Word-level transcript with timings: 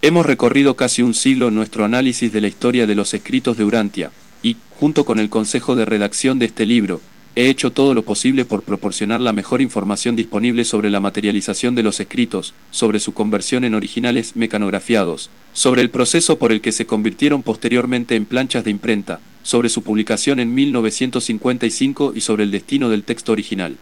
Hemos 0.00 0.26
recorrido 0.26 0.76
casi 0.76 1.02
un 1.02 1.12
siglo 1.12 1.50
nuestro 1.50 1.84
análisis 1.84 2.32
de 2.32 2.40
la 2.40 2.48
historia 2.48 2.86
de 2.86 2.94
los 2.94 3.14
escritos 3.14 3.56
de 3.56 3.64
Urantia, 3.64 4.10
y, 4.42 4.56
junto 4.78 5.04
con 5.04 5.18
el 5.18 5.28
consejo 5.28 5.74
de 5.74 5.84
redacción 5.84 6.38
de 6.38 6.46
este 6.46 6.66
libro, 6.66 7.00
he 7.34 7.48
hecho 7.48 7.72
todo 7.72 7.94
lo 7.94 8.02
posible 8.02 8.44
por 8.44 8.62
proporcionar 8.62 9.20
la 9.20 9.32
mejor 9.32 9.60
información 9.60 10.16
disponible 10.16 10.64
sobre 10.64 10.90
la 10.90 11.00
materialización 11.00 11.74
de 11.74 11.82
los 11.82 12.00
escritos, 12.00 12.54
sobre 12.70 13.00
su 13.00 13.12
conversión 13.12 13.64
en 13.64 13.74
originales 13.74 14.34
mecanografiados, 14.34 15.30
sobre 15.52 15.82
el 15.82 15.90
proceso 15.90 16.38
por 16.38 16.52
el 16.52 16.60
que 16.60 16.72
se 16.72 16.86
convirtieron 16.86 17.42
posteriormente 17.42 18.16
en 18.16 18.24
planchas 18.24 18.64
de 18.64 18.70
imprenta, 18.70 19.20
sobre 19.42 19.68
su 19.68 19.82
publicación 19.82 20.40
en 20.40 20.54
1955 20.54 22.12
y 22.14 22.20
sobre 22.20 22.44
el 22.44 22.50
destino 22.50 22.88
del 22.88 23.04
texto 23.04 23.32
original. 23.32 23.76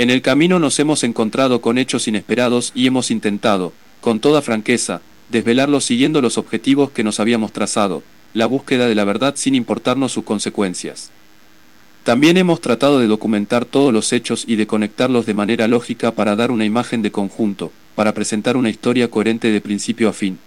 En 0.00 0.08
el 0.08 0.22
camino 0.22 0.58
nos 0.58 0.78
hemos 0.78 1.04
encontrado 1.04 1.60
con 1.60 1.76
hechos 1.76 2.08
inesperados 2.08 2.72
y 2.74 2.86
hemos 2.86 3.10
intentado, 3.10 3.74
con 4.00 4.18
toda 4.18 4.40
franqueza, 4.40 5.02
desvelarlos 5.28 5.84
siguiendo 5.84 6.22
los 6.22 6.38
objetivos 6.38 6.90
que 6.90 7.04
nos 7.04 7.20
habíamos 7.20 7.52
trazado, 7.52 8.02
la 8.32 8.46
búsqueda 8.46 8.88
de 8.88 8.94
la 8.94 9.04
verdad 9.04 9.34
sin 9.36 9.54
importarnos 9.54 10.12
sus 10.12 10.24
consecuencias. 10.24 11.10
También 12.02 12.38
hemos 12.38 12.62
tratado 12.62 12.98
de 12.98 13.08
documentar 13.08 13.66
todos 13.66 13.92
los 13.92 14.14
hechos 14.14 14.44
y 14.48 14.56
de 14.56 14.66
conectarlos 14.66 15.26
de 15.26 15.34
manera 15.34 15.68
lógica 15.68 16.12
para 16.12 16.34
dar 16.34 16.50
una 16.50 16.64
imagen 16.64 17.02
de 17.02 17.12
conjunto, 17.12 17.70
para 17.94 18.14
presentar 18.14 18.56
una 18.56 18.70
historia 18.70 19.10
coherente 19.10 19.52
de 19.52 19.60
principio 19.60 20.08
a 20.08 20.14
fin. 20.14 20.38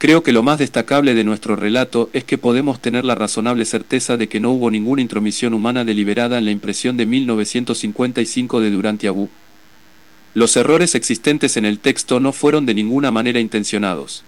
Creo 0.00 0.22
que 0.22 0.32
lo 0.32 0.42
más 0.42 0.58
destacable 0.58 1.12
de 1.12 1.24
nuestro 1.24 1.56
relato 1.56 2.08
es 2.14 2.24
que 2.24 2.38
podemos 2.38 2.80
tener 2.80 3.04
la 3.04 3.14
razonable 3.14 3.66
certeza 3.66 4.16
de 4.16 4.30
que 4.30 4.40
no 4.40 4.50
hubo 4.50 4.70
ninguna 4.70 5.02
intromisión 5.02 5.52
humana 5.52 5.84
deliberada 5.84 6.38
en 6.38 6.46
la 6.46 6.52
impresión 6.52 6.96
de 6.96 7.04
1955 7.04 8.60
de 8.62 8.70
Durante 8.70 9.08
Abu. 9.08 9.28
Los 10.32 10.56
errores 10.56 10.94
existentes 10.94 11.58
en 11.58 11.66
el 11.66 11.80
texto 11.80 12.18
no 12.18 12.32
fueron 12.32 12.64
de 12.64 12.72
ninguna 12.72 13.10
manera 13.10 13.40
intencionados. 13.40 14.24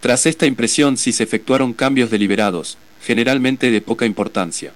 Tras 0.00 0.26
esta 0.26 0.46
impresión 0.46 0.96
sí 0.96 1.12
se 1.12 1.22
efectuaron 1.22 1.74
cambios 1.74 2.10
deliberados, 2.10 2.76
generalmente 3.04 3.70
de 3.70 3.82
poca 3.82 4.04
importancia. 4.04 4.72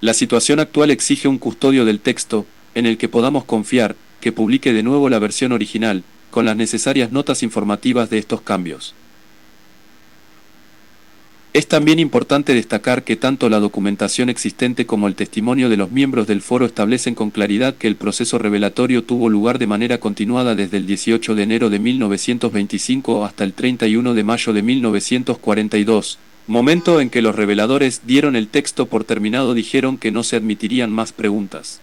La 0.00 0.12
situación 0.12 0.58
actual 0.58 0.90
exige 0.90 1.28
un 1.28 1.38
custodio 1.38 1.84
del 1.84 2.00
texto, 2.00 2.46
en 2.74 2.84
el 2.84 2.98
que 2.98 3.08
podamos 3.08 3.44
confiar, 3.44 3.94
que 4.20 4.32
publique 4.32 4.72
de 4.72 4.82
nuevo 4.82 5.08
la 5.08 5.20
versión 5.20 5.52
original, 5.52 6.02
con 6.32 6.46
las 6.46 6.56
necesarias 6.56 7.12
notas 7.12 7.44
informativas 7.44 8.10
de 8.10 8.18
estos 8.18 8.40
cambios. 8.40 8.92
Es 11.54 11.68
también 11.68 12.00
importante 12.00 12.52
destacar 12.52 13.04
que 13.04 13.14
tanto 13.14 13.48
la 13.48 13.60
documentación 13.60 14.28
existente 14.28 14.86
como 14.86 15.06
el 15.06 15.14
testimonio 15.14 15.68
de 15.68 15.76
los 15.76 15.92
miembros 15.92 16.26
del 16.26 16.40
foro 16.40 16.66
establecen 16.66 17.14
con 17.14 17.30
claridad 17.30 17.76
que 17.76 17.86
el 17.86 17.94
proceso 17.94 18.38
revelatorio 18.38 19.04
tuvo 19.04 19.28
lugar 19.28 19.60
de 19.60 19.68
manera 19.68 19.98
continuada 19.98 20.56
desde 20.56 20.78
el 20.78 20.86
18 20.86 21.36
de 21.36 21.42
enero 21.44 21.70
de 21.70 21.78
1925 21.78 23.24
hasta 23.24 23.44
el 23.44 23.52
31 23.52 24.14
de 24.14 24.24
mayo 24.24 24.52
de 24.52 24.62
1942, 24.62 26.18
momento 26.48 27.00
en 27.00 27.08
que 27.08 27.22
los 27.22 27.36
reveladores 27.36 28.00
dieron 28.04 28.34
el 28.34 28.48
texto 28.48 28.86
por 28.86 29.04
terminado 29.04 29.54
dijeron 29.54 29.96
que 29.96 30.10
no 30.10 30.24
se 30.24 30.34
admitirían 30.34 30.90
más 30.90 31.12
preguntas. 31.12 31.80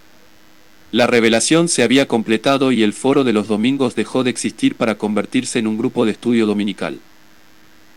La 0.92 1.08
revelación 1.08 1.70
se 1.70 1.84
había 1.84 2.10
completado 2.10 2.74
y 2.74 2.84
el 2.84 2.92
foro 2.92 3.24
de 3.24 3.32
los 3.32 3.48
domingos 3.48 3.96
dejó 3.96 4.26
de 4.26 4.32
existir 4.32 4.76
para 4.76 4.96
convertirse 4.96 5.60
en 5.60 5.68
un 5.68 5.78
grupo 5.78 6.04
de 6.04 6.12
estudio 6.12 6.46
dominical. 6.46 7.00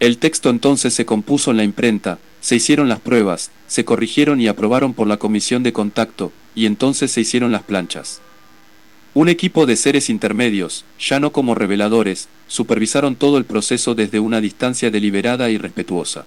El 0.00 0.18
texto 0.18 0.50
entonces 0.50 0.92
se 0.92 1.06
compuso 1.06 1.50
en 1.50 1.56
la 1.56 1.64
imprenta, 1.64 2.18
se 2.40 2.56
hicieron 2.56 2.88
las 2.88 3.00
pruebas, 3.00 3.50
se 3.68 3.84
corrigieron 3.84 4.40
y 4.40 4.48
aprobaron 4.48 4.92
por 4.92 5.06
la 5.06 5.16
comisión 5.16 5.62
de 5.62 5.72
contacto, 5.72 6.32
y 6.54 6.66
entonces 6.66 7.12
se 7.12 7.20
hicieron 7.20 7.52
las 7.52 7.62
planchas. 7.62 8.20
Un 9.14 9.28
equipo 9.28 9.64
de 9.64 9.76
seres 9.76 10.10
intermedios, 10.10 10.84
ya 10.98 11.20
no 11.20 11.30
como 11.30 11.54
reveladores, 11.54 12.28
supervisaron 12.48 13.14
todo 13.14 13.38
el 13.38 13.44
proceso 13.44 13.94
desde 13.94 14.18
una 14.18 14.40
distancia 14.40 14.90
deliberada 14.90 15.50
y 15.50 15.58
respetuosa. 15.58 16.26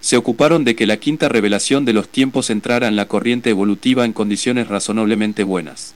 Se 0.00 0.16
ocuparon 0.16 0.64
de 0.64 0.74
que 0.74 0.86
la 0.86 0.96
quinta 0.96 1.28
revelación 1.28 1.84
de 1.84 1.92
los 1.92 2.08
tiempos 2.08 2.50
entrara 2.50 2.88
en 2.88 2.96
la 2.96 3.06
corriente 3.06 3.50
evolutiva 3.50 4.04
en 4.04 4.12
condiciones 4.12 4.66
razonablemente 4.66 5.44
buenas. 5.44 5.94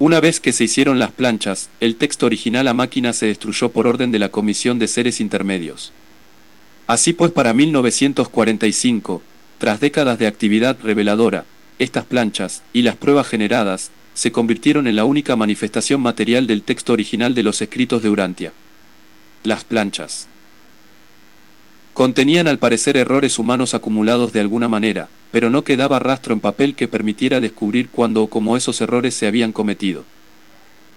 Una 0.00 0.20
vez 0.20 0.38
que 0.38 0.52
se 0.52 0.62
hicieron 0.62 1.00
las 1.00 1.10
planchas, 1.10 1.70
el 1.80 1.96
texto 1.96 2.26
original 2.26 2.68
a 2.68 2.74
máquina 2.74 3.12
se 3.12 3.26
destruyó 3.26 3.70
por 3.70 3.88
orden 3.88 4.12
de 4.12 4.20
la 4.20 4.28
Comisión 4.28 4.78
de 4.78 4.86
Seres 4.86 5.20
Intermedios. 5.20 5.92
Así 6.86 7.12
pues, 7.12 7.32
para 7.32 7.52
1945, 7.52 9.22
tras 9.58 9.80
décadas 9.80 10.20
de 10.20 10.28
actividad 10.28 10.78
reveladora, 10.80 11.46
estas 11.80 12.04
planchas, 12.04 12.62
y 12.72 12.82
las 12.82 12.94
pruebas 12.94 13.26
generadas, 13.26 13.90
se 14.14 14.30
convirtieron 14.30 14.86
en 14.86 14.94
la 14.94 15.04
única 15.04 15.34
manifestación 15.34 16.00
material 16.00 16.46
del 16.46 16.62
texto 16.62 16.92
original 16.92 17.34
de 17.34 17.42
los 17.42 17.60
escritos 17.60 18.00
de 18.00 18.08
Urantia. 18.08 18.52
Las 19.42 19.64
planchas. 19.64 20.28
Contenían 21.98 22.46
al 22.46 22.60
parecer 22.60 22.96
errores 22.96 23.40
humanos 23.40 23.74
acumulados 23.74 24.32
de 24.32 24.38
alguna 24.38 24.68
manera, 24.68 25.08
pero 25.32 25.50
no 25.50 25.64
quedaba 25.64 25.98
rastro 25.98 26.32
en 26.32 26.38
papel 26.38 26.76
que 26.76 26.86
permitiera 26.86 27.40
descubrir 27.40 27.88
cuándo 27.88 28.22
o 28.22 28.30
cómo 28.30 28.56
esos 28.56 28.80
errores 28.80 29.14
se 29.14 29.26
habían 29.26 29.50
cometido. 29.50 30.04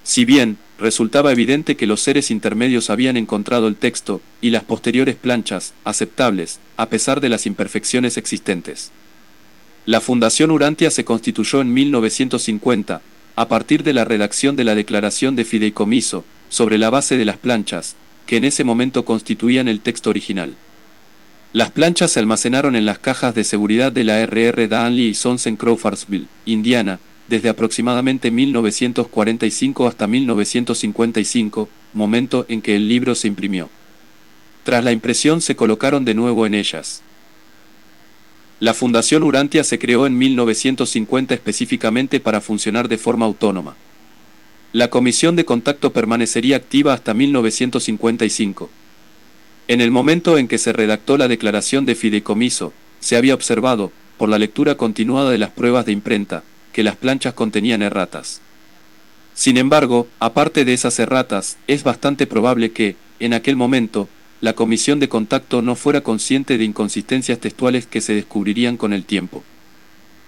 Si 0.04 0.26
bien, 0.26 0.60
resultaba 0.78 1.32
evidente 1.32 1.76
que 1.76 1.88
los 1.88 2.02
seres 2.02 2.30
intermedios 2.30 2.92
habían 2.92 3.18
encontrado 3.18 3.68
el 3.68 3.78
texto, 3.78 4.22
y 4.42 4.52
las 4.52 4.64
posteriores 4.64 5.16
planchas, 5.16 5.74
aceptables, 5.86 6.60
a 6.78 6.86
pesar 6.86 7.20
de 7.20 7.30
las 7.30 7.48
imperfecciones 7.48 8.16
existentes. 8.18 8.92
La 9.88 10.02
Fundación 10.02 10.52
Urantia 10.52 10.92
se 10.92 11.04
constituyó 11.04 11.62
en 11.62 11.74
1950, 11.74 13.02
a 13.36 13.48
partir 13.48 13.82
de 13.82 13.94
la 13.94 14.06
redacción 14.06 14.56
de 14.56 14.66
la 14.66 14.76
Declaración 14.76 15.36
de 15.36 15.46
Fideicomiso, 15.46 16.26
sobre 16.50 16.78
la 16.78 16.92
base 16.92 17.18
de 17.18 17.26
las 17.26 17.38
planchas, 17.38 17.96
que 18.28 18.38
en 18.38 18.44
ese 18.44 18.64
momento 18.64 19.04
constituían 19.04 19.68
el 19.68 19.80
texto 19.82 20.12
original. 20.12 20.54
Las 21.54 21.72
planchas 21.72 22.12
se 22.12 22.20
almacenaron 22.20 22.78
en 22.78 22.86
las 22.86 23.00
cajas 23.00 23.36
de 23.36 23.44
seguridad 23.44 23.92
de 23.92 24.06
la 24.06 24.26
RR 24.26 24.70
Danley 24.70 25.08
y 25.08 25.14
Sons 25.14 25.48
en 25.48 25.58
Crawfordsville, 25.58 26.28
Indiana, 26.46 27.00
desde 27.28 27.50
aproximadamente 27.50 28.32
1945 28.32 29.86
hasta 29.86 30.08
1955, 30.08 31.68
momento 31.94 32.46
en 32.48 32.62
que 32.62 32.78
el 32.78 32.88
libro 32.88 33.16
se 33.16 33.28
imprimió. 33.28 33.70
Tras 34.64 34.84
la 34.84 34.94
impresión 34.94 35.42
se 35.42 35.58
colocaron 35.58 36.06
de 36.06 36.14
nuevo 36.14 36.46
en 36.46 36.54
ellas. 36.54 37.02
La 38.62 38.74
Fundación 38.74 39.24
Urantia 39.24 39.66
se 39.66 39.78
creó 39.78 40.06
en 40.08 40.18
1950 40.18 41.34
específicamente 41.34 42.22
para 42.22 42.40
funcionar 42.40 42.88
de 42.88 42.98
forma 42.98 43.26
autónoma. 43.26 43.76
La 44.72 44.90
comisión 44.90 45.36
de 45.36 45.44
contacto 45.44 45.92
permanecería 45.92 46.56
activa 46.56 46.94
hasta 46.94 47.14
1955. 47.14 48.70
En 49.72 49.80
el 49.80 49.90
momento 49.90 50.38
en 50.38 50.50
que 50.50 50.58
se 50.58 50.74
redactó 50.74 51.18
la 51.18 51.30
declaración 51.30 51.86
de 51.86 51.96
fideicomiso, 51.96 52.74
se 53.00 53.16
había 53.16 53.34
observado, 53.34 53.94
por 54.18 54.28
la 54.28 54.38
lectura 54.38 54.76
continuada 54.76 55.30
de 55.30 55.38
las 55.38 55.52
pruebas 55.52 55.86
de 55.86 55.94
imprenta, 55.94 56.44
que 56.74 56.84
las 56.84 56.98
planchas 56.98 57.36
contenían 57.36 57.82
erratas. 57.82 58.42
Sin 59.34 59.56
embargo, 59.56 60.10
aparte 60.20 60.66
de 60.66 60.74
esas 60.74 61.00
erratas, 61.00 61.58
es 61.68 61.86
bastante 61.86 62.28
probable 62.28 62.74
que, 62.74 62.98
en 63.22 63.34
aquel 63.34 63.56
momento, 63.56 64.10
la 64.42 64.52
comisión 64.52 65.00
de 65.00 65.08
contacto 65.08 65.62
no 65.62 65.78
fuera 65.78 66.02
consciente 66.02 66.58
de 66.58 66.66
inconsistencias 66.66 67.40
textuales 67.40 67.88
que 67.88 68.02
se 68.02 68.14
descubrirían 68.14 68.76
con 68.76 68.92
el 68.92 69.06
tiempo. 69.06 69.42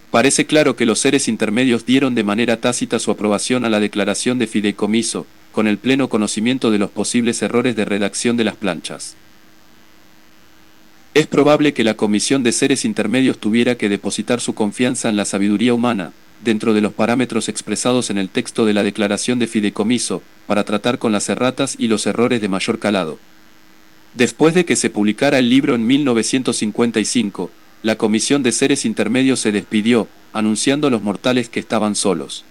Parece 0.09 0.45
claro 0.45 0.77
que 0.77 0.85
los 0.85 0.99
seres 0.99 1.27
intermedios 1.27 1.85
dieron 1.85 2.15
de 2.15 2.23
manera 2.23 2.61
tácita 2.61 2.97
su 2.97 3.11
aprobación 3.11 3.65
a 3.65 3.69
la 3.69 3.81
declaración 3.81 4.39
de 4.39 4.47
fideicomiso, 4.47 5.27
con 5.51 5.67
el 5.67 5.79
pleno 5.79 6.07
conocimiento 6.07 6.71
de 6.71 6.79
los 6.79 6.91
posibles 6.91 7.41
errores 7.41 7.75
de 7.75 7.83
redacción 7.83 8.37
de 8.37 8.45
las 8.45 8.55
planchas. 8.55 9.17
Es 11.13 11.27
probable 11.27 11.73
que 11.73 11.83
la 11.83 11.93
Comisión 11.93 12.41
de 12.41 12.51
Seres 12.51 12.85
Intermedios 12.85 13.37
tuviera 13.37 13.75
que 13.75 13.87
depositar 13.87 14.41
su 14.41 14.55
confianza 14.55 15.09
en 15.09 15.15
la 15.15 15.25
sabiduría 15.25 15.75
humana, 15.75 16.11
dentro 16.43 16.73
de 16.73 16.81
los 16.81 16.91
parámetros 16.91 17.49
expresados 17.49 18.09
en 18.09 18.17
el 18.17 18.29
texto 18.29 18.65
de 18.65 18.73
la 18.73 18.81
Declaración 18.81 19.37
de 19.37 19.45
Fideicomiso, 19.45 20.23
para 20.47 20.63
tratar 20.63 20.97
con 20.97 21.11
las 21.11 21.29
erratas 21.29 21.75
y 21.77 21.87
los 21.87 22.07
errores 22.07 22.41
de 22.41 22.49
mayor 22.49 22.79
calado. 22.79 23.19
Después 24.15 24.55
de 24.55 24.65
que 24.65 24.75
se 24.75 24.89
publicara 24.89 25.37
el 25.37 25.51
libro 25.51 25.75
en 25.75 25.85
1955, 25.85 27.51
la 27.83 27.95
Comisión 27.95 28.41
de 28.41 28.51
Seres 28.51 28.83
Intermedios 28.83 29.39
se 29.39 29.51
despidió, 29.51 30.07
anunciando 30.33 30.87
a 30.87 30.89
los 30.89 31.03
mortales 31.03 31.47
que 31.47 31.59
estaban 31.59 31.93
solos. 31.93 32.43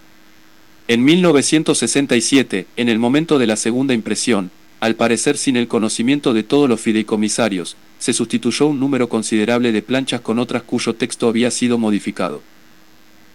En 0.87 1.03
1967, 1.03 2.67
en 2.77 2.89
el 2.89 3.01
momento 3.01 3.41
de 3.41 3.47
la 3.49 3.57
segunda 3.57 3.93
impresión, 3.93 4.53
al 4.79 4.95
parecer 4.95 5.37
sin 5.37 5.57
el 5.57 5.67
conocimiento 5.67 6.33
de 6.33 6.45
todos 6.45 6.69
los 6.69 6.81
fideicomisarios, 6.81 7.77
se 8.03 8.13
sustituyó 8.13 8.67
un 8.67 8.81
número 8.81 9.09
considerable 9.09 9.71
de 9.71 9.81
planchas 9.81 10.21
con 10.23 10.41
otras 10.41 10.65
cuyo 10.65 10.93
texto 10.93 11.29
había 11.29 11.53
sido 11.53 11.79
modificado. 11.79 12.43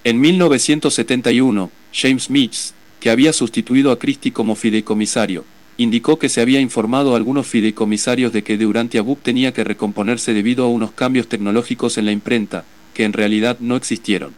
En 0.03 0.19
1971, 0.19 1.71
James 1.93 2.29
Meeks, 2.29 2.73
que 2.99 3.09
había 3.09 3.31
sustituido 3.31 3.93
a 3.93 3.97
Christie 3.97 4.33
como 4.33 4.55
fideicomisario, 4.55 5.45
indicó 5.77 6.19
que 6.19 6.27
se 6.27 6.41
había 6.41 6.59
informado 6.59 7.13
a 7.13 7.15
algunos 7.15 7.47
fideicomisarios 7.47 8.33
de 8.33 8.43
que 8.43 8.57
Durante 8.57 8.97
Abub 8.97 9.19
tenía 9.19 9.53
que 9.53 9.63
recomponerse 9.63 10.33
debido 10.33 10.65
a 10.65 10.67
unos 10.67 10.91
cambios 10.91 11.29
tecnológicos 11.29 11.97
en 11.97 12.03
la 12.03 12.11
imprenta, 12.11 12.65
que 12.93 13.05
en 13.05 13.13
realidad 13.13 13.59
no 13.61 13.77
existieron. 13.77 14.33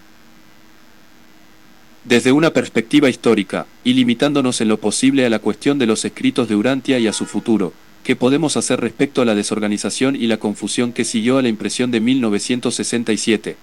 Desde 2.03 2.31
una 2.31 2.53
perspectiva 2.53 3.09
histórica, 3.09 3.65
y 3.83 3.93
limitándonos 3.93 4.61
en 4.61 4.67
lo 4.67 4.79
posible 4.79 5.25
a 5.25 5.29
la 5.31 5.39
cuestión 5.39 5.79
de 5.79 5.87
los 5.87 6.05
escritos 6.05 6.47
de 6.47 6.55
Urantia 6.55 6.99
y 6.99 7.07
a 7.07 7.13
su 7.13 7.25
futuro, 7.25 7.73
¿qué 8.09 8.15
podemos 8.15 8.57
hacer 8.57 8.81
respecto 8.81 9.21
a 9.21 9.25
la 9.25 9.35
desorganización 9.35 10.15
y 10.15 10.25
la 10.25 10.37
confusión 10.37 10.93
que 10.93 11.05
siguió 11.05 11.37
a 11.37 11.43
la 11.43 11.47
impresión 11.47 11.91
de 11.91 11.99
1967? 11.99 13.55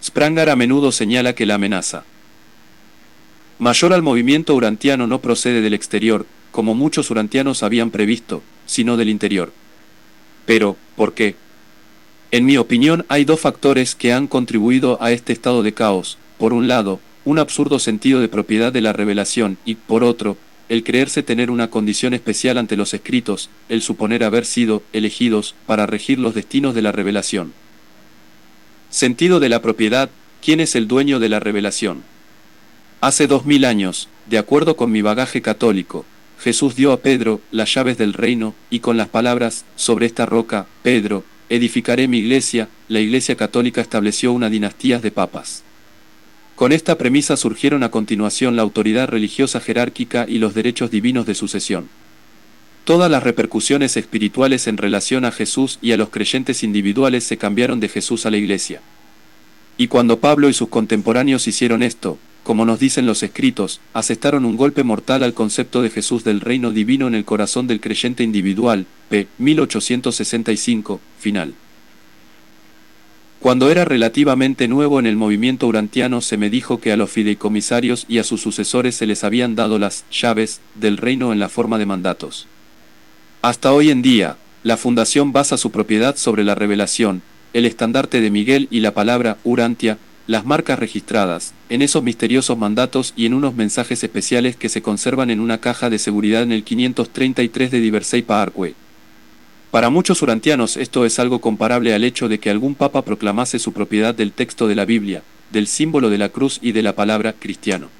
Spranger 0.00 0.50
a 0.50 0.54
menudo 0.54 0.92
señala 0.92 1.34
que 1.34 1.44
la 1.44 1.56
amenaza 1.56 2.04
mayor 3.58 3.92
al 3.92 4.02
movimiento 4.02 4.54
urantiano 4.54 5.08
no 5.08 5.20
procede 5.20 5.60
del 5.60 5.74
exterior, 5.74 6.24
como 6.52 6.76
muchos 6.76 7.10
urantianos 7.10 7.64
habían 7.64 7.90
previsto, 7.90 8.44
sino 8.64 8.96
del 8.96 9.08
interior. 9.08 9.52
Pero, 10.46 10.76
¿por 10.94 11.12
qué? 11.14 11.34
En 12.30 12.44
mi 12.44 12.58
opinión 12.58 13.06
hay 13.08 13.24
dos 13.24 13.40
factores 13.40 13.96
que 13.96 14.12
han 14.12 14.28
contribuido 14.28 15.02
a 15.02 15.10
este 15.10 15.32
estado 15.32 15.64
de 15.64 15.74
caos. 15.74 16.16
Por 16.38 16.52
un 16.52 16.68
lado, 16.68 17.00
un 17.24 17.40
absurdo 17.40 17.80
sentido 17.80 18.20
de 18.20 18.28
propiedad 18.28 18.72
de 18.72 18.82
la 18.82 18.92
revelación 18.92 19.58
y, 19.64 19.74
por 19.74 20.04
otro, 20.04 20.36
el 20.68 20.84
creerse 20.84 21.22
tener 21.22 21.50
una 21.50 21.70
condición 21.70 22.14
especial 22.14 22.58
ante 22.58 22.76
los 22.76 22.92
escritos, 22.94 23.50
el 23.68 23.82
suponer 23.82 24.24
haber 24.24 24.44
sido 24.44 24.82
elegidos 24.92 25.54
para 25.66 25.86
regir 25.86 26.18
los 26.18 26.34
destinos 26.34 26.74
de 26.74 26.82
la 26.82 26.92
revelación. 26.92 27.52
Sentido 28.90 29.40
de 29.40 29.48
la 29.48 29.62
propiedad, 29.62 30.10
¿quién 30.42 30.60
es 30.60 30.74
el 30.74 30.88
dueño 30.88 31.18
de 31.18 31.28
la 31.28 31.40
revelación? 31.40 32.02
Hace 33.00 33.26
dos 33.26 33.46
mil 33.46 33.64
años, 33.64 34.08
de 34.26 34.38
acuerdo 34.38 34.76
con 34.76 34.90
mi 34.90 35.02
bagaje 35.02 35.40
católico, 35.40 36.04
Jesús 36.40 36.76
dio 36.76 36.92
a 36.92 37.00
Pedro 37.00 37.40
las 37.50 37.72
llaves 37.74 37.98
del 37.98 38.12
reino, 38.12 38.54
y 38.70 38.80
con 38.80 38.96
las 38.96 39.08
palabras, 39.08 39.64
sobre 39.76 40.06
esta 40.06 40.26
roca, 40.26 40.66
Pedro, 40.82 41.24
edificaré 41.48 42.08
mi 42.08 42.18
iglesia, 42.18 42.68
la 42.88 43.00
iglesia 43.00 43.36
católica 43.36 43.80
estableció 43.80 44.32
una 44.32 44.50
dinastía 44.50 44.98
de 45.00 45.10
papas. 45.10 45.64
Con 46.58 46.72
esta 46.72 46.98
premisa 46.98 47.36
surgieron 47.36 47.84
a 47.84 47.92
continuación 47.92 48.56
la 48.56 48.62
autoridad 48.62 49.06
religiosa 49.06 49.60
jerárquica 49.60 50.26
y 50.28 50.38
los 50.38 50.54
derechos 50.54 50.90
divinos 50.90 51.24
de 51.24 51.36
sucesión. 51.36 51.88
Todas 52.82 53.08
las 53.08 53.22
repercusiones 53.22 53.96
espirituales 53.96 54.66
en 54.66 54.76
relación 54.76 55.24
a 55.24 55.30
Jesús 55.30 55.78
y 55.80 55.92
a 55.92 55.96
los 55.96 56.08
creyentes 56.08 56.64
individuales 56.64 57.22
se 57.22 57.36
cambiaron 57.36 57.78
de 57.78 57.88
Jesús 57.88 58.26
a 58.26 58.32
la 58.32 58.38
iglesia. 58.38 58.80
Y 59.76 59.86
cuando 59.86 60.18
Pablo 60.18 60.48
y 60.48 60.52
sus 60.52 60.68
contemporáneos 60.68 61.46
hicieron 61.46 61.84
esto, 61.84 62.18
como 62.42 62.64
nos 62.64 62.80
dicen 62.80 63.06
los 63.06 63.22
escritos, 63.22 63.80
asestaron 63.92 64.44
un 64.44 64.56
golpe 64.56 64.82
mortal 64.82 65.22
al 65.22 65.34
concepto 65.34 65.80
de 65.80 65.90
Jesús 65.90 66.24
del 66.24 66.40
reino 66.40 66.72
divino 66.72 67.06
en 67.06 67.14
el 67.14 67.24
corazón 67.24 67.68
del 67.68 67.80
creyente 67.80 68.24
individual, 68.24 68.84
p. 69.08 69.28
1865, 69.38 71.00
final. 71.20 71.54
Cuando 73.40 73.70
era 73.70 73.84
relativamente 73.84 74.66
nuevo 74.66 74.98
en 74.98 75.06
el 75.06 75.16
movimiento 75.16 75.68
urantiano 75.68 76.20
se 76.20 76.36
me 76.36 76.50
dijo 76.50 76.80
que 76.80 76.90
a 76.90 76.96
los 76.96 77.10
fideicomisarios 77.10 78.04
y 78.08 78.18
a 78.18 78.24
sus 78.24 78.42
sucesores 78.42 78.96
se 78.96 79.06
les 79.06 79.22
habían 79.22 79.54
dado 79.54 79.78
las 79.78 80.04
llaves 80.10 80.60
del 80.74 80.96
reino 80.96 81.32
en 81.32 81.38
la 81.38 81.48
forma 81.48 81.78
de 81.78 81.86
mandatos. 81.86 82.48
Hasta 83.40 83.72
hoy 83.72 83.90
en 83.90 84.02
día, 84.02 84.36
la 84.64 84.76
fundación 84.76 85.32
basa 85.32 85.56
su 85.56 85.70
propiedad 85.70 86.16
sobre 86.16 86.42
la 86.42 86.56
revelación, 86.56 87.22
el 87.52 87.64
estandarte 87.64 88.20
de 88.20 88.30
Miguel 88.30 88.66
y 88.72 88.80
la 88.80 88.92
palabra 88.92 89.38
Urantia, 89.44 89.98
las 90.26 90.44
marcas 90.44 90.80
registradas, 90.80 91.54
en 91.68 91.80
esos 91.80 92.02
misteriosos 92.02 92.58
mandatos 92.58 93.14
y 93.16 93.26
en 93.26 93.34
unos 93.34 93.54
mensajes 93.54 94.02
especiales 94.02 94.56
que 94.56 94.68
se 94.68 94.82
conservan 94.82 95.30
en 95.30 95.38
una 95.38 95.58
caja 95.58 95.90
de 95.90 96.00
seguridad 96.00 96.42
en 96.42 96.50
el 96.50 96.64
533 96.64 97.70
de 97.70 97.80
Diversey 97.80 98.22
Parkway. 98.22 98.74
Para 99.70 99.90
muchos 99.90 100.22
urantianos 100.22 100.78
esto 100.78 101.04
es 101.04 101.18
algo 101.18 101.40
comparable 101.40 101.92
al 101.92 102.02
hecho 102.02 102.28
de 102.28 102.38
que 102.38 102.48
algún 102.48 102.74
papa 102.74 103.02
proclamase 103.02 103.58
su 103.58 103.72
propiedad 103.72 104.14
del 104.14 104.32
texto 104.32 104.66
de 104.66 104.74
la 104.74 104.86
Biblia, 104.86 105.22
del 105.50 105.66
símbolo 105.66 106.08
de 106.08 106.16
la 106.16 106.30
cruz 106.30 106.58
y 106.62 106.72
de 106.72 106.82
la 106.82 106.94
palabra 106.94 107.34
cristiano. 107.34 107.90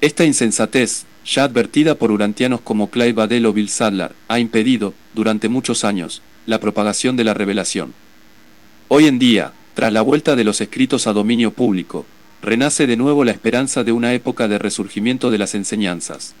Esta 0.00 0.24
insensatez, 0.24 1.04
ya 1.24 1.44
advertida 1.44 1.94
por 1.94 2.10
urantianos 2.10 2.60
como 2.60 2.90
Clive 2.90 3.12
Badell 3.12 3.46
o 3.46 3.52
Bill 3.52 3.68
Sadler, 3.68 4.12
ha 4.26 4.40
impedido, 4.40 4.92
durante 5.14 5.48
muchos 5.48 5.84
años, 5.84 6.20
la 6.46 6.58
propagación 6.58 7.16
de 7.16 7.22
la 7.22 7.34
revelación. 7.34 7.94
Hoy 8.88 9.06
en 9.06 9.20
día, 9.20 9.52
tras 9.74 9.92
la 9.92 10.02
vuelta 10.02 10.34
de 10.34 10.42
los 10.42 10.60
escritos 10.60 11.06
a 11.06 11.12
dominio 11.12 11.52
público, 11.52 12.04
renace 12.42 12.88
de 12.88 12.96
nuevo 12.96 13.22
la 13.24 13.30
esperanza 13.30 13.84
de 13.84 13.92
una 13.92 14.14
época 14.14 14.48
de 14.48 14.58
resurgimiento 14.58 15.30
de 15.30 15.38
las 15.38 15.54
enseñanzas. 15.54 16.34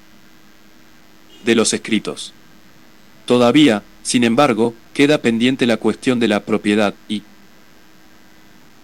De 1.44 1.54
los 1.54 1.72
escritos. 1.72 2.34
Todavía, 3.26 3.82
sin 4.02 4.24
embargo, 4.24 4.74
queda 4.94 5.18
pendiente 5.18 5.66
la 5.66 5.76
cuestión 5.76 6.20
de 6.20 6.28
la 6.28 6.40
propiedad 6.40 6.94
y 7.08 7.22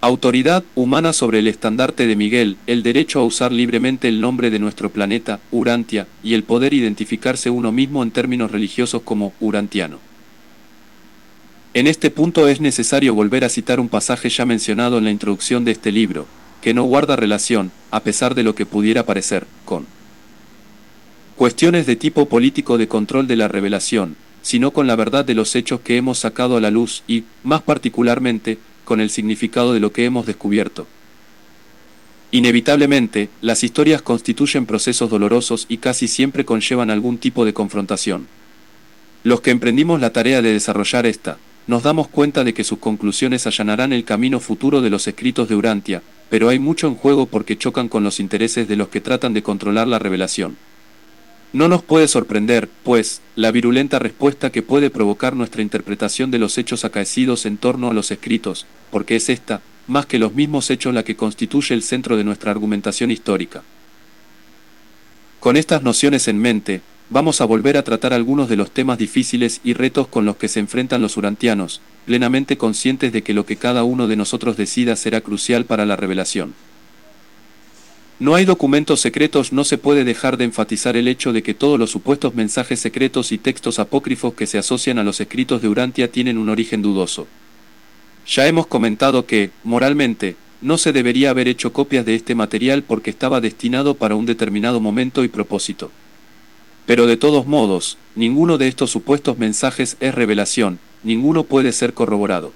autoridad 0.01 0.63
humana 0.75 1.11
sobre 1.11 1.39
el 1.39 1.47
estandarte 1.47 2.07
de 2.07 2.15
Miguel, 2.15 2.57
el 2.67 2.83
derecho 2.83 3.19
a 3.19 3.25
usar 3.25 3.51
libremente 3.51 4.07
el 4.07 4.21
nombre 4.21 4.49
de 4.49 4.59
nuestro 4.59 4.89
planeta, 4.89 5.39
Urantia, 5.51 6.07
y 6.23 6.35
el 6.35 6.43
poder 6.43 6.73
identificarse 6.73 7.49
uno 7.49 7.73
mismo 7.73 8.01
en 8.01 8.11
términos 8.11 8.49
religiosos 8.49 9.01
como 9.01 9.33
urantiano. 9.41 9.99
En 11.73 11.85
este 11.85 12.09
punto 12.09 12.47
es 12.47 12.61
necesario 12.61 13.13
volver 13.13 13.43
a 13.43 13.49
citar 13.49 13.79
un 13.79 13.89
pasaje 13.89 14.29
ya 14.29 14.45
mencionado 14.45 14.97
en 14.97 15.03
la 15.03 15.11
introducción 15.11 15.65
de 15.65 15.71
este 15.71 15.91
libro, 15.91 16.25
que 16.61 16.73
no 16.73 16.83
guarda 16.83 17.15
relación, 17.15 17.71
a 17.91 17.99
pesar 17.99 18.35
de 18.35 18.43
lo 18.43 18.55
que 18.55 18.65
pudiera 18.65 19.05
parecer, 19.05 19.45
con 19.65 19.85
cuestiones 21.35 21.85
de 21.85 21.95
tipo 21.95 22.27
político 22.27 22.77
de 22.77 22.87
control 22.87 23.27
de 23.27 23.35
la 23.35 23.47
revelación, 23.47 24.15
sino 24.49 24.71
con 24.71 24.87
la 24.87 24.95
verdad 24.95 25.25
de 25.25 25.35
los 25.35 25.55
hechos 25.55 25.81
que 25.81 25.95
hemos 25.95 26.17
sacado 26.17 26.57
a 26.57 26.59
la 26.59 26.71
luz 26.71 27.03
y, 27.07 27.23
más 27.43 27.61
particularmente, 27.61 28.57
con 28.83 28.99
el 28.99 29.11
significado 29.11 29.73
de 29.73 29.79
lo 29.79 29.91
que 29.91 30.05
hemos 30.05 30.25
descubierto. 30.25 30.87
Inevitablemente, 32.31 33.29
las 33.41 33.63
historias 33.63 34.01
constituyen 34.01 34.65
procesos 34.65 35.07
dolorosos 35.07 35.67
y 35.69 35.77
casi 35.77 36.07
siempre 36.07 36.45
conllevan 36.45 36.89
algún 36.89 37.19
tipo 37.19 37.45
de 37.45 37.53
confrontación. 37.53 38.25
Los 39.23 39.41
que 39.41 39.51
emprendimos 39.51 40.01
la 40.01 40.13
tarea 40.13 40.41
de 40.41 40.51
desarrollar 40.51 41.05
esta, 41.05 41.37
nos 41.67 41.83
damos 41.83 42.07
cuenta 42.07 42.43
de 42.43 42.55
que 42.55 42.63
sus 42.63 42.79
conclusiones 42.79 43.45
allanarán 43.45 43.93
el 43.93 44.03
camino 44.03 44.39
futuro 44.39 44.81
de 44.81 44.89
los 44.89 45.07
escritos 45.07 45.47
de 45.47 45.57
Urantia, 45.57 46.01
pero 46.31 46.49
hay 46.49 46.57
mucho 46.57 46.87
en 46.87 46.95
juego 46.95 47.27
porque 47.27 47.55
chocan 47.55 47.87
con 47.87 48.03
los 48.03 48.19
intereses 48.19 48.67
de 48.67 48.77
los 48.77 48.89
que 48.89 48.99
tratan 48.99 49.35
de 49.35 49.43
controlar 49.43 49.87
la 49.87 49.99
revelación. 49.99 50.57
No 51.51 51.67
nos 51.67 51.81
puede 51.81 52.07
sorprender, 52.07 52.69
pues, 52.83 53.21
la 53.35 53.51
virulenta 53.51 53.97
respuesta 53.97 54.51
que 54.51 54.61
puede 54.61 54.91
provocar 54.91 55.35
nuestra 55.35 55.63
interpretación 55.63 56.29
de 56.29 56.37
los 56.37 56.59
hechos 56.59 56.85
acaecidos 56.85 57.47
en 57.47 57.57
torno 57.57 57.89
a 57.89 57.93
los 57.93 58.11
escritos, 58.11 58.67
porque 58.91 59.15
es 59.15 59.29
esta, 59.29 59.61
más 59.87 60.05
que 60.05 60.19
los 60.19 60.35
mismos 60.35 60.69
hechos 60.69 60.93
la 60.93 61.03
que 61.03 61.15
constituye 61.15 61.73
el 61.73 61.81
centro 61.81 62.17
de 62.17 62.23
nuestra 62.23 62.51
argumentación 62.51 63.09
histórica. 63.09 63.63
Con 65.39 65.57
estas 65.57 65.81
nociones 65.81 66.27
en 66.27 66.37
mente, 66.37 66.81
vamos 67.09 67.41
a 67.41 67.45
volver 67.45 67.77
a 67.77 67.83
tratar 67.83 68.13
algunos 68.13 68.47
de 68.47 68.55
los 68.55 68.69
temas 68.69 68.99
difíciles 68.99 69.59
y 69.63 69.73
retos 69.73 70.07
con 70.07 70.25
los 70.25 70.35
que 70.35 70.49
se 70.49 70.59
enfrentan 70.59 71.01
los 71.01 71.17
urantianos, 71.17 71.81
plenamente 72.05 72.57
conscientes 72.57 73.11
de 73.11 73.23
que 73.23 73.33
lo 73.33 73.47
que 73.47 73.55
cada 73.55 73.83
uno 73.83 74.07
de 74.07 74.17
nosotros 74.17 74.55
decida 74.55 74.95
será 74.95 75.21
crucial 75.21 75.65
para 75.65 75.87
la 75.87 75.95
revelación. 75.95 76.53
No 78.19 78.35
hay 78.35 78.43
documentos 78.43 78.99
secretos, 78.99 79.53
no 79.53 79.63
se 79.63 79.77
puede 79.77 80.03
dejar 80.03 80.35
de 80.35 80.43
enfatizar 80.43 80.97
el 80.97 81.07
hecho 81.07 81.31
de 81.31 81.41
que 81.41 81.53
todos 81.53 81.79
los 81.79 81.89
supuestos 81.89 82.35
mensajes 82.35 82.81
secretos 82.81 83.31
y 83.31 83.37
textos 83.37 83.79
apócrifos 83.79 84.33
que 84.33 84.45
se 84.45 84.57
asocian 84.57 84.99
a 84.99 85.05
los 85.05 85.21
escritos 85.21 85.61
de 85.61 85.69
Urantia 85.69 86.11
tienen 86.11 86.37
un 86.37 86.49
origen 86.49 86.81
dudoso. 86.81 87.27
Ya 88.27 88.45
hemos 88.45 88.67
comentado 88.67 89.25
que, 89.25 89.51
moralmente, 89.63 90.35
no 90.61 90.77
se 90.77 90.91
debería 90.91 91.29
haber 91.29 91.47
hecho 91.47 91.71
copias 91.71 92.05
de 92.05 92.15
este 92.15 92.35
material 92.35 92.83
porque 92.83 93.09
estaba 93.09 93.39
destinado 93.39 93.95
para 93.95 94.15
un 94.15 94.25
determinado 94.25 94.81
momento 94.81 95.23
y 95.23 95.29
propósito. 95.29 95.89
Pero 96.85 97.07
de 97.07 97.15
todos 97.15 97.47
modos, 97.47 97.97
ninguno 98.15 98.57
de 98.57 98.67
estos 98.67 98.91
supuestos 98.91 99.37
mensajes 99.37 99.95
es 100.01 100.13
revelación, 100.13 100.79
ninguno 101.03 101.45
puede 101.45 101.71
ser 101.71 101.93
corroborado. 101.93 102.51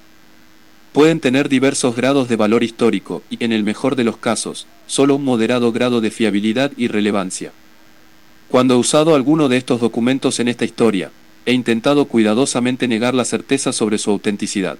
Pueden 0.93 1.19
tener 1.19 1.49
diversos 1.49 1.95
grados 1.95 2.29
de 2.29 2.35
valor 2.35 2.63
histórico 2.63 3.23
y, 3.31 3.43
en 3.43 3.51
el 3.51 3.63
mejor 3.63 3.95
de 3.95 4.03
los 4.03 4.17
casos, 4.17 4.67
solo 4.85 5.15
un 5.15 5.25
moderado 5.25 5.71
grado 5.71 6.01
de 6.01 6.11
fiabilidad 6.11 6.71
y 6.77 6.87
relevancia. 6.87 7.51
Cuando 8.47 8.75
he 8.75 8.77
usado 8.77 9.15
alguno 9.15 9.49
de 9.49 9.57
estos 9.57 9.81
documentos 9.81 10.39
en 10.39 10.47
esta 10.47 10.65
historia, 10.65 11.09
he 11.47 11.53
intentado 11.53 12.05
cuidadosamente 12.05 12.87
negar 12.87 13.15
la 13.15 13.25
certeza 13.25 13.73
sobre 13.73 13.97
su 13.97 14.11
autenticidad. 14.11 14.77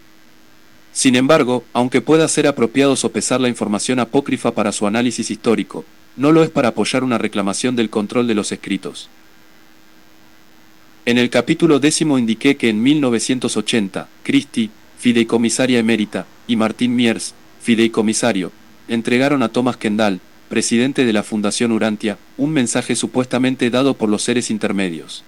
Sin 0.91 1.15
embargo, 1.15 1.63
aunque 1.74 2.01
pueda 2.01 2.27
ser 2.27 2.46
apropiado 2.46 2.96
sopesar 2.96 3.41
la 3.41 3.50
información 3.50 4.00
apócrifa 4.00 4.51
para 4.51 4.72
su 4.72 4.86
análisis 4.86 5.32
histórico, 5.32 5.84
no 6.15 6.32
lo 6.32 6.43
es 6.43 6.51
para 6.51 6.70
apoyar 6.70 7.03
una 7.03 7.17
reclamación 7.17 7.75
del 7.75 7.89
control 7.89 8.27
de 8.27 8.36
los 8.36 8.51
escritos. 8.51 9.10
En 11.08 11.17
el 11.17 11.32
capítulo 11.32 11.79
décimo 11.79 12.20
indiqué 12.20 12.55
que 12.55 12.70
en 12.70 12.84
1980, 12.84 14.08
Christie, 14.22 14.70
fideicomisaria 15.03 15.79
emérita, 15.79 16.25
y 16.48 16.55
Martín 16.55 16.95
Miers, 16.95 17.33
fideicomisario, 17.62 18.53
entregaron 18.88 19.43
a 19.43 19.50
Thomas 19.50 19.75
Kendall, 19.75 20.22
presidente 20.48 21.05
de 21.05 21.12
la 21.12 21.24
Fundación 21.24 21.74
Urantia, 21.74 22.17
un 22.38 22.51
mensaje 22.51 22.95
supuestamente 22.95 23.69
dado 23.69 23.95
por 23.95 24.07
los 24.07 24.24
seres 24.24 24.50
intermedios. 24.50 25.25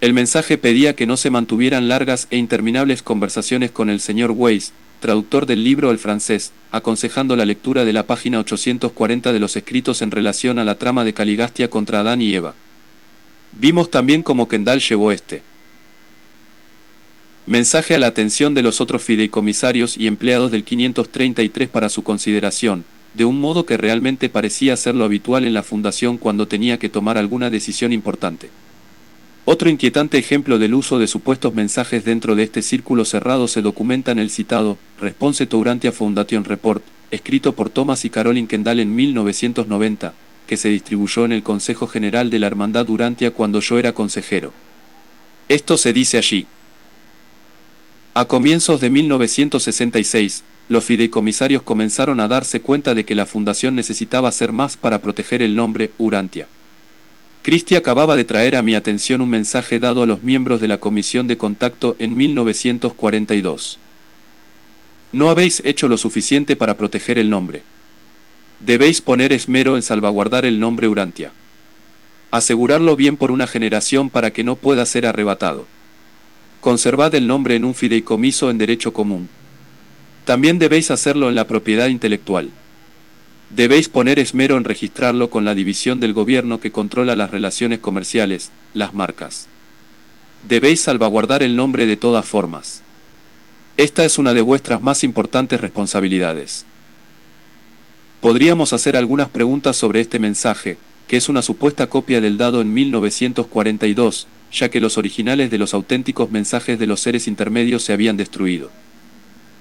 El 0.00 0.12
mensaje 0.12 0.56
pedía 0.56 0.94
que 0.94 1.04
no 1.04 1.16
se 1.16 1.30
mantuvieran 1.30 1.88
largas 1.88 2.28
e 2.30 2.36
interminables 2.36 3.02
conversaciones 3.02 3.72
con 3.72 3.90
el 3.90 3.98
señor 3.98 4.30
Weiss, 4.30 4.72
traductor 5.00 5.46
del 5.46 5.64
libro 5.64 5.90
al 5.90 5.98
francés, 5.98 6.52
aconsejando 6.70 7.34
la 7.34 7.44
lectura 7.44 7.84
de 7.84 7.92
la 7.92 8.06
página 8.06 8.38
840 8.38 9.32
de 9.32 9.40
los 9.40 9.56
escritos 9.56 10.00
en 10.00 10.12
relación 10.12 10.60
a 10.60 10.64
la 10.64 10.76
trama 10.76 11.02
de 11.02 11.12
Caligastia 11.12 11.68
contra 11.68 12.00
Adán 12.00 12.22
y 12.22 12.32
Eva. 12.32 12.54
Vimos 13.50 13.90
también 13.90 14.22
cómo 14.22 14.46
Kendall 14.46 14.78
llevó 14.78 15.10
este 15.10 15.42
mensaje 17.46 17.94
a 17.94 17.98
la 17.98 18.08
atención 18.08 18.54
de 18.54 18.62
los 18.62 18.80
otros 18.80 19.02
fideicomisarios 19.02 19.96
y 19.96 20.08
empleados 20.08 20.50
del 20.50 20.64
533 20.64 21.68
para 21.68 21.88
su 21.88 22.02
consideración, 22.02 22.84
de 23.14 23.24
un 23.24 23.40
modo 23.40 23.64
que 23.64 23.76
realmente 23.76 24.28
parecía 24.28 24.76
ser 24.76 24.96
lo 24.96 25.04
habitual 25.04 25.44
en 25.44 25.54
la 25.54 25.62
fundación 25.62 26.18
cuando 26.18 26.48
tenía 26.48 26.78
que 26.78 26.88
tomar 26.88 27.18
alguna 27.18 27.48
decisión 27.48 27.92
importante. 27.92 28.50
Otro 29.44 29.70
inquietante 29.70 30.18
ejemplo 30.18 30.58
del 30.58 30.74
uso 30.74 30.98
de 30.98 31.06
supuestos 31.06 31.54
mensajes 31.54 32.04
dentro 32.04 32.34
de 32.34 32.42
este 32.42 32.62
círculo 32.62 33.04
cerrado 33.04 33.46
se 33.46 33.62
documenta 33.62 34.10
en 34.10 34.18
el 34.18 34.30
citado 34.30 34.76
Response 35.00 35.46
to 35.46 35.56
Urantia 35.56 35.92
Foundation 35.92 36.42
Report, 36.42 36.82
escrito 37.12 37.54
por 37.54 37.70
Thomas 37.70 38.04
y 38.04 38.10
Caroline 38.10 38.48
Kendall 38.48 38.80
en 38.80 38.92
1990, 38.92 40.14
que 40.48 40.56
se 40.56 40.68
distribuyó 40.68 41.24
en 41.24 41.30
el 41.30 41.44
Consejo 41.44 41.86
General 41.86 42.28
de 42.28 42.40
la 42.40 42.48
Hermandad 42.48 42.90
Urantia 42.90 43.30
cuando 43.30 43.60
yo 43.60 43.78
era 43.78 43.92
consejero. 43.92 44.52
Esto 45.48 45.76
se 45.76 45.92
dice 45.92 46.18
allí. 46.18 46.48
A 48.18 48.24
comienzos 48.24 48.80
de 48.80 48.88
1966, 48.88 50.42
los 50.70 50.82
fideicomisarios 50.82 51.60
comenzaron 51.60 52.18
a 52.18 52.28
darse 52.28 52.62
cuenta 52.62 52.94
de 52.94 53.04
que 53.04 53.14
la 53.14 53.26
fundación 53.26 53.74
necesitaba 53.74 54.30
hacer 54.30 54.52
más 54.52 54.78
para 54.78 55.02
proteger 55.02 55.42
el 55.42 55.54
nombre 55.54 55.90
Urantia. 55.98 56.48
Cristi 57.42 57.76
acababa 57.76 58.16
de 58.16 58.24
traer 58.24 58.56
a 58.56 58.62
mi 58.62 58.74
atención 58.74 59.20
un 59.20 59.28
mensaje 59.28 59.78
dado 59.78 60.02
a 60.02 60.06
los 60.06 60.22
miembros 60.22 60.62
de 60.62 60.68
la 60.68 60.80
comisión 60.80 61.26
de 61.26 61.36
contacto 61.36 61.94
en 61.98 62.16
1942. 62.16 63.78
No 65.12 65.28
habéis 65.28 65.60
hecho 65.66 65.86
lo 65.86 65.98
suficiente 65.98 66.56
para 66.56 66.78
proteger 66.78 67.18
el 67.18 67.28
nombre. 67.28 67.64
Debéis 68.60 69.02
poner 69.02 69.34
esmero 69.34 69.76
en 69.76 69.82
salvaguardar 69.82 70.46
el 70.46 70.58
nombre 70.58 70.88
Urantia. 70.88 71.32
Asegurarlo 72.30 72.96
bien 72.96 73.18
por 73.18 73.30
una 73.30 73.46
generación 73.46 74.08
para 74.08 74.30
que 74.32 74.42
no 74.42 74.56
pueda 74.56 74.86
ser 74.86 75.04
arrebatado. 75.04 75.66
Conservad 76.66 77.14
el 77.14 77.28
nombre 77.28 77.54
en 77.54 77.64
un 77.64 77.76
fideicomiso 77.76 78.50
en 78.50 78.58
derecho 78.58 78.92
común. 78.92 79.28
También 80.24 80.58
debéis 80.58 80.90
hacerlo 80.90 81.28
en 81.28 81.36
la 81.36 81.46
propiedad 81.46 81.86
intelectual. 81.86 82.50
Debéis 83.50 83.88
poner 83.88 84.18
esmero 84.18 84.56
en 84.56 84.64
registrarlo 84.64 85.30
con 85.30 85.44
la 85.44 85.54
división 85.54 86.00
del 86.00 86.12
gobierno 86.12 86.58
que 86.58 86.72
controla 86.72 87.14
las 87.14 87.30
relaciones 87.30 87.78
comerciales, 87.78 88.50
las 88.74 88.94
marcas. 88.94 89.46
Debéis 90.48 90.80
salvaguardar 90.80 91.44
el 91.44 91.54
nombre 91.54 91.86
de 91.86 91.96
todas 91.96 92.26
formas. 92.26 92.82
Esta 93.76 94.04
es 94.04 94.18
una 94.18 94.34
de 94.34 94.40
vuestras 94.40 94.82
más 94.82 95.04
importantes 95.04 95.60
responsabilidades. 95.60 96.66
Podríamos 98.20 98.72
hacer 98.72 98.96
algunas 98.96 99.28
preguntas 99.28 99.76
sobre 99.76 100.00
este 100.00 100.18
mensaje, 100.18 100.78
que 101.06 101.16
es 101.16 101.28
una 101.28 101.42
supuesta 101.42 101.86
copia 101.86 102.20
del 102.20 102.38
dado 102.38 102.60
en 102.60 102.74
1942, 102.74 104.26
ya 104.52 104.70
que 104.70 104.80
los 104.80 104.98
originales 104.98 105.50
de 105.50 105.58
los 105.58 105.74
auténticos 105.74 106.30
mensajes 106.30 106.78
de 106.78 106.86
los 106.86 107.00
seres 107.00 107.28
intermedios 107.28 107.82
se 107.82 107.92
habían 107.92 108.16
destruido. 108.16 108.70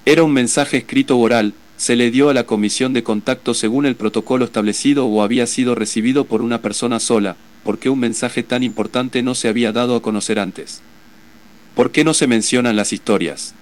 Era 0.06 0.24
un 0.24 0.34
mensaje 0.34 0.78
escrito 0.78 1.18
oral, 1.18 1.54
se 1.78 1.96
le 1.96 2.12
dio 2.12 2.30
a 2.30 2.34
la 2.34 2.46
comisión 2.46 2.94
de 2.94 3.04
contacto 3.04 3.54
según 3.54 3.86
el 3.86 3.96
protocolo 3.96 4.46
establecido 4.46 5.08
o 5.08 5.22
había 5.22 5.46
sido 5.48 5.76
recibido 5.76 6.26
por 6.26 6.42
una 6.42 6.62
persona 6.62 7.00
sola, 7.00 7.36
porque 7.64 7.90
un 7.90 8.00
mensaje 8.00 8.44
tan 8.44 8.64
importante 8.64 9.24
no 9.24 9.36
se 9.36 9.48
había 9.48 9.72
dado 9.72 9.96
a 9.96 10.02
conocer 10.02 10.40
antes. 10.40 10.82
¿Por 11.76 11.92
qué 11.92 12.04
no 12.04 12.14
se 12.14 12.28
mencionan 12.28 12.76
las 12.76 12.94
historias? 12.94 13.54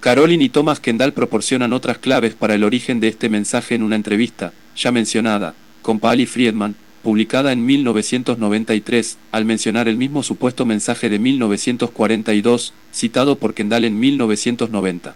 Caroline 0.00 0.44
y 0.44 0.48
Thomas 0.48 0.80
Kendall 0.80 1.12
proporcionan 1.12 1.74
otras 1.74 1.98
claves 1.98 2.34
para 2.34 2.54
el 2.54 2.64
origen 2.64 3.00
de 3.00 3.08
este 3.08 3.28
mensaje 3.28 3.74
en 3.74 3.82
una 3.82 3.96
entrevista, 3.96 4.54
ya 4.74 4.92
mencionada, 4.92 5.54
con 5.82 5.98
Pali 5.98 6.24
Friedman, 6.24 6.74
publicada 7.02 7.52
en 7.52 7.64
1993, 7.64 9.18
al 9.32 9.44
mencionar 9.44 9.88
el 9.88 9.96
mismo 9.96 10.22
supuesto 10.22 10.66
mensaje 10.66 11.08
de 11.08 11.18
1942, 11.18 12.72
citado 12.92 13.36
por 13.36 13.54
Kendall 13.54 13.84
en 13.84 13.98
1990. 13.98 15.14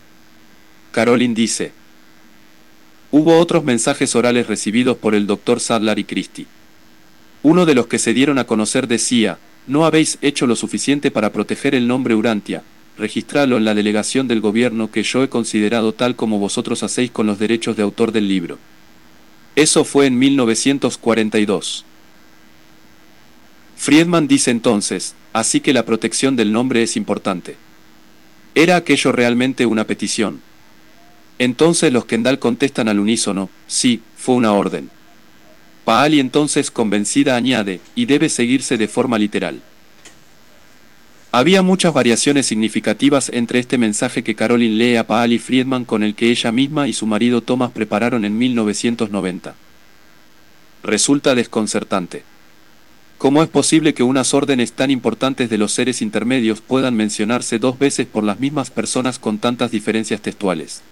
Caroline 0.93 1.35
dice, 1.35 1.73
Hubo 3.11 3.39
otros 3.39 3.65
mensajes 3.65 4.17
orales 4.17 4.47
recibidos 4.49 4.97
por 4.97 5.15
el 5.15 5.27
Dr. 5.27 5.61
Sadler 5.61 5.99
y 5.99 6.05
Christie. 6.05 6.47
Uno 7.43 7.67
de 7.67 7.75
los 7.75 7.87
que 7.87 7.99
se 7.99 8.15
dieron 8.15 8.39
a 8.39 8.45
conocer 8.45 8.89
decía, 8.89 9.39
no 9.67 9.87
habéis 9.87 10.19
hecho 10.21 10.47
lo 10.47 10.57
suficiente 10.57 11.11
para 11.11 11.33
proteger 11.33 11.75
el 11.75 11.87
nombre 11.87 12.15
Urantia, 12.15 12.63
registralo 12.99 13.57
en 13.57 13.65
la 13.65 13.75
delegación 13.75 14.29
del 14.29 14.41
gobierno 14.41 14.91
que 14.91 15.03
yo 15.03 15.23
he 15.23 15.29
considerado 15.29 15.93
tal 15.93 16.17
como 16.17 16.39
vosotros 16.39 16.83
hacéis 16.83 17.11
con 17.11 17.27
los 17.27 17.39
derechos 17.39 17.77
de 17.77 17.83
autor 17.83 18.13
del 18.13 18.29
libro. 18.29 18.59
Eso 19.57 19.85
fue 19.85 20.07
en 20.07 20.19
1942. 20.19 21.85
Friedman 23.77 24.27
dice 24.27 24.51
entonces, 24.51 25.15
así 25.33 25.61
que 25.61 25.73
la 25.73 25.85
protección 25.85 26.37
del 26.37 26.53
nombre 26.53 26.83
es 26.83 26.97
importante. 26.97 27.57
¿Era 28.55 28.77
aquello 28.77 29.13
realmente 29.13 29.67
una 29.67 29.85
petición? 29.85 30.41
Entonces 31.39 31.93
los 31.93 32.05
Kendall 32.05 32.39
contestan 32.39 32.89
al 32.89 33.01
unísono, 33.01 33.51
sí, 33.67 34.03
fue 34.17 34.37
una 34.37 34.53
orden. 34.53 34.91
Paali 35.85 36.19
entonces 36.19 36.71
convencida 36.71 37.37
añade, 37.37 37.81
y 37.95 38.07
debe 38.07 38.29
seguirse 38.29 38.79
de 38.79 38.89
forma 38.89 39.19
literal. 39.19 39.61
Había 41.37 41.63
muchas 41.63 41.93
variaciones 41.93 42.47
significativas 42.47 43.29
entre 43.35 43.59
este 43.59 43.77
mensaje 43.77 44.23
que 44.23 44.37
Caroline 44.37 44.77
lee 44.77 44.95
a 44.95 45.09
Paali 45.09 45.41
Friedman 45.41 45.85
con 45.85 46.05
el 46.05 46.15
que 46.15 46.31
ella 46.31 46.53
misma 46.53 46.87
y 46.87 46.93
su 46.93 47.07
marido 47.07 47.41
Thomas 47.41 47.73
prepararon 47.73 48.25
en 48.25 48.39
1990. 48.39 49.57
Resulta 50.85 51.35
desconcertante. 51.35 52.23
¿Cómo 53.19 53.43
es 53.43 53.49
posible 53.49 53.95
que 53.95 54.05
unas 54.05 54.33
órdenes 54.33 54.75
tan 54.75 54.93
importantes 54.93 55.51
de 55.51 55.59
los 55.59 55.73
seres 55.73 56.03
intermedios 56.03 56.61
puedan 56.61 56.95
mencionarse 56.95 57.59
dos 57.59 57.81
veces 57.81 58.07
por 58.07 58.23
las 58.23 58.39
mismas 58.39 58.71
personas 58.71 59.19
con 59.19 59.39
tantas 59.39 59.73
diferencias 59.73 60.21
textuales? 60.21 60.83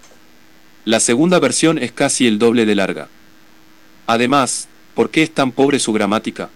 La 0.85 0.99
segunda 0.99 1.39
versión 1.39 1.79
es 1.79 1.93
casi 1.93 2.27
el 2.27 2.41
doble 2.41 2.67
de 2.67 2.75
larga. 2.75 3.07
Además, 4.09 4.67
¿por 4.97 5.11
qué 5.11 5.23
es 5.23 5.33
tan 5.33 5.53
pobre 5.53 5.79
su 5.79 5.93
gramática? 5.93 6.51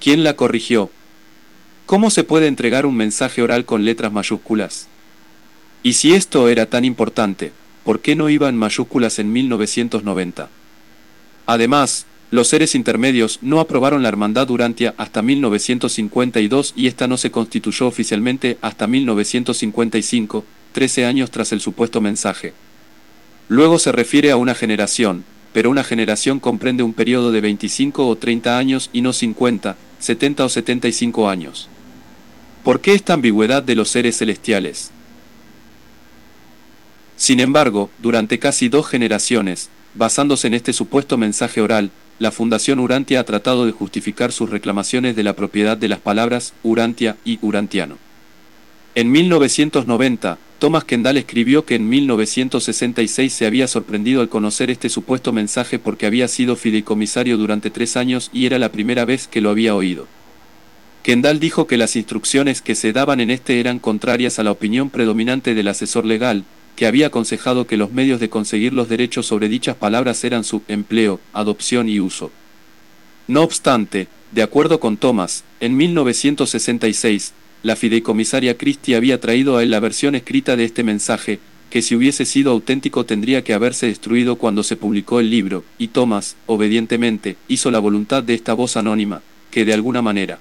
¿Quién 0.00 0.24
la 0.24 0.34
corrigió? 0.34 0.90
¿Cómo 1.88 2.10
se 2.10 2.22
puede 2.22 2.48
entregar 2.48 2.84
un 2.84 2.94
mensaje 2.94 3.40
oral 3.40 3.64
con 3.64 3.86
letras 3.86 4.12
mayúsculas? 4.12 4.88
Y 5.82 5.94
si 5.94 6.12
esto 6.12 6.50
era 6.50 6.66
tan 6.66 6.84
importante, 6.84 7.50
¿por 7.82 8.00
qué 8.00 8.14
no 8.14 8.28
iba 8.28 8.50
en 8.50 8.58
mayúsculas 8.58 9.18
en 9.18 9.32
1990? 9.32 10.50
Además, 11.46 12.04
los 12.30 12.48
seres 12.48 12.74
intermedios 12.74 13.38
no 13.40 13.58
aprobaron 13.58 14.02
la 14.02 14.10
hermandad 14.10 14.48
Durantia 14.48 14.94
hasta 14.98 15.22
1952 15.22 16.74
y 16.76 16.88
esta 16.88 17.06
no 17.06 17.16
se 17.16 17.30
constituyó 17.30 17.86
oficialmente 17.86 18.58
hasta 18.60 18.86
1955, 18.86 20.44
13 20.72 21.06
años 21.06 21.30
tras 21.30 21.52
el 21.52 21.62
supuesto 21.62 22.02
mensaje. 22.02 22.52
Luego 23.48 23.78
se 23.78 23.92
refiere 23.92 24.30
a 24.30 24.36
una 24.36 24.54
generación, 24.54 25.24
pero 25.54 25.70
una 25.70 25.84
generación 25.84 26.38
comprende 26.38 26.82
un 26.82 26.92
periodo 26.92 27.32
de 27.32 27.40
25 27.40 28.06
o 28.06 28.14
30 28.14 28.58
años 28.58 28.90
y 28.92 29.00
no 29.00 29.14
50, 29.14 29.78
70 30.00 30.44
o 30.44 30.48
75 30.50 31.30
años. 31.30 31.70
¿Por 32.64 32.80
qué 32.80 32.94
esta 32.94 33.14
ambigüedad 33.14 33.62
de 33.62 33.74
los 33.74 33.88
seres 33.88 34.18
celestiales? 34.18 34.90
Sin 37.16 37.40
embargo, 37.40 37.90
durante 37.98 38.38
casi 38.38 38.68
dos 38.68 38.86
generaciones, 38.86 39.70
basándose 39.94 40.46
en 40.46 40.54
este 40.54 40.72
supuesto 40.72 41.16
mensaje 41.16 41.60
oral, 41.60 41.90
la 42.18 42.30
Fundación 42.32 42.80
Urantia 42.80 43.20
ha 43.20 43.24
tratado 43.24 43.64
de 43.64 43.72
justificar 43.72 44.32
sus 44.32 44.50
reclamaciones 44.50 45.14
de 45.16 45.22
la 45.22 45.34
propiedad 45.34 45.76
de 45.76 45.88
las 45.88 46.00
palabras 46.00 46.52
Urantia 46.62 47.16
y 47.24 47.38
Urantiano. 47.42 47.96
En 48.94 49.12
1990, 49.12 50.38
Thomas 50.58 50.82
Kendall 50.82 51.18
escribió 51.18 51.64
que 51.64 51.76
en 51.76 51.88
1966 51.88 53.32
se 53.32 53.46
había 53.46 53.68
sorprendido 53.68 54.20
al 54.20 54.28
conocer 54.28 54.70
este 54.70 54.88
supuesto 54.88 55.32
mensaje 55.32 55.78
porque 55.78 56.06
había 56.06 56.26
sido 56.26 56.56
fideicomisario 56.56 57.36
durante 57.36 57.70
tres 57.70 57.96
años 57.96 58.30
y 58.32 58.46
era 58.46 58.58
la 58.58 58.72
primera 58.72 59.04
vez 59.04 59.28
que 59.28 59.40
lo 59.40 59.50
había 59.50 59.76
oído. 59.76 60.08
Kendall 61.08 61.40
dijo 61.40 61.66
que 61.66 61.78
las 61.78 61.96
instrucciones 61.96 62.60
que 62.60 62.74
se 62.74 62.92
daban 62.92 63.18
en 63.20 63.30
este 63.30 63.60
eran 63.60 63.78
contrarias 63.78 64.38
a 64.38 64.42
la 64.42 64.52
opinión 64.52 64.90
predominante 64.90 65.54
del 65.54 65.68
asesor 65.68 66.04
legal, 66.04 66.44
que 66.76 66.84
había 66.84 67.06
aconsejado 67.06 67.66
que 67.66 67.78
los 67.78 67.92
medios 67.92 68.20
de 68.20 68.28
conseguir 68.28 68.74
los 68.74 68.90
derechos 68.90 69.24
sobre 69.24 69.48
dichas 69.48 69.74
palabras 69.74 70.22
eran 70.24 70.44
su 70.44 70.60
empleo, 70.68 71.18
adopción 71.32 71.88
y 71.88 71.98
uso. 71.98 72.30
No 73.26 73.40
obstante, 73.40 74.08
de 74.32 74.42
acuerdo 74.42 74.80
con 74.80 74.98
Thomas, 74.98 75.44
en 75.60 75.78
1966, 75.78 77.32
la 77.62 77.74
fideicomisaria 77.74 78.58
Christie 78.58 78.94
había 78.94 79.18
traído 79.18 79.56
a 79.56 79.62
él 79.62 79.70
la 79.70 79.80
versión 79.80 80.14
escrita 80.14 80.56
de 80.56 80.64
este 80.64 80.82
mensaje, 80.82 81.38
que 81.70 81.80
si 81.80 81.96
hubiese 81.96 82.26
sido 82.26 82.52
auténtico 82.52 83.06
tendría 83.06 83.42
que 83.42 83.54
haberse 83.54 83.86
destruido 83.86 84.36
cuando 84.36 84.62
se 84.62 84.76
publicó 84.76 85.20
el 85.20 85.30
libro, 85.30 85.64
y 85.78 85.88
Thomas, 85.88 86.36
obedientemente, 86.44 87.38
hizo 87.48 87.70
la 87.70 87.78
voluntad 87.78 88.22
de 88.22 88.34
esta 88.34 88.52
voz 88.52 88.76
anónima, 88.76 89.22
que 89.50 89.64
de 89.64 89.72
alguna 89.72 90.02
manera 90.02 90.38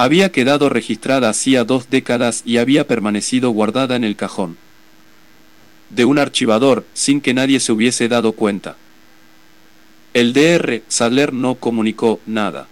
Había 0.00 0.32
quedado 0.32 0.70
registrada 0.70 1.28
hacía 1.28 1.64
dos 1.64 1.90
décadas 1.90 2.40
y 2.46 2.56
había 2.56 2.86
permanecido 2.86 3.50
guardada 3.50 3.96
en 3.96 4.04
el 4.04 4.16
cajón 4.16 4.56
de 5.90 6.06
un 6.06 6.18
archivador 6.18 6.86
sin 6.94 7.20
que 7.20 7.34
nadie 7.34 7.60
se 7.60 7.70
hubiese 7.70 8.08
dado 8.08 8.32
cuenta. 8.32 8.76
El 10.14 10.32
DR 10.32 10.80
Sadler 10.88 11.34
no 11.34 11.56
comunicó 11.56 12.18
nada. 12.24 12.66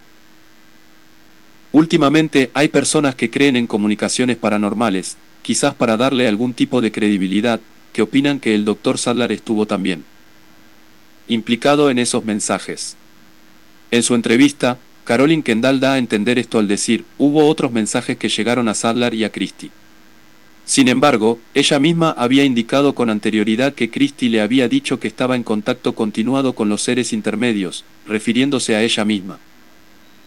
Últimamente 1.70 2.50
hay 2.54 2.68
personas 2.68 3.14
que 3.14 3.28
creen 3.28 3.56
en 3.56 3.66
comunicaciones 3.66 4.38
paranormales, 4.38 5.18
quizás 5.42 5.74
para 5.74 5.98
darle 5.98 6.28
algún 6.28 6.54
tipo 6.54 6.80
de 6.80 6.92
credibilidad, 6.92 7.60
que 7.92 8.00
opinan 8.00 8.40
que 8.40 8.54
el 8.54 8.64
Dr. 8.64 8.96
Sadler 8.96 9.32
estuvo 9.32 9.66
también 9.66 10.02
implicado 11.28 11.90
en 11.90 11.98
esos 11.98 12.24
mensajes. 12.24 12.96
En 13.90 14.02
su 14.02 14.14
entrevista, 14.14 14.78
Caroline 15.08 15.42
Kendall 15.42 15.80
da 15.80 15.94
a 15.94 15.98
entender 15.98 16.38
esto 16.38 16.58
al 16.58 16.68
decir, 16.68 17.06
hubo 17.16 17.46
otros 17.46 17.72
mensajes 17.72 18.18
que 18.18 18.28
llegaron 18.28 18.68
a 18.68 18.74
Sadler 18.74 19.14
y 19.14 19.24
a 19.24 19.32
Christie. 19.32 19.70
Sin 20.66 20.86
embargo, 20.86 21.38
ella 21.54 21.78
misma 21.78 22.10
había 22.10 22.44
indicado 22.44 22.94
con 22.94 23.08
anterioridad 23.08 23.72
que 23.72 23.88
Christie 23.88 24.28
le 24.28 24.42
había 24.42 24.68
dicho 24.68 25.00
que 25.00 25.08
estaba 25.08 25.34
en 25.34 25.44
contacto 25.44 25.94
continuado 25.94 26.52
con 26.52 26.68
los 26.68 26.82
seres 26.82 27.14
intermedios, 27.14 27.86
refiriéndose 28.06 28.76
a 28.76 28.82
ella 28.82 29.06
misma. 29.06 29.38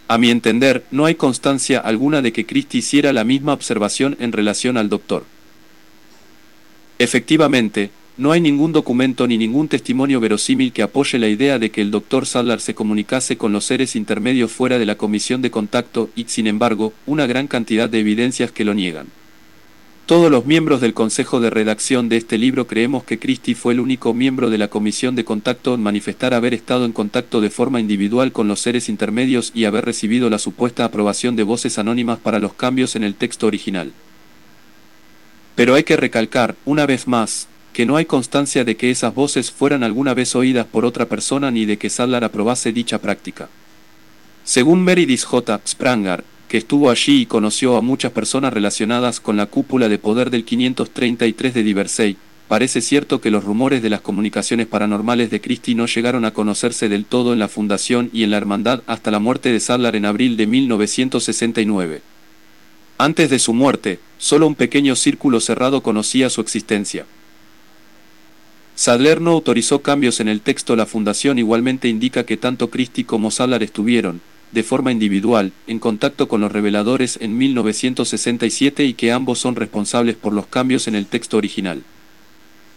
A 0.07 0.17
mi 0.17 0.31
entender, 0.31 0.83
no 0.89 1.05
hay 1.05 1.13
constancia 1.13 1.79
alguna 1.79 2.23
de 2.23 2.33
que 2.33 2.47
Christie 2.47 2.79
hiciera 2.79 3.13
la 3.13 3.23
misma 3.23 3.53
observación 3.53 4.17
en 4.19 4.31
relación 4.31 4.77
al 4.77 4.89
doctor. 4.89 5.25
Efectivamente, 6.97 7.91
no 8.17 8.31
hay 8.31 8.41
ningún 8.41 8.73
documento 8.73 9.25
ni 9.27 9.37
ningún 9.37 9.67
testimonio 9.67 10.19
verosímil 10.19 10.73
que 10.73 10.83
apoye 10.83 11.17
la 11.17 11.29
idea 11.29 11.59
de 11.59 11.71
que 11.71 11.81
el 11.81 11.91
doctor 11.91 12.25
Sadler 12.25 12.59
se 12.59 12.75
comunicase 12.75 13.37
con 13.37 13.53
los 13.53 13.65
seres 13.65 13.95
intermedios 13.95 14.51
fuera 14.51 14.77
de 14.77 14.85
la 14.85 14.95
comisión 14.95 15.41
de 15.41 15.51
contacto 15.51 16.09
y, 16.15 16.25
sin 16.25 16.47
embargo, 16.47 16.93
una 17.05 17.25
gran 17.25 17.47
cantidad 17.47 17.89
de 17.89 17.99
evidencias 17.99 18.51
que 18.51 18.65
lo 18.65 18.73
niegan. 18.73 19.07
Todos 20.05 20.29
los 20.29 20.45
miembros 20.45 20.81
del 20.81 20.93
consejo 20.93 21.39
de 21.39 21.49
redacción 21.49 22.09
de 22.09 22.17
este 22.17 22.37
libro 22.37 22.67
creemos 22.67 23.05
que 23.05 23.17
Christie 23.17 23.55
fue 23.55 23.71
el 23.73 23.79
único 23.79 24.13
miembro 24.13 24.49
de 24.49 24.57
la 24.57 24.67
comisión 24.67 25.15
de 25.15 25.23
contacto 25.23 25.73
en 25.73 25.81
manifestar 25.81 26.33
haber 26.33 26.53
estado 26.53 26.83
en 26.83 26.91
contacto 26.91 27.39
de 27.39 27.49
forma 27.49 27.79
individual 27.79 28.33
con 28.33 28.49
los 28.49 28.59
seres 28.59 28.89
intermedios 28.89 29.53
y 29.55 29.63
haber 29.63 29.85
recibido 29.85 30.29
la 30.29 30.37
supuesta 30.37 30.83
aprobación 30.83 31.37
de 31.37 31.43
voces 31.43 31.77
anónimas 31.77 32.19
para 32.19 32.39
los 32.39 32.53
cambios 32.53 32.97
en 32.97 33.05
el 33.05 33.15
texto 33.15 33.47
original. 33.47 33.93
Pero 35.55 35.75
hay 35.75 35.83
que 35.83 35.95
recalcar, 35.95 36.55
una 36.65 36.85
vez 36.85 37.07
más, 37.07 37.47
que 37.73 37.85
no 37.85 37.95
hay 37.95 38.05
constancia 38.05 38.63
de 38.63 38.75
que 38.75 38.91
esas 38.91 39.15
voces 39.15 39.51
fueran 39.51 39.83
alguna 39.83 40.13
vez 40.13 40.35
oídas 40.35 40.65
por 40.65 40.85
otra 40.85 41.05
persona 41.05 41.51
ni 41.51 41.65
de 41.65 41.77
que 41.77 41.89
Sadler 41.89 42.23
aprobase 42.23 42.73
dicha 42.73 42.99
práctica. 42.99 43.49
Según 44.43 44.83
Meredith 44.83 45.23
J. 45.23 45.61
Spranger, 45.65 46.23
que 46.47 46.57
estuvo 46.57 46.89
allí 46.89 47.21
y 47.21 47.25
conoció 47.25 47.77
a 47.77 47.81
muchas 47.81 48.11
personas 48.11 48.51
relacionadas 48.51 49.19
con 49.21 49.37
la 49.37 49.45
cúpula 49.45 49.87
de 49.87 49.99
poder 49.99 50.29
del 50.31 50.43
533 50.43 51.53
de 51.53 51.63
Diversey, 51.63 52.17
parece 52.49 52.81
cierto 52.81 53.21
que 53.21 53.31
los 53.31 53.45
rumores 53.45 53.81
de 53.81 53.89
las 53.89 54.01
comunicaciones 54.01 54.67
paranormales 54.67 55.29
de 55.29 55.39
Christie 55.39 55.75
no 55.75 55.85
llegaron 55.85 56.25
a 56.25 56.31
conocerse 56.31 56.89
del 56.89 57.05
todo 57.05 57.31
en 57.31 57.39
la 57.39 57.47
fundación 57.47 58.09
y 58.11 58.23
en 58.23 58.31
la 58.31 58.37
hermandad 58.37 58.83
hasta 58.87 59.11
la 59.11 59.19
muerte 59.19 59.53
de 59.53 59.61
Sadler 59.61 59.95
en 59.95 60.05
abril 60.05 60.35
de 60.35 60.47
1969. 60.47 62.01
Antes 62.97 63.29
de 63.29 63.39
su 63.39 63.53
muerte, 63.53 63.99
solo 64.17 64.45
un 64.45 64.55
pequeño 64.55 64.97
círculo 64.97 65.39
cerrado 65.39 65.81
conocía 65.81 66.29
su 66.29 66.41
existencia. 66.41 67.05
Sadler 68.75 69.21
no 69.21 69.31
autorizó 69.31 69.81
cambios 69.81 70.19
en 70.19 70.27
el 70.27 70.41
texto. 70.41 70.75
La 70.75 70.85
fundación 70.85 71.37
igualmente 71.39 71.87
indica 71.87 72.25
que 72.25 72.37
tanto 72.37 72.69
Christie 72.69 73.05
como 73.05 73.31
Sadler 73.31 73.63
estuvieron, 73.63 74.21
de 74.51 74.63
forma 74.63 74.91
individual, 74.91 75.51
en 75.67 75.79
contacto 75.79 76.27
con 76.27 76.41
los 76.41 76.51
reveladores 76.51 77.17
en 77.21 77.37
1967 77.37 78.85
y 78.85 78.93
que 78.93 79.11
ambos 79.11 79.39
son 79.39 79.55
responsables 79.55 80.15
por 80.15 80.33
los 80.33 80.47
cambios 80.47 80.87
en 80.87 80.95
el 80.95 81.05
texto 81.05 81.37
original. 81.37 81.83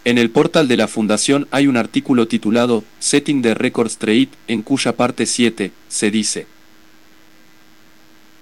En 0.04 0.18
el 0.18 0.30
portal 0.30 0.68
de 0.68 0.76
la 0.76 0.86
Fundación 0.86 1.48
hay 1.50 1.66
un 1.66 1.78
artículo 1.78 2.28
titulado 2.28 2.84
Setting 2.98 3.40
the 3.40 3.54
Record 3.54 3.86
Straight, 3.86 4.30
en 4.48 4.60
cuya 4.62 4.96
parte 4.96 5.24
7 5.24 5.72
se 5.88 6.10
dice 6.10 6.46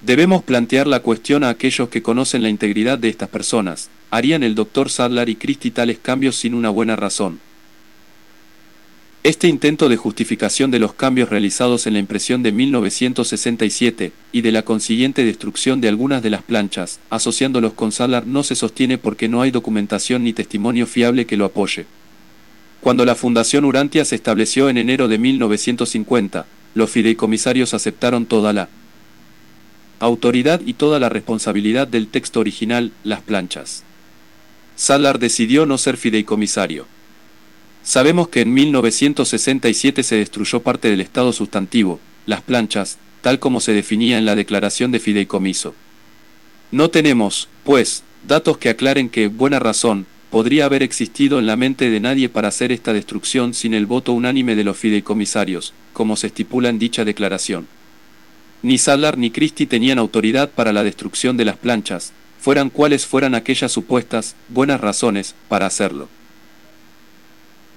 Debemos 0.00 0.42
plantear 0.42 0.88
la 0.88 1.00
cuestión 1.00 1.44
a 1.44 1.50
aquellos 1.50 1.88
que 1.88 2.02
conocen 2.02 2.42
la 2.42 2.48
integridad 2.48 2.98
de 2.98 3.08
estas 3.08 3.28
personas. 3.28 3.88
¿Harían 4.12 4.42
el 4.42 4.54
Dr. 4.54 4.90
Sadler 4.90 5.30
y 5.30 5.36
Christie 5.36 5.70
tales 5.70 5.98
cambios 5.98 6.36
sin 6.36 6.52
una 6.52 6.68
buena 6.68 6.96
razón? 6.96 7.40
Este 9.22 9.48
intento 9.48 9.88
de 9.88 9.96
justificación 9.96 10.70
de 10.70 10.78
los 10.78 10.92
cambios 10.92 11.30
realizados 11.30 11.86
en 11.86 11.94
la 11.94 11.98
impresión 11.98 12.42
de 12.42 12.52
1967 12.52 14.12
y 14.30 14.42
de 14.42 14.52
la 14.52 14.64
consiguiente 14.66 15.24
destrucción 15.24 15.80
de 15.80 15.88
algunas 15.88 16.22
de 16.22 16.28
las 16.28 16.42
planchas, 16.42 17.00
asociándolos 17.08 17.72
con 17.72 17.90
Salar, 17.90 18.26
no 18.26 18.42
se 18.42 18.54
sostiene 18.54 18.98
porque 18.98 19.30
no 19.30 19.40
hay 19.40 19.50
documentación 19.50 20.24
ni 20.24 20.34
testimonio 20.34 20.86
fiable 20.86 21.24
que 21.24 21.38
lo 21.38 21.46
apoye. 21.46 21.86
Cuando 22.82 23.06
la 23.06 23.14
Fundación 23.14 23.64
Urantia 23.64 24.04
se 24.04 24.16
estableció 24.16 24.68
en 24.68 24.76
enero 24.76 25.08
de 25.08 25.16
1950, 25.16 26.44
los 26.74 26.90
fideicomisarios 26.90 27.72
aceptaron 27.72 28.26
toda 28.26 28.52
la 28.52 28.68
autoridad 30.00 30.60
y 30.66 30.74
toda 30.74 31.00
la 31.00 31.08
responsabilidad 31.08 31.88
del 31.88 32.08
texto 32.08 32.40
original, 32.40 32.92
las 33.04 33.22
planchas. 33.22 33.84
Salar 34.76 35.18
decidió 35.18 35.66
no 35.66 35.78
ser 35.78 35.96
fideicomisario. 35.96 36.86
Sabemos 37.82 38.28
que 38.28 38.42
en 38.42 38.54
1967 38.54 40.02
se 40.02 40.16
destruyó 40.16 40.60
parte 40.60 40.88
del 40.88 41.00
estado 41.00 41.32
sustantivo, 41.32 42.00
las 42.26 42.42
planchas, 42.42 42.98
tal 43.20 43.38
como 43.38 43.60
se 43.60 43.72
definía 43.72 44.18
en 44.18 44.24
la 44.24 44.34
declaración 44.34 44.92
de 44.92 45.00
fideicomiso. 45.00 45.74
No 46.70 46.90
tenemos, 46.90 47.48
pues, 47.64 48.02
datos 48.26 48.58
que 48.58 48.68
aclaren 48.68 49.08
que, 49.08 49.28
buena 49.28 49.58
razón, 49.58 50.06
podría 50.30 50.64
haber 50.64 50.82
existido 50.82 51.38
en 51.38 51.46
la 51.46 51.56
mente 51.56 51.90
de 51.90 52.00
nadie 52.00 52.28
para 52.28 52.48
hacer 52.48 52.72
esta 52.72 52.92
destrucción 52.92 53.52
sin 53.52 53.74
el 53.74 53.86
voto 53.86 54.12
unánime 54.12 54.54
de 54.54 54.64
los 54.64 54.78
fideicomisarios, 54.78 55.74
como 55.92 56.16
se 56.16 56.28
estipula 56.28 56.70
en 56.70 56.78
dicha 56.78 57.04
declaración. 57.04 57.66
Ni 58.62 58.78
Sadler 58.78 59.18
ni 59.18 59.30
Christie 59.30 59.66
tenían 59.66 59.98
autoridad 59.98 60.50
para 60.50 60.72
la 60.72 60.84
destrucción 60.84 61.36
de 61.36 61.44
las 61.44 61.56
planchas, 61.56 62.12
fueran 62.42 62.70
cuales 62.70 63.06
fueran 63.06 63.36
aquellas 63.36 63.70
supuestas 63.70 64.34
buenas 64.48 64.80
razones 64.80 65.36
para 65.48 65.66
hacerlo. 65.66 66.08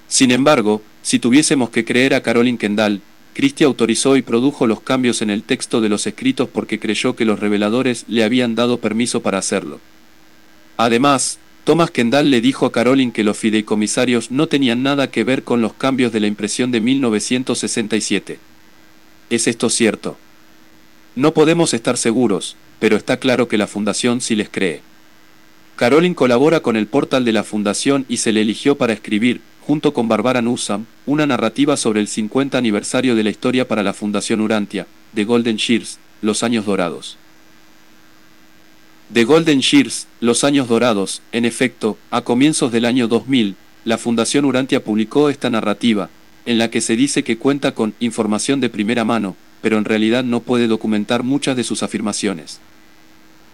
Sin 0.08 0.32
embargo, 0.32 0.82
si 1.02 1.20
tuviésemos 1.20 1.70
que 1.70 1.84
creer 1.84 2.14
a 2.14 2.22
Caroline 2.24 2.58
Kendall, 2.58 3.00
Christie 3.32 3.64
autorizó 3.64 4.16
y 4.16 4.22
produjo 4.22 4.66
los 4.66 4.80
cambios 4.80 5.22
en 5.22 5.30
el 5.30 5.44
texto 5.44 5.80
de 5.80 5.88
los 5.88 6.08
escritos 6.08 6.48
porque 6.48 6.80
creyó 6.80 7.14
que 7.14 7.24
los 7.24 7.38
reveladores 7.38 8.06
le 8.08 8.24
habían 8.24 8.56
dado 8.56 8.78
permiso 8.80 9.22
para 9.22 9.38
hacerlo. 9.38 9.78
Además, 10.76 11.38
Thomas 11.62 11.92
Kendall 11.92 12.32
le 12.32 12.40
dijo 12.40 12.66
a 12.66 12.72
Caroline 12.72 13.12
que 13.12 13.22
los 13.22 13.38
fideicomisarios 13.38 14.32
no 14.32 14.48
tenían 14.48 14.82
nada 14.82 15.12
que 15.12 15.22
ver 15.22 15.44
con 15.44 15.60
los 15.60 15.74
cambios 15.74 16.12
de 16.12 16.18
la 16.18 16.26
impresión 16.26 16.72
de 16.72 16.80
1967. 16.80 18.40
¿Es 19.30 19.46
esto 19.46 19.70
cierto? 19.70 20.16
No 21.14 21.34
podemos 21.34 21.72
estar 21.72 21.96
seguros, 21.96 22.56
pero 22.78 22.96
está 22.96 23.18
claro 23.18 23.48
que 23.48 23.58
la 23.58 23.66
Fundación 23.66 24.20
sí 24.20 24.34
les 24.36 24.48
cree. 24.48 24.82
Caroline 25.76 26.14
colabora 26.14 26.60
con 26.60 26.76
el 26.76 26.86
portal 26.86 27.24
de 27.24 27.32
la 27.32 27.44
Fundación 27.44 28.06
y 28.08 28.16
se 28.16 28.32
le 28.32 28.40
eligió 28.40 28.76
para 28.78 28.92
escribir, 28.92 29.40
junto 29.60 29.92
con 29.92 30.08
Barbara 30.08 30.40
Newsam, 30.40 30.86
una 31.04 31.26
narrativa 31.26 31.76
sobre 31.76 32.00
el 32.00 32.08
50 32.08 32.56
aniversario 32.56 33.14
de 33.14 33.24
la 33.24 33.30
historia 33.30 33.68
para 33.68 33.82
la 33.82 33.92
Fundación 33.92 34.40
Urantia, 34.40 34.86
de 35.12 35.24
Golden 35.24 35.56
Shears, 35.56 35.98
Los 36.22 36.42
Años 36.42 36.64
Dorados. 36.64 37.18
De 39.10 39.24
Golden 39.24 39.60
Shears, 39.60 40.06
Los 40.20 40.44
Años 40.44 40.68
Dorados, 40.68 41.20
en 41.32 41.44
efecto, 41.44 41.98
a 42.10 42.22
comienzos 42.22 42.72
del 42.72 42.84
año 42.84 43.06
2000, 43.06 43.56
la 43.84 43.98
Fundación 43.98 44.44
Urantia 44.44 44.82
publicó 44.82 45.30
esta 45.30 45.50
narrativa, 45.50 46.10
en 46.46 46.58
la 46.58 46.70
que 46.70 46.80
se 46.80 46.96
dice 46.96 47.22
que 47.22 47.38
cuenta 47.38 47.72
con 47.72 47.94
información 48.00 48.60
de 48.60 48.70
primera 48.70 49.04
mano, 49.04 49.36
pero 49.66 49.78
en 49.78 49.84
realidad 49.84 50.22
no 50.22 50.42
puede 50.42 50.68
documentar 50.68 51.24
muchas 51.24 51.56
de 51.56 51.64
sus 51.64 51.82
afirmaciones. 51.82 52.60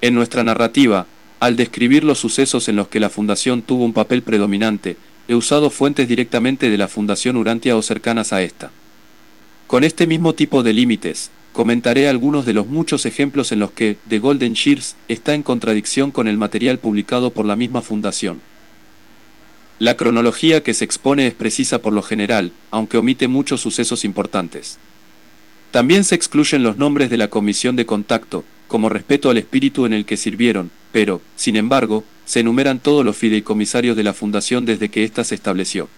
En 0.02 0.14
nuestra 0.14 0.44
narrativa, 0.44 1.06
al 1.40 1.56
describir 1.56 2.04
los 2.04 2.18
sucesos 2.18 2.68
en 2.68 2.76
los 2.76 2.88
que 2.88 3.00
la 3.00 3.08
Fundación 3.08 3.62
tuvo 3.62 3.86
un 3.86 3.94
papel 3.94 4.20
predominante, 4.20 4.98
he 5.26 5.34
usado 5.34 5.70
fuentes 5.70 6.08
directamente 6.08 6.68
de 6.68 6.76
la 6.76 6.86
Fundación 6.86 7.38
Urantia 7.38 7.78
o 7.78 7.80
cercanas 7.80 8.34
a 8.34 8.42
esta. 8.42 8.70
Con 9.66 9.84
este 9.84 10.06
mismo 10.06 10.34
tipo 10.34 10.62
de 10.62 10.74
límites, 10.74 11.30
comentaré 11.54 12.10
algunos 12.10 12.44
de 12.44 12.52
los 12.52 12.66
muchos 12.66 13.06
ejemplos 13.06 13.50
en 13.50 13.60
los 13.60 13.70
que 13.70 13.96
The 14.10 14.18
Golden 14.18 14.52
Shears 14.52 14.96
está 15.08 15.32
en 15.32 15.42
contradicción 15.42 16.10
con 16.10 16.28
el 16.28 16.36
material 16.36 16.78
publicado 16.78 17.30
por 17.30 17.46
la 17.46 17.56
misma 17.56 17.80
fundación. 17.80 18.42
La 19.78 19.96
cronología 19.96 20.62
que 20.62 20.74
se 20.74 20.84
expone 20.84 21.26
es 21.26 21.32
precisa 21.32 21.80
por 21.80 21.94
lo 21.94 22.02
general, 22.02 22.52
aunque 22.70 22.98
omite 22.98 23.28
muchos 23.28 23.62
sucesos 23.62 24.04
importantes. 24.04 24.78
También 25.72 26.04
se 26.04 26.14
excluyen 26.14 26.62
los 26.62 26.76
nombres 26.76 27.08
de 27.08 27.16
la 27.16 27.28
comisión 27.28 27.76
de 27.76 27.86
contacto, 27.86 28.44
como 28.68 28.90
respeto 28.90 29.30
al 29.30 29.38
espíritu 29.38 29.86
en 29.86 29.94
el 29.94 30.04
que 30.04 30.18
sirvieron, 30.18 30.70
pero, 30.92 31.22
sin 31.34 31.56
embargo, 31.56 32.04
se 32.26 32.40
enumeran 32.40 32.78
todos 32.78 33.02
los 33.06 33.16
fideicomisarios 33.16 33.96
de 33.96 34.02
la 34.02 34.12
Fundación 34.12 34.66
desde 34.66 34.90
que 34.90 35.02
ésta 35.02 35.24
se 35.24 35.34
estableció. 35.34 35.88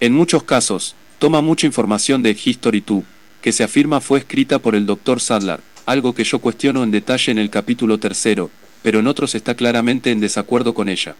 En 0.00 0.14
muchos 0.14 0.42
casos, 0.42 0.94
toma 1.18 1.42
mucha 1.42 1.66
información 1.66 2.22
de 2.22 2.30
History 2.42 2.82
2, 2.84 3.04
que 3.42 3.52
se 3.52 3.62
afirma 3.62 4.00
fue 4.00 4.20
escrita 4.20 4.58
por 4.58 4.74
el 4.74 4.86
Dr. 4.86 5.20
Sadler, 5.20 5.60
algo 5.84 6.14
que 6.14 6.24
yo 6.24 6.38
cuestiono 6.38 6.82
en 6.82 6.90
detalle 6.90 7.30
en 7.30 7.38
el 7.38 7.50
capítulo 7.50 7.98
tercero, 7.98 8.50
pero 8.82 9.00
en 9.00 9.06
otros 9.06 9.34
está 9.34 9.54
claramente 9.54 10.12
en 10.12 10.20
desacuerdo 10.20 10.72
con 10.72 10.88
ella. 10.88 11.14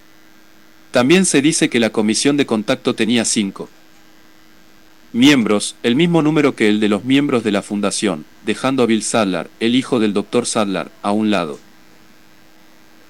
También 0.91 1.27
se 1.27 1.43
dice 1.43 1.69
que 1.69 1.81
la 1.81 1.91
comisión 1.91 2.39
de 2.39 2.47
contacto 2.47 2.95
tenía 2.95 3.27
cinco 3.27 3.69
miembros, 5.13 5.77
el 5.83 5.97
mismo 5.97 6.23
número 6.23 6.55
que 6.55 6.69
el 6.69 6.81
de 6.81 6.89
los 6.89 7.05
miembros 7.05 7.45
de 7.45 7.53
la 7.53 7.63
fundación, 7.63 8.25
dejando 8.45 8.83
a 8.83 8.87
Bill 8.87 9.03
Sadler, 9.03 9.51
el 9.61 9.75
hijo 9.75 10.01
del 10.01 10.13
Dr. 10.13 10.47
Sadler, 10.47 10.91
a 11.03 11.13
un 11.13 11.31
lado. 11.31 11.59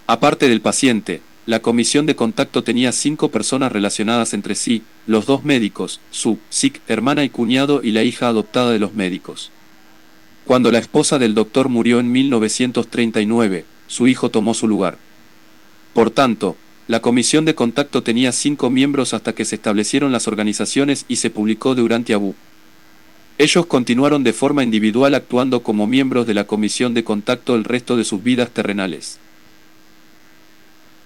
Aparte 0.06 0.48
del 0.48 0.60
paciente, 0.60 1.20
la 1.46 1.60
comisión 1.60 2.06
de 2.06 2.14
contacto 2.14 2.62
tenía 2.62 2.92
cinco 2.92 3.30
personas 3.30 3.72
relacionadas 3.72 4.34
entre 4.34 4.54
sí, 4.54 4.82
los 5.06 5.26
dos 5.26 5.44
médicos, 5.44 6.00
su 6.10 6.38
sick 6.50 6.80
hermana 6.88 7.24
y 7.24 7.30
cuñado 7.30 7.80
y 7.82 7.92
la 7.92 8.02
hija 8.02 8.28
adoptada 8.28 8.70
de 8.70 8.78
los 8.78 8.94
médicos. 8.94 9.50
Cuando 10.44 10.70
la 10.70 10.78
esposa 10.78 11.18
del 11.18 11.34
doctor 11.34 11.68
murió 11.68 12.00
en 12.00 12.12
1939, 12.12 13.64
su 13.86 14.06
hijo 14.08 14.30
tomó 14.30 14.54
su 14.54 14.68
lugar. 14.68 14.98
Por 15.94 16.10
tanto, 16.10 16.56
la 16.88 17.00
comisión 17.00 17.44
de 17.44 17.54
contacto 17.54 18.02
tenía 18.02 18.32
cinco 18.32 18.70
miembros 18.70 19.12
hasta 19.12 19.34
que 19.34 19.44
se 19.44 19.56
establecieron 19.56 20.10
las 20.10 20.26
organizaciones 20.26 21.04
y 21.06 21.16
se 21.16 21.28
publicó 21.28 21.74
Durante 21.74 22.14
Abu. 22.14 22.34
Ellos 23.36 23.66
continuaron 23.66 24.24
de 24.24 24.32
forma 24.32 24.64
individual 24.64 25.14
actuando 25.14 25.62
como 25.62 25.86
miembros 25.86 26.26
de 26.26 26.32
la 26.32 26.44
comisión 26.44 26.94
de 26.94 27.04
contacto 27.04 27.54
el 27.54 27.64
resto 27.64 27.96
de 27.96 28.04
sus 28.04 28.22
vidas 28.22 28.50
terrenales. 28.50 29.18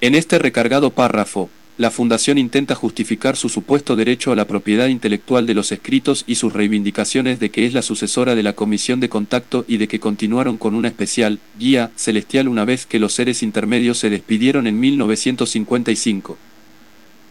En 0.00 0.14
este 0.14 0.38
recargado 0.38 0.90
párrafo, 0.90 1.50
la 1.78 1.90
Fundación 1.90 2.36
intenta 2.36 2.74
justificar 2.74 3.34
su 3.34 3.48
supuesto 3.48 3.96
derecho 3.96 4.30
a 4.30 4.36
la 4.36 4.46
propiedad 4.46 4.88
intelectual 4.88 5.46
de 5.46 5.54
los 5.54 5.72
escritos 5.72 6.22
y 6.26 6.34
sus 6.34 6.52
reivindicaciones 6.52 7.40
de 7.40 7.50
que 7.50 7.64
es 7.64 7.72
la 7.72 7.80
sucesora 7.80 8.34
de 8.34 8.42
la 8.42 8.52
Comisión 8.52 9.00
de 9.00 9.08
Contacto 9.08 9.64
y 9.66 9.78
de 9.78 9.88
que 9.88 9.98
continuaron 9.98 10.58
con 10.58 10.74
una 10.74 10.88
especial 10.88 11.38
guía 11.58 11.90
celestial 11.96 12.48
una 12.48 12.66
vez 12.66 12.84
que 12.84 12.98
los 12.98 13.14
seres 13.14 13.42
intermedios 13.42 13.98
se 13.98 14.10
despidieron 14.10 14.66
en 14.66 14.78
1955. 14.80 16.36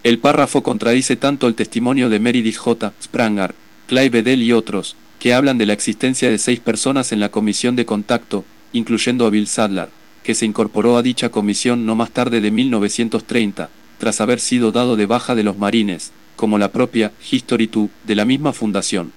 El 0.03 0.17
párrafo 0.17 0.63
contradice 0.63 1.15
tanto 1.15 1.47
el 1.47 1.53
testimonio 1.53 2.09
de 2.09 2.19
Meredith 2.19 2.57
J. 2.57 2.93
Spranger, 2.99 3.53
Clive 3.85 4.09
Bedell 4.09 4.41
y 4.41 4.53
otros, 4.53 4.95
que 5.19 5.35
hablan 5.35 5.59
de 5.59 5.67
la 5.67 5.73
existencia 5.73 6.31
de 6.31 6.39
seis 6.39 6.59
personas 6.59 7.11
en 7.11 7.19
la 7.19 7.29
Comisión 7.29 7.75
de 7.75 7.85
Contacto, 7.85 8.43
incluyendo 8.73 9.27
a 9.27 9.29
Bill 9.29 9.45
Sadler, 9.45 9.89
que 10.23 10.33
se 10.33 10.47
incorporó 10.47 10.97
a 10.97 11.03
dicha 11.03 11.29
comisión 11.29 11.85
no 11.85 11.95
más 11.95 12.09
tarde 12.09 12.41
de 12.41 12.49
1930, 12.49 13.69
tras 14.01 14.19
haber 14.19 14.39
sido 14.39 14.71
dado 14.71 14.95
de 14.95 15.05
baja 15.05 15.35
de 15.35 15.43
los 15.43 15.59
marines, 15.59 16.11
como 16.35 16.57
la 16.57 16.71
propia 16.71 17.11
History 17.31 17.67
2 17.67 17.87
de 18.03 18.15
la 18.15 18.25
misma 18.25 18.51
fundación. 18.51 19.11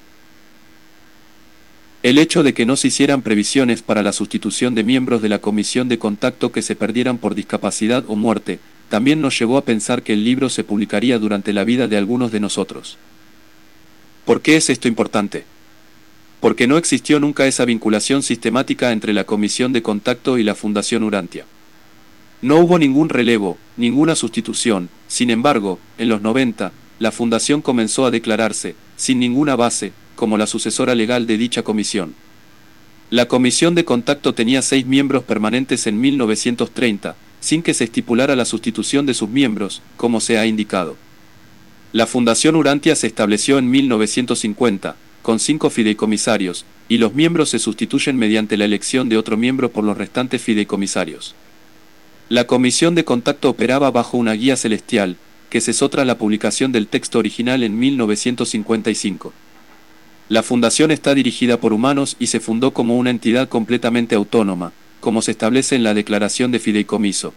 El 2.02 2.18
hecho 2.18 2.42
de 2.42 2.52
que 2.52 2.66
no 2.66 2.76
se 2.76 2.88
hicieran 2.88 3.22
previsiones 3.22 3.80
para 3.80 4.02
la 4.02 4.12
sustitución 4.12 4.74
de 4.74 4.84
miembros 4.84 5.22
de 5.22 5.30
la 5.30 5.38
comisión 5.38 5.88
de 5.88 5.98
contacto 5.98 6.52
que 6.52 6.60
se 6.60 6.76
perdieran 6.76 7.16
por 7.16 7.34
discapacidad 7.34 8.04
o 8.08 8.14
muerte, 8.14 8.58
también 8.90 9.22
nos 9.22 9.38
llevó 9.38 9.56
a 9.56 9.64
pensar 9.64 10.02
que 10.02 10.12
el 10.12 10.22
libro 10.22 10.50
se 10.50 10.64
publicaría 10.64 11.18
durante 11.18 11.54
la 11.54 11.64
vida 11.64 11.88
de 11.88 11.96
algunos 11.96 12.30
de 12.30 12.40
nosotros. 12.40 12.98
¿Por 14.26 14.42
qué 14.42 14.56
es 14.56 14.68
esto 14.68 14.86
importante? 14.86 15.44
Porque 16.40 16.66
no 16.66 16.76
existió 16.76 17.20
nunca 17.20 17.46
esa 17.46 17.64
vinculación 17.64 18.22
sistemática 18.22 18.92
entre 18.92 19.14
la 19.14 19.24
comisión 19.24 19.72
de 19.72 19.80
contacto 19.80 20.36
y 20.36 20.42
la 20.42 20.54
Fundación 20.54 21.04
Urantia. 21.04 21.46
No 22.44 22.58
hubo 22.58 22.78
ningún 22.78 23.08
relevo, 23.08 23.56
ninguna 23.78 24.14
sustitución, 24.14 24.90
sin 25.08 25.30
embargo, 25.30 25.78
en 25.96 26.10
los 26.10 26.20
90, 26.20 26.72
la 26.98 27.10
Fundación 27.10 27.62
comenzó 27.62 28.04
a 28.04 28.10
declararse, 28.10 28.74
sin 28.96 29.18
ninguna 29.18 29.56
base, 29.56 29.94
como 30.14 30.36
la 30.36 30.46
sucesora 30.46 30.94
legal 30.94 31.26
de 31.26 31.38
dicha 31.38 31.62
comisión. 31.62 32.14
La 33.08 33.28
comisión 33.28 33.74
de 33.74 33.86
contacto 33.86 34.34
tenía 34.34 34.60
seis 34.60 34.84
miembros 34.84 35.24
permanentes 35.24 35.86
en 35.86 35.98
1930, 35.98 37.16
sin 37.40 37.62
que 37.62 37.72
se 37.72 37.84
estipulara 37.84 38.36
la 38.36 38.44
sustitución 38.44 39.06
de 39.06 39.14
sus 39.14 39.30
miembros, 39.30 39.80
como 39.96 40.20
se 40.20 40.36
ha 40.36 40.44
indicado. 40.44 40.98
La 41.94 42.06
Fundación 42.06 42.56
Urantia 42.56 42.94
se 42.94 43.06
estableció 43.06 43.56
en 43.56 43.70
1950, 43.70 44.96
con 45.22 45.40
cinco 45.40 45.70
fideicomisarios, 45.70 46.66
y 46.90 46.98
los 46.98 47.14
miembros 47.14 47.48
se 47.48 47.58
sustituyen 47.58 48.18
mediante 48.18 48.58
la 48.58 48.66
elección 48.66 49.08
de 49.08 49.16
otro 49.16 49.38
miembro 49.38 49.72
por 49.72 49.82
los 49.82 49.96
restantes 49.96 50.42
fideicomisarios. 50.42 51.34
La 52.30 52.46
comisión 52.46 52.94
de 52.94 53.04
contacto 53.04 53.50
operaba 53.50 53.90
bajo 53.90 54.16
una 54.16 54.32
guía 54.32 54.56
celestial, 54.56 55.16
que 55.50 55.60
cesó 55.60 55.90
tras 55.90 56.06
la 56.06 56.16
publicación 56.16 56.72
del 56.72 56.88
texto 56.88 57.18
original 57.18 57.62
en 57.62 57.78
1955. 57.78 59.32
La 60.30 60.42
fundación 60.42 60.90
está 60.90 61.14
dirigida 61.14 61.60
por 61.60 61.74
humanos 61.74 62.16
y 62.18 62.28
se 62.28 62.40
fundó 62.40 62.72
como 62.72 62.96
una 62.96 63.10
entidad 63.10 63.50
completamente 63.50 64.14
autónoma, 64.14 64.72
como 65.00 65.20
se 65.20 65.32
establece 65.32 65.76
en 65.76 65.82
la 65.82 65.92
Declaración 65.92 66.50
de 66.50 66.60
Fideicomiso. 66.60 67.34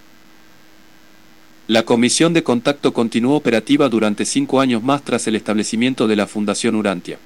La 1.67 1.84
comisión 1.84 2.32
de 2.32 2.43
contacto 2.43 2.93
continuó 2.93 3.36
operativa 3.36 3.89
durante 3.89 4.23
cinco 4.23 4.62
años 4.62 4.84
más 4.84 5.04
tras 5.04 5.28
el 5.28 5.36
establecimiento 5.36 6.08
de 6.08 6.15
la 6.15 6.28
Fundación 6.28 6.76
Urantia. 6.76 7.19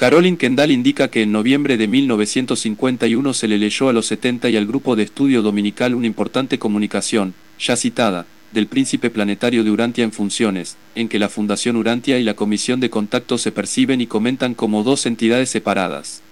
Caroline 0.00 0.38
Kendall 0.38 0.70
indica 0.70 1.08
que 1.08 1.20
en 1.20 1.30
noviembre 1.30 1.76
de 1.76 1.86
1951 1.86 3.34
se 3.34 3.48
le 3.48 3.58
leyó 3.58 3.90
a 3.90 3.92
los 3.92 4.06
70 4.06 4.48
y 4.48 4.56
al 4.56 4.66
grupo 4.66 4.96
de 4.96 5.02
estudio 5.02 5.42
dominical 5.42 5.94
una 5.94 6.06
importante 6.06 6.58
comunicación, 6.58 7.34
ya 7.58 7.76
citada, 7.76 8.24
del 8.50 8.66
príncipe 8.66 9.10
planetario 9.10 9.62
de 9.62 9.70
Urantia 9.70 10.02
en 10.02 10.12
funciones, 10.12 10.78
en 10.94 11.10
que 11.10 11.18
la 11.18 11.28
Fundación 11.28 11.76
Urantia 11.76 12.18
y 12.18 12.22
la 12.22 12.32
Comisión 12.32 12.80
de 12.80 12.88
Contacto 12.88 13.36
se 13.36 13.52
perciben 13.52 14.00
y 14.00 14.06
comentan 14.06 14.54
como 14.54 14.84
dos 14.84 15.04
entidades 15.04 15.50
separadas. 15.50 16.22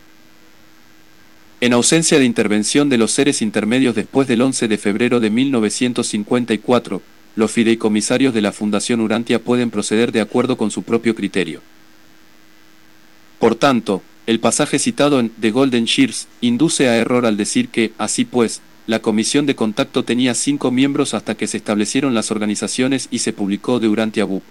En 1.61 1.74
ausencia 1.74 2.18
de 2.18 2.24
intervención 2.24 2.88
de 2.88 2.96
los 2.96 3.11
seres 3.11 3.42
intermedios 3.42 3.94
después 3.94 4.26
del 4.28 4.40
11 4.40 4.66
de 4.66 4.78
febrero 4.78 5.20
de 5.20 5.28
1954, 5.28 7.02
los 7.37 7.50
fideicomisarios 7.50 8.33
de 8.33 8.40
la 8.40 8.52
Fundación 8.52 9.02
Urantia 9.02 9.40
pueden 9.40 9.70
proceder 9.70 10.11
de 10.11 10.22
acuerdo 10.22 10.57
con 10.57 10.70
su 10.70 10.85
propio 10.85 11.14
criterio. 11.14 11.61
Por 13.38 13.55
tanto, 13.55 14.03
el 14.27 14.40
pasaje 14.40 14.79
citado 14.79 15.20
en 15.20 15.31
The 15.31 15.51
Golden 15.51 15.85
Shears 15.85 16.29
induce 16.40 16.88
a 16.88 16.96
error 16.96 17.24
al 17.24 17.37
decir 17.37 17.68
que, 17.68 17.92
así 17.98 18.24
pues, 18.24 18.61
la 18.87 19.01
comisión 19.01 19.46
de 19.46 19.55
contacto 19.55 20.05
tenía 20.05 20.35
cinco 20.35 20.70
miembros 20.70 21.14
hasta 21.14 21.35
que 21.35 21.46
se 21.46 21.59
establecieron 21.59 22.14
las 22.14 22.31
organizaciones 22.31 23.09
y 23.11 23.20
se 23.20 23.33
publicó 23.33 23.79
Durante 23.81 24.20
Abu. 24.20 24.42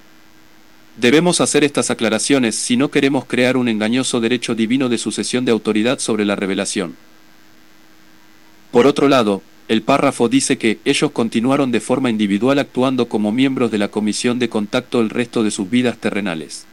Debemos 0.95 1.41
hacer 1.41 1.63
estas 1.63 1.91
aclaraciones 1.91 2.55
si 2.55 2.77
no 2.77 2.89
queremos 2.89 3.25
crear 3.25 3.57
un 3.57 3.67
engañoso 3.67 4.19
derecho 4.19 4.55
divino 4.55 4.89
de 4.89 4.97
sucesión 4.97 5.45
de 5.45 5.51
autoridad 5.51 5.99
sobre 5.99 6.25
la 6.25 6.35
revelación. 6.35 6.95
Por 8.71 8.87
otro 8.87 9.07
lado, 9.07 9.41
el 9.67 9.81
párrafo 9.81 10.29
dice 10.29 10.57
que 10.57 10.79
ellos 10.85 11.11
continuaron 11.11 11.71
de 11.71 11.81
forma 11.81 12.09
individual 12.09 12.57
actuando 12.57 13.09
como 13.09 13.31
miembros 13.31 13.69
de 13.69 13.77
la 13.77 13.89
comisión 13.89 14.39
de 14.39 14.49
contacto 14.49 15.01
el 15.01 15.09
resto 15.09 15.43
de 15.43 15.51
sus 15.51 15.69
vidas 15.69 15.97
terrenales. 15.97 16.65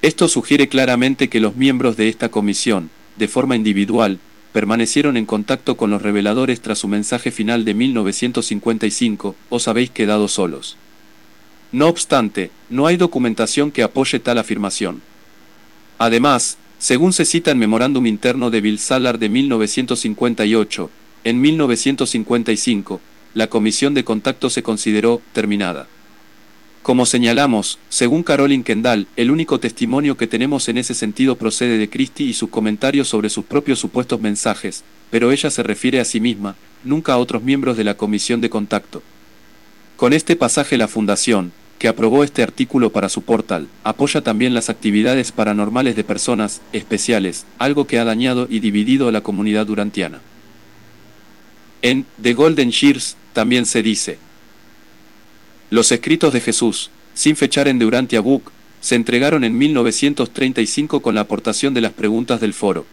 Esto 0.00 0.28
sugiere 0.28 0.68
claramente 0.68 1.28
que 1.28 1.40
los 1.40 1.56
miembros 1.56 1.96
de 1.96 2.08
esta 2.08 2.28
comisión, 2.28 2.90
de 3.16 3.26
forma 3.26 3.56
individual, 3.56 4.20
permanecieron 4.52 5.16
en 5.16 5.26
contacto 5.26 5.76
con 5.76 5.90
los 5.90 6.02
reveladores 6.02 6.60
tras 6.60 6.78
su 6.78 6.88
mensaje 6.88 7.30
final 7.30 7.64
de 7.64 7.74
1955, 7.74 9.34
os 9.50 9.68
habéis 9.68 9.90
quedado 9.90 10.28
solos. 10.28 10.76
No 11.72 11.88
obstante, 11.88 12.50
no 12.70 12.86
hay 12.86 12.96
documentación 12.96 13.72
que 13.72 13.82
apoye 13.82 14.20
tal 14.20 14.38
afirmación. 14.38 15.02
Además, 15.98 16.58
según 16.78 17.12
se 17.12 17.24
cita 17.24 17.50
en 17.50 17.58
memorándum 17.58 18.06
interno 18.06 18.50
de 18.50 18.60
Bill 18.60 18.78
Salar 18.78 19.18
de 19.18 19.28
1958, 19.28 20.90
en 21.24 21.40
1955, 21.40 23.00
la 23.34 23.48
comisión 23.48 23.94
de 23.94 24.04
contacto 24.04 24.48
se 24.48 24.62
consideró 24.62 25.20
terminada. 25.32 25.88
Como 26.88 27.04
señalamos, 27.04 27.78
según 27.90 28.22
Caroline 28.22 28.64
Kendall, 28.64 29.08
el 29.16 29.30
único 29.30 29.60
testimonio 29.60 30.16
que 30.16 30.26
tenemos 30.26 30.70
en 30.70 30.78
ese 30.78 30.94
sentido 30.94 31.36
procede 31.36 31.76
de 31.76 31.90
Christie 31.90 32.28
y 32.28 32.32
sus 32.32 32.48
comentarios 32.48 33.08
sobre 33.08 33.28
sus 33.28 33.44
propios 33.44 33.78
supuestos 33.78 34.22
mensajes, 34.22 34.84
pero 35.10 35.30
ella 35.30 35.50
se 35.50 35.62
refiere 35.62 36.00
a 36.00 36.06
sí 36.06 36.18
misma, 36.18 36.56
nunca 36.84 37.12
a 37.12 37.18
otros 37.18 37.42
miembros 37.42 37.76
de 37.76 37.84
la 37.84 37.98
comisión 37.98 38.40
de 38.40 38.48
contacto. 38.48 39.02
Con 39.98 40.14
este 40.14 40.34
pasaje 40.34 40.78
la 40.78 40.88
Fundación, 40.88 41.52
que 41.78 41.88
aprobó 41.88 42.24
este 42.24 42.42
artículo 42.42 42.90
para 42.90 43.10
su 43.10 43.20
portal, 43.20 43.68
apoya 43.84 44.22
también 44.22 44.54
las 44.54 44.70
actividades 44.70 45.30
paranormales 45.30 45.94
de 45.94 46.04
personas 46.04 46.62
especiales, 46.72 47.44
algo 47.58 47.86
que 47.86 47.98
ha 47.98 48.04
dañado 48.06 48.46
y 48.48 48.60
dividido 48.60 49.08
a 49.08 49.12
la 49.12 49.20
comunidad 49.20 49.66
durantiana. 49.66 50.22
En 51.82 52.06
The 52.22 52.32
Golden 52.32 52.70
Shears 52.70 53.18
también 53.34 53.66
se 53.66 53.82
dice, 53.82 54.18
los 55.70 55.92
escritos 55.92 56.32
de 56.32 56.40
Jesús, 56.40 56.90
sin 57.14 57.36
fechar 57.36 57.68
en 57.68 57.78
Durantia 57.78 58.20
Book, 58.20 58.52
se 58.80 58.94
entregaron 58.94 59.44
en 59.44 59.58
1935 59.58 61.00
con 61.00 61.14
la 61.14 61.22
aportación 61.22 61.74
de 61.74 61.80
las 61.80 61.92
preguntas 61.92 62.40
del 62.40 62.54
foro. 62.54 62.86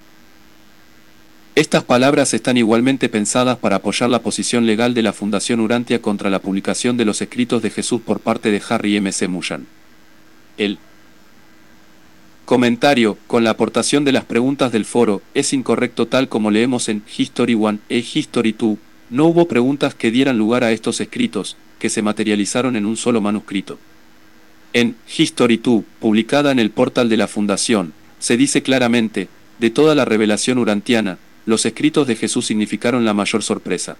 Estas 1.56 1.84
palabras 1.84 2.34
están 2.34 2.58
igualmente 2.58 3.08
pensadas 3.08 3.58
para 3.58 3.78
apoyar 3.78 4.10
la 4.10 4.22
posición 4.22 4.66
legal 4.66 4.94
de 4.94 5.04
la 5.04 5.14
Fundación 5.14 5.62
Urantia 5.62 6.02
contra 6.02 6.30
la 6.30 6.40
publicación 6.40 6.98
de 6.98 7.06
los 7.06 7.22
escritos 7.22 7.62
de 7.62 7.70
Jesús 7.70 8.02
por 8.02 8.20
parte 8.20 8.52
de 8.52 8.62
Harry 8.68 8.98
M. 8.98 9.10
C. 9.12 9.30
Mullan. 9.30 9.66
El 10.58 10.80
Comentario, 12.44 13.18
con 13.26 13.44
la 13.44 13.52
aportación 13.52 14.06
de 14.06 14.12
las 14.12 14.26
preguntas 14.26 14.72
del 14.72 14.86
foro, 14.86 15.22
es 15.34 15.52
incorrecto 15.54 16.08
tal 16.08 16.30
como 16.30 16.52
leemos 16.52 16.90
en 16.90 17.04
History 17.18 17.56
1 17.56 17.80
e 17.90 18.00
History 18.00 18.52
2, 18.52 18.78
no 19.10 19.26
hubo 19.26 19.48
preguntas 19.48 19.96
que 19.96 20.12
dieran 20.12 20.38
lugar 20.38 20.64
a 20.64 20.72
estos 20.72 21.02
escritos, 21.02 21.58
que 21.80 21.90
se 21.90 22.02
materializaron 22.02 22.76
en 22.76 22.86
un 22.86 22.98
solo 22.98 23.22
manuscrito. 23.22 23.80
En 24.74 24.96
History 25.18 25.58
2, 25.58 25.84
publicada 26.00 26.52
en 26.52 26.60
el 26.60 26.72
portal 26.72 27.10
de 27.10 27.18
la 27.18 27.28
Fundación, 27.28 27.94
se 28.20 28.38
dice 28.38 28.64
claramente, 28.64 29.28
de 29.60 29.70
toda 29.70 29.94
la 29.96 30.06
revelación 30.06 30.58
urantiana, 30.58 31.18
los 31.46 31.66
escritos 31.66 32.08
de 32.08 32.16
Jesús 32.16 32.46
significaron 32.46 33.04
la 33.06 33.14
mayor 33.14 33.44
sorpresa. 33.44 33.98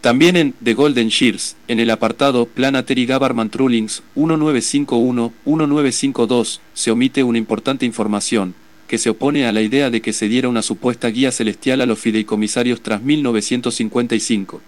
También 0.00 0.36
en 0.36 0.54
The 0.62 0.74
Golden 0.74 1.08
Shears, 1.08 1.56
en 1.66 1.80
el 1.80 1.90
apartado 1.90 2.44
Planetary 2.44 3.06
Government 3.06 3.56
Rulings 3.56 4.02
1951-1952, 4.16 6.60
se 6.74 6.90
omite 6.90 7.22
una 7.22 7.38
importante 7.38 7.86
información, 7.86 8.54
que 8.94 8.98
se 8.98 9.10
opone 9.10 9.44
a 9.44 9.50
la 9.50 9.60
idea 9.60 9.90
de 9.90 10.00
que 10.00 10.12
se 10.12 10.28
diera 10.28 10.48
una 10.48 10.62
supuesta 10.62 11.08
guía 11.08 11.32
celestial 11.32 11.80
a 11.80 11.86
los 11.86 11.98
fideicomisarios 11.98 12.80
tras 12.80 13.02
1955. 13.02 14.60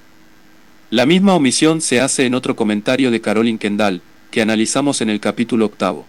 La 0.91 1.07
misma 1.07 1.35
omisión 1.35 1.81
se 1.81 2.01
hace 2.01 2.27
en 2.27 2.35
otro 2.35 2.57
comentario 2.57 3.13
de 3.13 3.21
Caroline 3.21 3.61
Kendall, 3.61 4.03
que 4.33 4.43
analizamos 4.43 5.01
en 5.01 5.11
el 5.11 5.21
capítulo 5.21 5.67
octavo. 5.67 6.07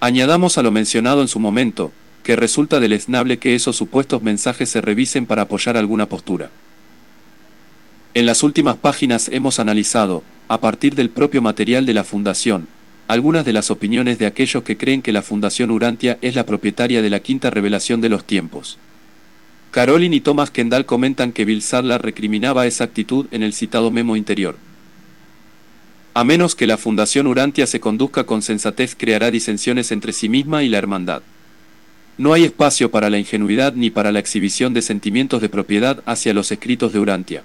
Añadamos 0.00 0.58
a 0.58 0.64
lo 0.64 0.72
mencionado 0.72 1.22
en 1.22 1.28
su 1.28 1.38
momento, 1.38 1.92
que 2.24 2.34
resulta 2.34 2.80
deleznable 2.80 3.38
que 3.38 3.54
esos 3.54 3.76
supuestos 3.76 4.20
mensajes 4.24 4.68
se 4.68 4.80
revisen 4.80 5.24
para 5.24 5.42
apoyar 5.42 5.76
alguna 5.76 6.08
postura. 6.08 6.50
En 8.14 8.26
las 8.26 8.42
últimas 8.42 8.78
páginas 8.78 9.28
hemos 9.28 9.60
analizado, 9.60 10.24
a 10.48 10.58
partir 10.58 10.96
del 10.96 11.08
propio 11.08 11.40
material 11.40 11.86
de 11.86 11.94
la 11.94 12.02
Fundación, 12.02 12.66
algunas 13.12 13.44
de 13.44 13.52
las 13.52 13.70
opiniones 13.70 14.18
de 14.18 14.26
aquellos 14.26 14.62
que 14.62 14.78
creen 14.78 15.02
que 15.02 15.12
la 15.12 15.22
Fundación 15.22 15.70
Urantia 15.70 16.18
es 16.22 16.34
la 16.34 16.46
propietaria 16.46 17.02
de 17.02 17.10
la 17.10 17.20
quinta 17.20 17.50
revelación 17.50 18.00
de 18.00 18.08
los 18.08 18.24
tiempos. 18.24 18.78
Caroline 19.70 20.16
y 20.16 20.20
Thomas 20.20 20.50
Kendall 20.50 20.86
comentan 20.86 21.32
que 21.32 21.44
Bill 21.44 21.62
Sadler 21.62 22.00
recriminaba 22.00 22.66
esa 22.66 22.84
actitud 22.84 23.26
en 23.30 23.42
el 23.42 23.52
citado 23.52 23.90
memo 23.90 24.16
interior. 24.16 24.56
A 26.14 26.24
menos 26.24 26.54
que 26.54 26.66
la 26.66 26.78
Fundación 26.78 27.26
Urantia 27.26 27.66
se 27.66 27.80
conduzca 27.80 28.24
con 28.24 28.42
sensatez 28.42 28.94
creará 28.94 29.30
disensiones 29.30 29.92
entre 29.92 30.12
sí 30.12 30.28
misma 30.28 30.62
y 30.62 30.68
la 30.68 30.78
hermandad. 30.78 31.22
No 32.16 32.32
hay 32.32 32.44
espacio 32.44 32.90
para 32.90 33.10
la 33.10 33.18
ingenuidad 33.18 33.74
ni 33.74 33.90
para 33.90 34.12
la 34.12 34.18
exhibición 34.20 34.74
de 34.74 34.82
sentimientos 34.82 35.40
de 35.42 35.48
propiedad 35.48 36.02
hacia 36.06 36.34
los 36.34 36.50
escritos 36.50 36.92
de 36.92 36.98
Urantia. 36.98 37.42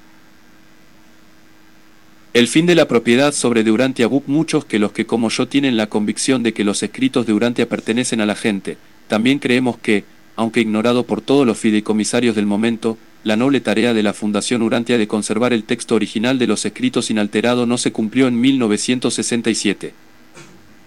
El 2.37 2.47
fin 2.47 2.67
de 2.67 2.75
la 2.75 2.87
propiedad 2.87 3.33
sobre 3.33 3.63
Durantia 3.63 4.05
Book 4.05 4.25
muchos 4.27 4.63
que 4.63 4.77
los 4.77 4.91
que 4.91 5.07
como 5.07 5.29
yo 5.29 5.47
tienen 5.47 5.75
la 5.75 5.87
convicción 5.87 6.43
de 6.43 6.53
que 6.53 6.63
los 6.63 6.83
escritos 6.83 7.25
de 7.25 7.33
Urantia 7.33 7.67
pertenecen 7.67 8.21
a 8.21 8.27
la 8.27 8.35
gente, 8.35 8.77
también 9.07 9.39
creemos 9.39 9.79
que, 9.79 10.03
aunque 10.35 10.61
ignorado 10.61 11.01
por 11.07 11.21
todos 11.21 11.47
los 11.47 11.57
fideicomisarios 11.57 12.35
del 12.35 12.45
momento, 12.45 12.99
la 13.23 13.37
noble 13.37 13.59
tarea 13.59 13.95
de 13.95 14.03
la 14.03 14.13
Fundación 14.13 14.61
Urantia 14.61 14.99
de 14.99 15.07
conservar 15.07 15.51
el 15.51 15.63
texto 15.63 15.95
original 15.95 16.37
de 16.37 16.45
los 16.45 16.63
escritos 16.63 17.09
inalterado 17.09 17.65
no 17.65 17.79
se 17.79 17.91
cumplió 17.91 18.27
en 18.27 18.39
1967. 18.39 19.95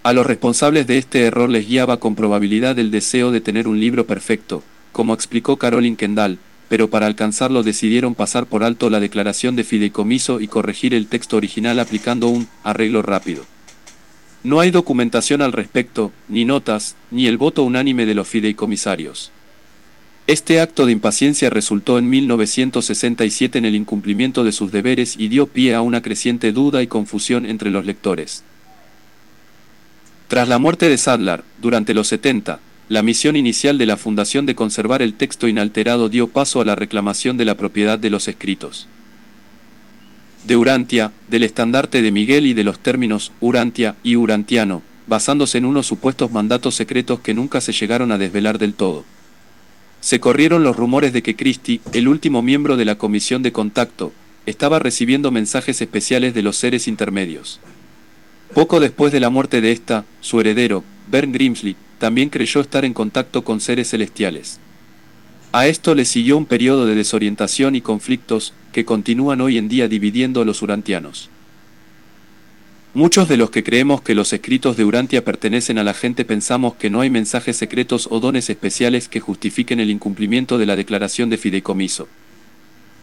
A 0.03 0.13
los 0.13 0.25
responsables 0.25 0.87
de 0.87 0.99
este 0.99 1.23
error 1.23 1.49
les 1.49 1.67
guiaba 1.67 1.99
con 1.99 2.15
probabilidad 2.15 2.79
el 2.79 2.91
deseo 2.91 3.29
de 3.29 3.41
tener 3.41 3.67
un 3.67 3.77
libro 3.77 4.07
perfecto, 4.07 4.63
como 4.93 5.13
explicó 5.13 5.57
Caroline 5.57 5.97
Kendall, 5.97 6.39
pero 6.71 6.89
para 6.89 7.05
alcanzarlo 7.05 7.63
decidieron 7.63 8.15
pasar 8.15 8.45
por 8.45 8.63
alto 8.63 8.89
la 8.89 9.01
declaración 9.01 9.57
de 9.57 9.65
fideicomiso 9.65 10.39
y 10.39 10.47
corregir 10.47 10.93
el 10.93 11.07
texto 11.07 11.35
original 11.35 11.77
aplicando 11.81 12.29
un 12.29 12.47
arreglo 12.63 13.01
rápido. 13.01 13.43
No 14.45 14.61
hay 14.61 14.71
documentación 14.71 15.41
al 15.41 15.51
respecto, 15.51 16.13
ni 16.29 16.45
notas, 16.45 16.95
ni 17.11 17.27
el 17.27 17.37
voto 17.37 17.63
unánime 17.63 18.05
de 18.05 18.15
los 18.15 18.25
fideicomisarios. 18.29 19.33
Este 20.27 20.61
acto 20.61 20.85
de 20.85 20.93
impaciencia 20.93 21.49
resultó 21.49 21.97
en 21.97 22.09
1967 22.09 23.57
en 23.57 23.65
el 23.65 23.75
incumplimiento 23.75 24.45
de 24.45 24.53
sus 24.53 24.71
deberes 24.71 25.17
y 25.17 25.27
dio 25.27 25.47
pie 25.47 25.75
a 25.75 25.81
una 25.81 26.01
creciente 26.01 26.53
duda 26.53 26.81
y 26.81 26.87
confusión 26.87 27.45
entre 27.45 27.69
los 27.69 27.85
lectores. 27.85 28.45
Tras 30.29 30.47
la 30.47 30.57
muerte 30.57 30.87
de 30.87 30.97
Sadler, 30.97 31.43
durante 31.61 31.93
los 31.93 32.07
70, 32.07 32.61
la 32.91 33.03
misión 33.03 33.37
inicial 33.37 33.77
de 33.77 33.85
la 33.85 33.95
Fundación 33.95 34.45
de 34.45 34.53
conservar 34.53 35.01
el 35.01 35.13
texto 35.13 35.47
inalterado 35.47 36.09
dio 36.09 36.27
paso 36.27 36.59
a 36.59 36.65
la 36.65 36.75
reclamación 36.75 37.37
de 37.37 37.45
la 37.45 37.55
propiedad 37.55 37.97
de 37.97 38.09
los 38.09 38.27
escritos. 38.27 38.85
De 40.45 40.57
Urantia, 40.57 41.13
del 41.29 41.43
estandarte 41.43 42.01
de 42.01 42.11
Miguel 42.11 42.45
y 42.45 42.53
de 42.53 42.65
los 42.65 42.79
términos 42.79 43.31
Urantia 43.39 43.95
y 44.03 44.17
Urantiano, 44.17 44.81
basándose 45.07 45.57
en 45.57 45.63
unos 45.63 45.87
supuestos 45.87 46.33
mandatos 46.33 46.75
secretos 46.75 47.21
que 47.21 47.33
nunca 47.33 47.61
se 47.61 47.71
llegaron 47.71 48.11
a 48.11 48.17
desvelar 48.17 48.59
del 48.59 48.73
todo. 48.73 49.05
Se 50.01 50.19
corrieron 50.19 50.65
los 50.65 50.75
rumores 50.75 51.13
de 51.13 51.23
que 51.23 51.37
Christie, 51.37 51.79
el 51.93 52.09
último 52.09 52.41
miembro 52.41 52.75
de 52.75 52.83
la 52.83 52.97
comisión 52.97 53.41
de 53.41 53.53
contacto, 53.53 54.11
estaba 54.45 54.79
recibiendo 54.79 55.31
mensajes 55.31 55.81
especiales 55.81 56.33
de 56.33 56.41
los 56.41 56.57
seres 56.57 56.89
intermedios. 56.89 57.61
Poco 58.53 58.81
después 58.81 59.13
de 59.13 59.21
la 59.21 59.29
muerte 59.29 59.61
de 59.61 59.71
esta, 59.71 60.03
su 60.19 60.39
heredero, 60.41 60.83
Bern 61.09 61.31
Grimsley, 61.31 61.77
también 61.99 62.29
creyó 62.29 62.59
estar 62.59 62.83
en 62.83 62.93
contacto 62.93 63.43
con 63.43 63.61
seres 63.61 63.89
celestiales. 63.89 64.59
A 65.53 65.67
esto 65.67 65.95
le 65.95 66.05
siguió 66.05 66.37
un 66.37 66.45
periodo 66.45 66.85
de 66.85 66.95
desorientación 66.95 67.75
y 67.75 67.81
conflictos 67.81 68.53
que 68.73 68.85
continúan 68.85 69.39
hoy 69.41 69.57
en 69.57 69.69
día 69.69 69.87
dividiendo 69.87 70.41
a 70.41 70.45
los 70.45 70.61
urantianos. 70.61 71.29
Muchos 72.93 73.29
de 73.29 73.37
los 73.37 73.51
que 73.51 73.63
creemos 73.63 74.01
que 74.01 74.15
los 74.15 74.33
escritos 74.33 74.75
de 74.75 74.83
Urantia 74.83 75.23
pertenecen 75.23 75.77
a 75.77 75.83
la 75.85 75.93
gente 75.93 76.25
pensamos 76.25 76.75
que 76.75 76.89
no 76.89 76.99
hay 76.99 77.09
mensajes 77.09 77.55
secretos 77.55 78.09
o 78.11 78.19
dones 78.19 78.49
especiales 78.49 79.07
que 79.07 79.21
justifiquen 79.21 79.79
el 79.79 79.89
incumplimiento 79.89 80.57
de 80.57 80.65
la 80.65 80.75
declaración 80.75 81.29
de 81.29 81.37
fideicomiso. 81.37 82.09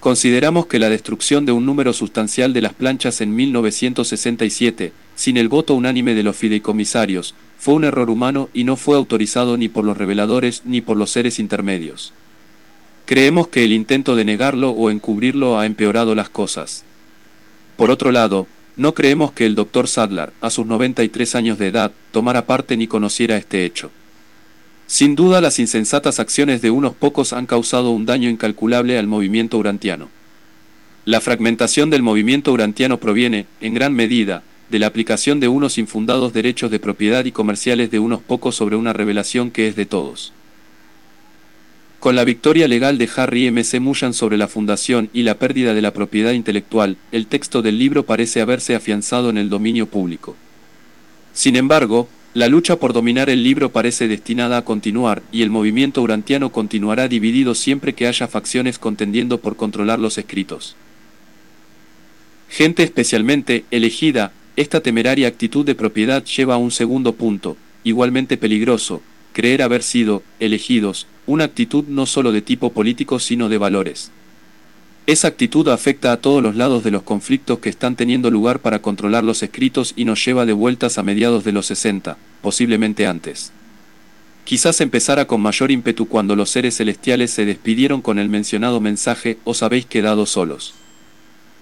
Consideramos 0.00 0.66
que 0.66 0.78
la 0.78 0.90
destrucción 0.90 1.44
de 1.44 1.52
un 1.52 1.66
número 1.66 1.92
sustancial 1.92 2.52
de 2.52 2.62
las 2.62 2.72
planchas 2.72 3.20
en 3.20 3.34
1967, 3.34 4.92
sin 5.16 5.37
el 5.37 5.48
voto 5.48 5.74
unánime 5.74 6.14
de 6.14 6.22
los 6.22 6.37
fideicomisarios, 6.37 7.34
fue 7.58 7.74
un 7.74 7.82
error 7.82 8.08
humano 8.08 8.48
y 8.54 8.62
no 8.62 8.76
fue 8.76 8.96
autorizado 8.96 9.56
ni 9.56 9.68
por 9.68 9.84
los 9.84 9.96
reveladores 9.96 10.62
ni 10.64 10.80
por 10.80 10.96
los 10.96 11.11
seres 11.11 11.40
intermedios. 11.40 12.12
Creemos 13.06 13.48
que 13.48 13.64
el 13.64 13.72
intento 13.72 14.14
de 14.14 14.24
negarlo 14.24 14.70
o 14.70 14.90
encubrirlo 14.90 15.58
ha 15.58 15.66
empeorado 15.66 16.14
las 16.14 16.28
cosas. 16.28 16.84
Por 17.76 17.90
otro 17.90 18.12
lado, 18.12 18.46
no 18.76 18.94
creemos 18.94 19.32
que 19.32 19.46
el 19.46 19.56
Dr. 19.56 19.88
Sadler, 19.88 20.32
a 20.40 20.50
sus 20.50 20.66
93 20.66 21.34
años 21.34 21.58
de 21.58 21.66
edad, 21.66 21.90
tomara 22.12 22.46
parte 22.46 22.76
ni 22.76 22.87
conociera 22.87 23.37
este 23.37 23.64
hecho. 23.64 23.90
Sin 24.88 25.14
duda 25.14 25.42
las 25.42 25.59
insensatas 25.59 26.18
acciones 26.18 26.62
de 26.62 26.70
unos 26.70 26.94
pocos 26.94 27.35
han 27.35 27.44
causado 27.44 27.90
un 27.90 28.07
daño 28.07 28.31
incalculable 28.31 28.98
al 28.98 29.07
movimiento 29.07 29.59
urantiano. 29.59 30.09
La 31.05 31.20
fragmentación 31.20 31.90
del 31.90 32.03
movimiento 32.03 32.53
urantiano 32.53 32.98
proviene, 32.98 33.44
en 33.61 33.74
gran 33.74 33.92
medida, 33.92 34.42
de 34.70 34.79
la 34.79 34.87
aplicación 34.87 35.40
de 35.40 35.48
unos 35.48 35.77
infundados 35.77 36.33
derechos 36.33 36.70
de 36.70 36.81
propiedad 36.81 37.27
y 37.27 37.33
comerciales 37.33 37.90
de 37.90 37.98
unos 37.98 38.22
pocos 38.22 38.57
sobre 38.57 38.77
una 38.77 38.94
revelación 38.94 39.51
que 39.51 39.68
es 39.68 39.77
de 39.77 39.85
todos. 39.85 40.33
Con 42.01 42.16
la 42.16 42.24
victoria 42.24 42.66
legal 42.66 42.96
de 42.96 43.11
Harry 43.14 43.46
M. 43.46 43.62
C. 43.64 43.81
Mullan 43.81 44.14
sobre 44.14 44.38
la 44.38 44.48
fundación 44.48 45.11
y 45.12 45.22
la 45.22 45.35
pérdida 45.35 45.74
de 45.74 45.83
la 45.83 45.92
propiedad 45.92 46.33
intelectual, 46.33 46.96
el 47.12 47.27
texto 47.27 47.61
del 47.61 47.79
libro 47.79 48.07
parece 48.07 48.40
haberse 48.40 48.74
afianzado 48.74 49.29
en 49.29 49.37
el 49.37 49.51
dominio 49.51 49.85
público. 49.87 50.35
Sin 51.35 51.57
embargo, 51.57 52.09
la 52.34 52.48
lucha 52.48 52.76
por 52.76 52.92
dominar 52.92 53.30
el 53.30 53.42
libro 53.42 53.72
parece 53.72 54.06
destinada 54.06 54.58
a 54.58 54.64
continuar, 54.64 55.22
y 55.32 55.42
el 55.42 55.50
movimiento 55.50 56.02
urantiano 56.02 56.52
continuará 56.52 57.08
dividido 57.08 57.54
siempre 57.54 57.94
que 57.94 58.06
haya 58.06 58.28
facciones 58.28 58.78
contendiendo 58.78 59.38
por 59.38 59.56
controlar 59.56 59.98
los 59.98 60.18
escritos. 60.18 60.76
Gente 62.48 62.82
especialmente 62.82 63.64
elegida, 63.70 64.32
esta 64.56 64.80
temeraria 64.80 65.28
actitud 65.28 65.64
de 65.64 65.74
propiedad 65.74 66.24
lleva 66.24 66.54
a 66.54 66.58
un 66.58 66.70
segundo 66.70 67.14
punto, 67.14 67.56
igualmente 67.84 68.36
peligroso, 68.36 69.02
creer 69.32 69.62
haber 69.62 69.82
sido, 69.82 70.22
elegidos, 70.40 71.06
una 71.26 71.44
actitud 71.44 71.84
no 71.88 72.06
solo 72.06 72.32
de 72.32 72.42
tipo 72.42 72.72
político 72.72 73.18
sino 73.18 73.48
de 73.48 73.58
valores. 73.58 74.10
Esa 75.09 75.29
actitud 75.29 75.66
afecta 75.68 76.12
a 76.12 76.18
todos 76.18 76.42
los 76.42 76.55
lados 76.55 76.85
de 76.85 76.90
los 76.90 77.03
conflictos 77.03 77.61
que 77.61 77.71
están 77.71 77.97
teniendo 77.97 78.31
lugar 78.31 78.59
para 78.59 78.83
controlar 78.83 79.25
los 79.25 79.42
escritos 79.42 79.94
y 79.97 80.05
nos 80.05 80.23
lleva 80.23 80.44
de 80.44 80.53
vueltas 80.53 80.99
a 80.99 81.03
mediados 81.03 81.44
de 81.44 81.53
los 81.53 81.64
60, 81.64 82.18
posiblemente 82.42 83.07
antes. 83.07 83.51
Quizás 84.44 84.83
empezara 84.83 85.27
con 85.27 85.40
mayor 85.40 85.71
ímpetu 85.71 86.09
cuando 86.09 86.37
los 86.37 86.51
seres 86.51 86.77
celestiales 86.77 87.31
se 87.31 87.47
despidieron 87.47 88.03
con 88.03 88.18
el 88.18 88.29
mencionado 88.29 88.83
mensaje 88.83 89.38
os 89.44 89.62
habéis 89.62 89.87
quedado 89.87 90.27
solos. 90.27 90.75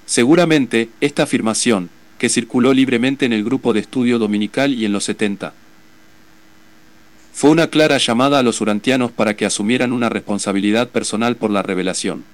Seguramente, 0.07 0.89
esta 1.01 1.23
afirmación, 1.23 1.89
que 2.19 2.29
circuló 2.29 2.75
libremente 2.75 3.27
en 3.27 3.33
el 3.33 3.45
grupo 3.45 3.73
de 3.73 3.79
estudio 3.79 4.19
dominical 4.19 4.75
y 4.75 4.87
en 4.87 4.93
los 4.93 5.05
70, 5.05 5.55
fue 7.33 7.51
una 7.51 7.69
clara 7.69 7.99
llamada 7.99 8.41
a 8.41 8.43
los 8.43 8.61
urantianos 8.61 9.13
para 9.13 9.37
que 9.37 9.47
asumieran 9.47 9.93
una 9.93 10.09
responsabilidad 10.09 10.89
personal 10.89 11.37
por 11.37 11.53
la 11.53 11.63
revelación. 11.63 12.25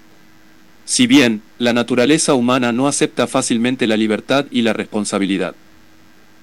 Si 0.92 1.06
bien, 1.06 1.40
la 1.58 1.72
naturaleza 1.72 2.34
humana 2.34 2.70
no 2.70 2.86
acepta 2.86 3.26
fácilmente 3.26 3.86
la 3.86 3.96
libertad 3.96 4.44
y 4.50 4.60
la 4.60 4.74
responsabilidad. 4.74 5.54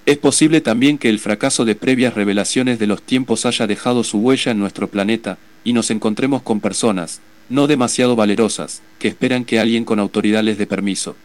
Es 0.07 0.17
posible 0.17 0.59
también 0.59 0.97
que 0.97 1.09
el 1.09 1.19
fracaso 1.19 1.65
de 1.65 1.75
previas 1.75 2.15
revelaciones 2.15 2.79
de 2.79 2.87
los 2.87 3.03
tiempos 3.03 3.45
haya 3.45 3.67
dejado 3.67 4.03
su 4.03 4.17
huella 4.17 4.51
en 4.51 4.57
nuestro 4.57 4.87
planeta, 4.87 5.37
y 5.63 5.73
nos 5.73 5.91
encontremos 5.91 6.41
con 6.41 6.61
personas, 6.61 7.21
no 7.47 7.67
demasiado 7.67 8.15
valerosas, 8.15 8.81
que 8.97 9.07
esperan 9.07 9.45
que 9.45 9.59
alguien 9.59 9.85
con 9.85 9.99
autoridad 9.99 10.43
les 10.43 10.57
dé 10.57 10.65
permiso. 10.65 11.15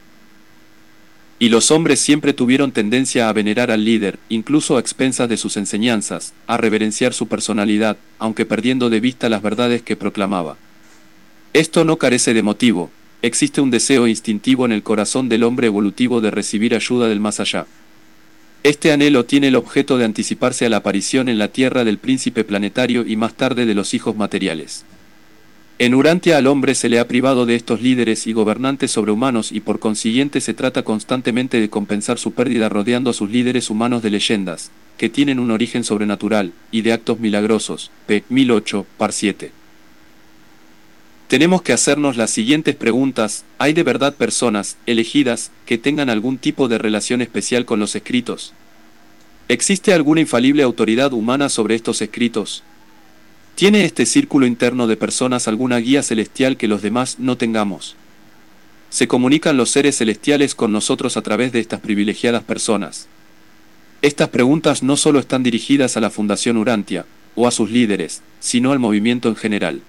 Y 1.39 1.49
los 1.49 1.71
hombres 1.71 2.01
siempre 2.01 2.35
tuvieron 2.35 2.73
tendencia 2.73 3.31
a 3.31 3.33
venerar 3.33 3.71
al 3.71 3.87
líder, 3.87 4.19
incluso 4.29 4.77
a 4.77 4.81
expensas 4.81 5.31
de 5.31 5.39
sus 5.39 5.57
enseñanzas, 5.57 6.35
a 6.47 6.59
reverenciar 6.59 7.15
su 7.15 7.27
personalidad, 7.27 7.97
aunque 8.19 8.45
perdiendo 8.45 8.91
de 8.91 9.01
vista 9.01 9.31
las 9.31 9.41
verdades 9.41 9.81
que 9.81 9.97
proclamaba. 9.97 10.59
Esto 11.55 11.87
no 11.87 11.97
carece 11.97 12.35
de 12.35 12.43
motivo, 12.43 12.91
existe 13.27 13.63
un 13.63 13.71
deseo 13.71 14.07
instintivo 14.07 14.67
en 14.67 14.73
el 14.73 14.83
corazón 14.83 15.31
del 15.31 15.45
hombre 15.45 15.69
evolutivo 15.69 16.21
de 16.21 16.31
recibir 16.31 16.75
ayuda 16.75 17.09
del 17.09 17.21
más 17.21 17.41
allá. 17.41 17.67
Este 18.63 18.93
anhelo 18.93 19.25
tiene 19.25 19.49
el 19.49 19.57
objeto 19.57 19.97
de 19.97 20.05
anticiparse 20.05 20.67
a 20.67 20.69
la 20.69 20.79
aparición 20.79 21.31
en 21.31 21.39
la 21.39 21.49
Tierra 21.49 21.85
del 21.85 21.97
príncipe 21.97 22.45
planetario 22.45 23.07
y 23.07 23.17
más 23.17 23.35
tarde 23.35 23.65
de 23.65 23.75
los 23.75 23.95
hijos 23.95 24.15
materiales. 24.15 24.85
En 25.79 25.95
Urantia 25.95 26.37
al 26.37 26.47
hombre 26.47 26.75
se 26.75 26.89
le 26.91 26.99
ha 26.99 27.09
privado 27.09 27.47
de 27.47 27.57
estos 27.57 27.81
líderes 27.81 28.27
y 28.27 28.33
gobernantes 28.33 28.91
sobrehumanos 28.91 29.53
y 29.53 29.61
por 29.61 29.81
consiguiente 29.81 30.41
se 30.41 30.55
trata 30.55 30.83
constantemente 30.83 31.61
de 31.61 31.71
compensar 31.71 32.19
su 32.19 32.33
pérdida 32.33 32.69
rodeando 32.69 33.11
a 33.11 33.15
sus 33.15 33.31
líderes 33.31 33.71
humanos 33.71 34.03
de 34.03 34.11
leyendas, 34.11 34.71
que 34.99 35.09
tienen 35.09 35.41
un 35.41 35.51
origen 35.51 35.83
sobrenatural, 35.83 36.53
y 36.71 36.83
de 36.83 36.93
actos 36.93 37.19
milagrosos. 37.19 37.91
P. 38.07 38.23
1008, 38.29 38.87
par 38.99 39.13
7. 39.13 39.64
Tenemos 41.29 41.63
que 41.63 41.73
hacernos 41.73 42.17
las 42.17 42.31
siguientes 42.31 42.77
preguntas. 42.77 43.45
¿Hay 43.59 43.73
de 43.73 43.83
verdad 43.83 44.15
personas, 44.15 44.77
elegidas, 44.87 45.51
que 45.65 45.79
tengan 45.79 46.11
algún 46.11 46.39
tipo 46.39 46.69
de 46.69 46.79
relación 46.79 47.23
especial 47.23 47.65
con 47.65 47.81
los 47.81 47.97
escritos? 47.97 48.53
¿Existe 49.49 49.93
alguna 49.93 50.21
infalible 50.21 50.63
autoridad 50.63 51.13
humana 51.13 51.49
sobre 51.49 51.75
estos 51.75 52.03
escritos? 52.03 52.63
¿Tiene 53.55 53.85
este 53.85 54.05
círculo 54.05 54.47
interno 54.47 54.87
de 54.87 54.97
personas 54.97 55.49
alguna 55.49 55.79
guía 55.79 56.03
celestial 56.03 56.57
que 56.57 56.69
los 56.69 56.83
demás 56.83 57.19
no 57.19 57.37
tengamos? 57.37 57.97
Se 58.91 59.09
comunican 59.09 59.57
los 59.57 59.71
seres 59.71 59.97
celestiales 59.97 60.55
con 60.55 60.73
nosotros 60.73 61.17
a 61.17 61.23
través 61.23 61.53
de 61.53 61.61
estas 61.61 61.81
privilegiadas 61.81 62.43
personas. 62.43 63.07
Estas 64.03 64.29
preguntas 64.29 64.83
no 64.83 64.97
solo 64.97 65.19
están 65.19 65.43
dirigidas 65.43 65.97
a 65.97 66.01
la 66.01 66.11
Fundación 66.11 66.59
Urantia, 66.59 67.07
o 67.35 67.49
a 67.49 67.51
sus 67.51 67.71
líderes, 67.71 68.23
sino 68.41 68.73
al 68.73 68.79
movimiento 68.79 69.29
en 69.29 69.37
general. 69.37 69.83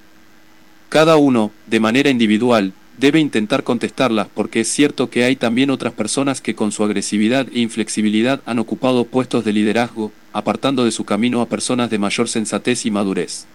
Cada 0.89 1.17
uno, 1.17 1.51
de 1.67 1.79
manera 1.79 2.09
individual, 2.09 2.73
debe 2.97 3.19
intentar 3.19 3.63
contestarlas 3.63 4.27
porque 4.33 4.61
es 4.61 4.67
cierto 4.67 5.09
que 5.09 5.23
hay 5.23 5.35
también 5.35 5.69
otras 5.69 5.93
personas 5.93 6.41
que 6.41 6.55
con 6.55 6.71
su 6.71 6.83
agresividad 6.83 7.47
e 7.53 7.59
inflexibilidad 7.59 8.41
han 8.45 8.59
ocupado 8.59 9.05
puestos 9.05 9.43
de 9.43 9.53
liderazgo, 9.53 10.11
apartando 10.31 10.85
de 10.85 10.91
su 10.91 11.03
camino 11.03 11.41
a 11.41 11.47
personas 11.47 11.89
de 11.89 11.99
mayor 11.99 12.29
sensatez 12.29 12.85
y 12.85 12.91
madurez. 12.91 13.45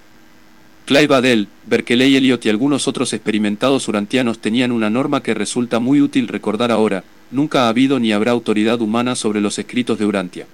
Clive 0.86 1.14
Adel, 1.14 1.48
Berkeley 1.66 2.16
Elliot 2.16 2.44
y 2.44 2.48
algunos 2.48 2.88
otros 2.88 3.12
experimentados 3.12 3.86
urantianos 3.86 4.40
tenían 4.40 4.72
una 4.72 4.90
norma 4.90 5.22
que 5.22 5.34
resulta 5.34 5.78
muy 5.78 6.00
útil 6.00 6.26
recordar 6.26 6.72
ahora, 6.72 7.04
nunca 7.30 7.64
ha 7.64 7.68
habido 7.68 8.00
ni 8.00 8.12
habrá 8.12 8.32
autoridad 8.32 8.80
humana 8.80 9.14
sobre 9.14 9.40
los 9.40 9.58
escritos 9.58 9.98
de 9.98 10.06
Urantia. 10.06 10.46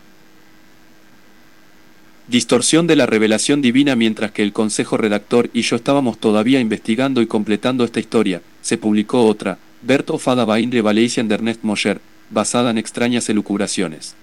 Distorsión 2.29 2.89
de 2.89 2.97
la 2.97 3.07
revelación 3.07 3.62
divina 3.62 3.95
mientras 3.95 4.33
que 4.33 4.43
el 4.43 4.53
consejo 4.53 4.97
redactor 4.97 5.49
y 5.53 5.62
yo 5.62 5.77
estábamos 5.77 6.19
todavía 6.19 6.59
investigando 6.59 7.23
y 7.23 7.27
completando 7.27 7.85
esta 7.85 8.01
historia, 8.01 8.43
se 8.62 8.79
publicó 8.79 9.27
otra, 9.27 9.59
Bert 9.83 10.11
of 10.11 10.27
Adabain 10.27 10.73
Revelation 10.73 11.29
de 11.29 11.37
Ernest 11.37 11.62
Mosher, 11.62 12.01
basada 12.31 12.71
en 12.71 12.79
extrañas 12.79 13.29
elucubraciones. 13.29 14.17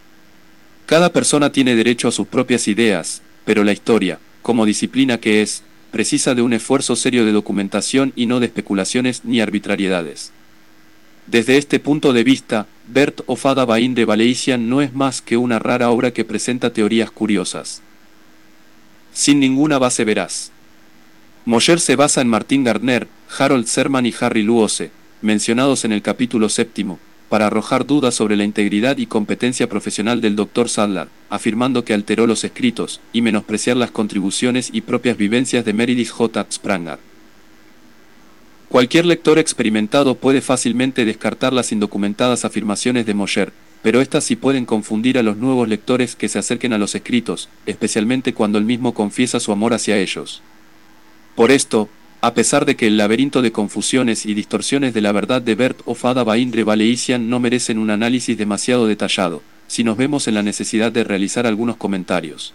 Cada 0.85 1.13
persona 1.13 1.53
tiene 1.53 1.75
derecho 1.75 2.09
a 2.09 2.11
sus 2.11 2.27
propias 2.27 2.67
ideas, 2.67 3.21
pero 3.45 3.63
la 3.63 3.71
historia, 3.71 4.19
como 4.41 4.65
disciplina 4.65 5.17
que 5.17 5.41
es, 5.41 5.63
precisa 5.89 6.35
de 6.35 6.41
un 6.41 6.51
esfuerzo 6.51 6.97
serio 6.97 7.23
de 7.23 7.31
documentación 7.31 8.11
y 8.17 8.25
no 8.25 8.41
de 8.41 8.47
especulaciones 8.47 9.23
ni 9.23 9.39
arbitrariedades. 9.39 10.33
Desde 11.27 11.55
este 11.55 11.79
punto 11.79 12.11
de 12.11 12.25
vista, 12.25 12.67
Bert 12.85 13.21
Ofada 13.27 13.63
Bain 13.63 13.95
de 13.95 14.03
Valeician 14.03 14.67
no 14.67 14.81
es 14.81 14.93
más 14.93 15.21
que 15.21 15.37
una 15.37 15.57
rara 15.57 15.89
obra 15.89 16.11
que 16.11 16.25
presenta 16.25 16.73
teorías 16.73 17.09
curiosas. 17.09 17.81
Sin 19.13 19.39
ninguna 19.39 19.77
base 19.77 20.03
veraz. 20.05 20.51
Mosher 21.45 21.79
se 21.79 21.95
basa 21.95 22.21
en 22.21 22.27
Martin 22.27 22.63
Gardner, 22.63 23.07
Harold 23.37 23.67
Serman 23.67 24.05
y 24.05 24.13
Harry 24.19 24.41
Luose, 24.41 24.91
mencionados 25.21 25.85
en 25.85 25.91
el 25.91 26.01
capítulo 26.01 26.49
séptimo, 26.49 26.99
para 27.29 27.47
arrojar 27.47 27.85
dudas 27.85 28.15
sobre 28.15 28.35
la 28.35 28.43
integridad 28.43 28.97
y 28.97 29.05
competencia 29.05 29.69
profesional 29.69 30.19
del 30.19 30.35
Dr. 30.35 30.67
Sadler, 30.67 31.07
afirmando 31.29 31.85
que 31.85 31.93
alteró 31.93 32.27
los 32.27 32.43
escritos, 32.43 33.01
y 33.11 33.21
menospreciar 33.21 33.77
las 33.77 33.91
contribuciones 33.91 34.69
y 34.73 34.81
propias 34.81 35.17
vivencias 35.17 35.63
de 35.63 35.73
Meredith 35.73 36.09
J. 36.09 36.47
Spranger. 36.51 36.99
Cualquier 38.69 39.05
lector 39.05 39.37
experimentado 39.37 40.15
puede 40.15 40.41
fácilmente 40.41 41.05
descartar 41.05 41.53
las 41.53 41.71
indocumentadas 41.71 42.45
afirmaciones 42.45 43.05
de 43.05 43.13
Mosher, 43.13 43.53
pero 43.83 44.01
éstas 44.01 44.23
sí 44.23 44.35
pueden 44.35 44.65
confundir 44.65 45.19
a 45.19 45.23
los 45.23 45.37
nuevos 45.37 45.67
lectores 45.67 46.15
que 46.15 46.29
se 46.29 46.39
acerquen 46.39 46.73
a 46.73 46.77
los 46.77 46.95
escritos, 46.95 47.49
especialmente 47.65 48.33
cuando 48.33 48.57
él 48.57 48.63
mismo 48.63 48.93
confiesa 48.93 49.39
su 49.39 49.51
amor 49.51 49.73
hacia 49.73 49.97
ellos. 49.97 50.41
Por 51.35 51.51
esto, 51.51 51.89
a 52.21 52.33
pesar 52.33 52.65
de 52.65 52.77
que 52.77 52.87
el 52.87 52.95
laberinto 52.95 53.41
de 53.41 53.51
confusiones 53.51 54.25
y 54.25 54.33
distorsiones 54.33 54.93
de 54.93 55.01
la 55.01 55.11
verdad 55.11 55.41
de 55.41 55.55
Bert 55.55 55.81
o 55.83 55.93
Fada 55.93 56.23
Baindre 56.23 56.63
Valeician 56.63 57.29
no 57.29 57.41
merecen 57.41 57.77
un 57.77 57.89
análisis 57.89 58.37
demasiado 58.37 58.87
detallado, 58.87 59.43
si 59.67 59.83
nos 59.83 59.97
vemos 59.97 60.29
en 60.29 60.35
la 60.35 60.43
necesidad 60.43 60.93
de 60.93 61.03
realizar 61.03 61.45
algunos 61.45 61.75
comentarios. 61.75 62.53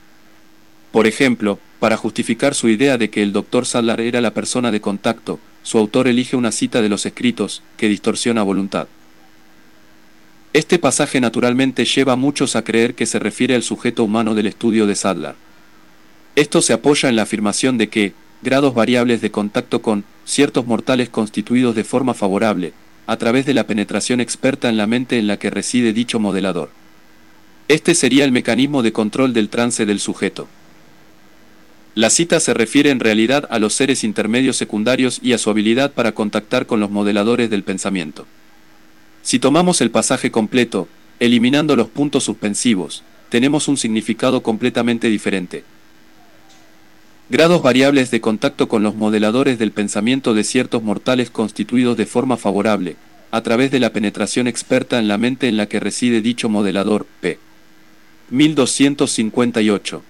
Por 0.91 1.07
ejemplo, 1.07 1.59
para 1.81 1.99
justificar 1.99 2.55
su 2.55 2.71
idea 2.71 2.97
de 2.97 3.11
que 3.11 3.23
el 3.23 3.35
Dr. 3.35 3.67
Sadler 3.67 4.01
era 4.01 4.23
la 4.23 4.33
persona 4.33 4.71
de 4.71 4.81
contacto, 4.81 5.38
su 5.62 5.77
autor 5.77 6.09
elige 6.09 6.37
una 6.37 6.53
cita 6.53 6.81
de 6.81 6.88
los 6.88 7.05
escritos, 7.05 7.62
que 7.77 7.88
distorsiona 7.88 8.43
voluntad. 8.43 8.88
Este 10.55 10.79
pasaje 10.79 11.21
naturalmente 11.21 11.85
lleva 11.85 12.15
a 12.15 12.17
muchos 12.17 12.57
a 12.57 12.63
creer 12.63 12.95
que 12.95 13.07
se 13.07 13.19
refiere 13.19 13.55
al 13.55 13.63
sujeto 13.63 14.03
humano 14.05 14.35
del 14.35 14.47
estudio 14.47 14.87
de 14.87 14.95
Sadler. 14.95 15.35
Esto 16.37 16.63
se 16.63 16.73
apoya 16.73 17.09
en 17.09 17.17
la 17.17 17.23
afirmación 17.23 17.77
de 17.77 17.89
que, 17.89 18.15
grados 18.43 18.75
variables 18.75 19.21
de 19.21 19.31
contacto 19.31 19.83
con 19.83 20.05
ciertos 20.25 20.67
mortales 20.67 21.11
constituidos 21.11 21.75
de 21.75 21.85
forma 21.85 22.15
favorable, 22.15 22.73
a 23.07 23.17
través 23.17 23.45
de 23.45 23.55
la 23.55 23.67
penetración 23.67 24.21
experta 24.21 24.69
en 24.69 24.77
la 24.77 24.87
mente 24.87 25.19
en 25.19 25.27
la 25.27 25.39
que 25.39 25.51
reside 25.51 25.93
dicho 25.93 26.19
modelador. 26.19 26.71
Este 27.69 27.95
sería 27.95 28.25
el 28.25 28.33
mecanismo 28.33 28.83
de 28.83 28.93
control 28.93 29.35
del 29.35 29.51
trance 29.51 29.85
del 29.85 30.01
sujeto. 30.01 30.49
La 31.95 32.09
cita 32.09 32.41
se 32.41 32.55
refiere 32.55 32.91
en 32.91 33.01
realidad 33.01 33.47
a 33.51 33.59
los 33.59 33.75
seres 33.75 34.05
intermedios 34.05 34.57
secundarios 34.57 35.21
y 35.23 35.33
a 35.35 35.39
su 35.39 35.51
habilidad 35.51 35.93
para 35.93 36.13
contactar 36.13 36.67
con 36.67 36.81
los 36.81 36.91
modeladores 36.91 37.51
del 37.51 37.65
pensamiento. 37.65 38.27
Si 39.23 39.39
tomamos 39.39 39.81
el 39.81 39.91
pasaje 39.91 40.31
completo, 40.31 40.89
eliminando 41.21 41.77
los 41.77 41.89
puntos 41.89 42.25
suspensivos, 42.25 43.03
tenemos 43.29 43.69
un 43.69 43.77
significado 43.77 44.43
completamente 44.43 45.09
diferente. 45.09 45.65
Grados 47.31 47.63
variables 47.63 48.11
de 48.11 48.23
contacto 48.23 48.69
con 48.69 48.83
los 48.83 48.95
modeladores 48.95 49.59
del 49.59 49.73
pensamiento 49.73 50.33
de 50.33 50.45
ciertos 50.45 50.83
mortales 50.83 51.29
constituidos 51.31 51.97
de 51.97 52.07
forma 52.07 52.39
favorable, 52.39 52.97
a 53.31 53.43
través 53.43 53.71
de 53.71 53.81
la 53.81 53.93
penetración 53.93 54.47
experta 54.47 54.99
en 54.99 55.09
la 55.09 55.19
mente 55.19 55.49
en 55.49 55.59
la 55.59 55.67
que 55.67 55.81
reside 55.81 56.23
dicho 56.23 56.49
modelador, 56.49 57.07
p. 57.21 57.39
1258. 58.31 60.03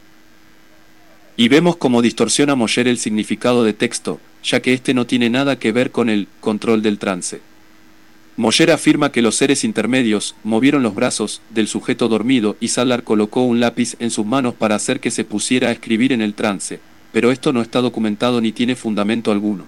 Y 1.37 1.49
vemos 1.49 1.77
cómo 1.77 2.03
distorsiona 2.03 2.55
Mosher 2.55 2.87
el 2.87 2.99
significado 2.99 3.65
de 3.65 3.73
texto, 3.73 4.21
ya 4.45 4.61
que 4.61 4.73
éste 4.73 4.95
no 4.95 5.07
tiene 5.07 5.31
nada 5.31 5.59
que 5.59 5.73
ver 5.73 5.91
con 5.91 6.09
el 6.09 6.29
control 6.41 6.83
del 6.83 6.99
trance. 6.99 7.41
Mosher 8.39 8.71
afirma 8.71 9.11
que 9.11 9.21
los 9.21 9.35
seres 9.35 9.65
intermedios 9.65 10.37
movieron 10.45 10.85
los 10.85 10.95
brazos 10.95 11.43
del 11.51 11.67
sujeto 11.67 12.07
dormido 12.07 12.57
y 12.61 12.69
Salar 12.69 13.03
colocó 13.03 13.43
un 13.43 13.59
lápiz 13.59 13.97
en 13.99 14.13
sus 14.13 14.25
manos 14.25 14.55
para 14.55 14.77
hacer 14.77 15.01
que 15.01 15.11
se 15.11 15.25
pusiera 15.25 15.71
a 15.71 15.73
escribir 15.73 16.13
en 16.13 16.23
el 16.23 16.35
trance, 16.35 16.79
pero 17.11 17.33
esto 17.33 17.53
no 17.53 17.63
está 17.63 17.81
documentado 17.81 18.41
ni 18.41 18.53
tiene 18.53 18.77
fundamento 18.77 19.33
alguno. 19.33 19.65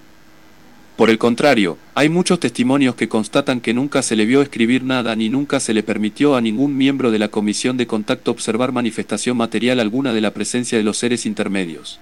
Por 0.95 1.09
el 1.09 1.17
contrario, 1.17 1.77
hay 1.95 2.07
muchos 2.07 2.39
testimonios 2.39 2.95
que 2.95 3.09
constatan 3.09 3.59
que 3.59 3.73
nunca 3.73 4.01
se 4.01 4.15
le 4.15 4.25
vio 4.25 4.41
escribir 4.41 4.85
nada 4.85 5.17
ni 5.17 5.27
nunca 5.27 5.59
se 5.59 5.73
le 5.73 5.83
permitió 5.83 6.37
a 6.37 6.41
ningún 6.41 6.77
miembro 6.77 7.11
de 7.11 7.19
la 7.19 7.27
comisión 7.27 7.75
de 7.75 7.87
contacto 7.87 8.31
observar 8.31 8.71
manifestación 8.71 9.35
material 9.35 9.81
alguna 9.81 10.13
de 10.13 10.21
la 10.21 10.31
presencia 10.31 10.77
de 10.77 10.85
los 10.85 10.97
seres 10.97 11.25
intermedios. 11.25 11.99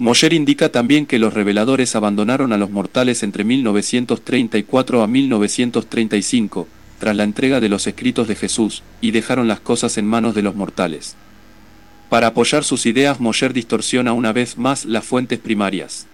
Mosher 0.00 0.32
indica 0.32 0.70
también 0.70 1.04
que 1.04 1.18
los 1.18 1.34
reveladores 1.34 1.94
abandonaron 1.94 2.54
a 2.54 2.56
los 2.56 2.70
mortales 2.70 3.22
entre 3.22 3.44
1934 3.44 5.02
a 5.02 5.06
1935, 5.06 6.66
tras 6.98 7.14
la 7.14 7.24
entrega 7.24 7.60
de 7.60 7.68
los 7.68 7.86
escritos 7.86 8.26
de 8.26 8.34
Jesús, 8.34 8.82
y 9.02 9.10
dejaron 9.10 9.46
las 9.46 9.60
cosas 9.60 9.98
en 9.98 10.06
manos 10.06 10.34
de 10.34 10.40
los 10.40 10.54
mortales. 10.54 11.16
Para 12.08 12.28
apoyar 12.28 12.64
sus 12.64 12.86
ideas 12.86 13.20
Mosher 13.20 13.52
distorsiona 13.52 14.14
una 14.14 14.32
vez 14.32 14.56
más 14.56 14.86
las 14.86 15.04
fuentes 15.04 15.38
primarias. 15.38 16.06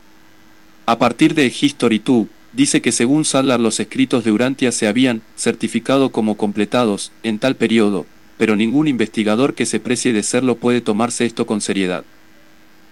A 0.86 0.98
partir 0.98 1.34
de 1.34 1.46
History 1.46 2.02
2, 2.04 2.26
dice 2.54 2.82
que 2.82 2.90
según 2.90 3.24
Sadler 3.24 3.60
los 3.60 3.78
escritos 3.78 4.24
de 4.24 4.32
Urantia 4.32 4.72
se 4.72 4.88
habían 4.88 5.22
certificado 5.36 6.10
como 6.10 6.36
completados 6.36 7.12
en 7.22 7.38
tal 7.38 7.54
periodo, 7.54 8.04
pero 8.36 8.56
ningún 8.56 8.88
investigador 8.88 9.54
que 9.54 9.64
se 9.64 9.78
precie 9.78 10.12
de 10.12 10.24
serlo 10.24 10.56
puede 10.56 10.80
tomarse 10.80 11.24
esto 11.24 11.46
con 11.46 11.60
seriedad. 11.60 12.02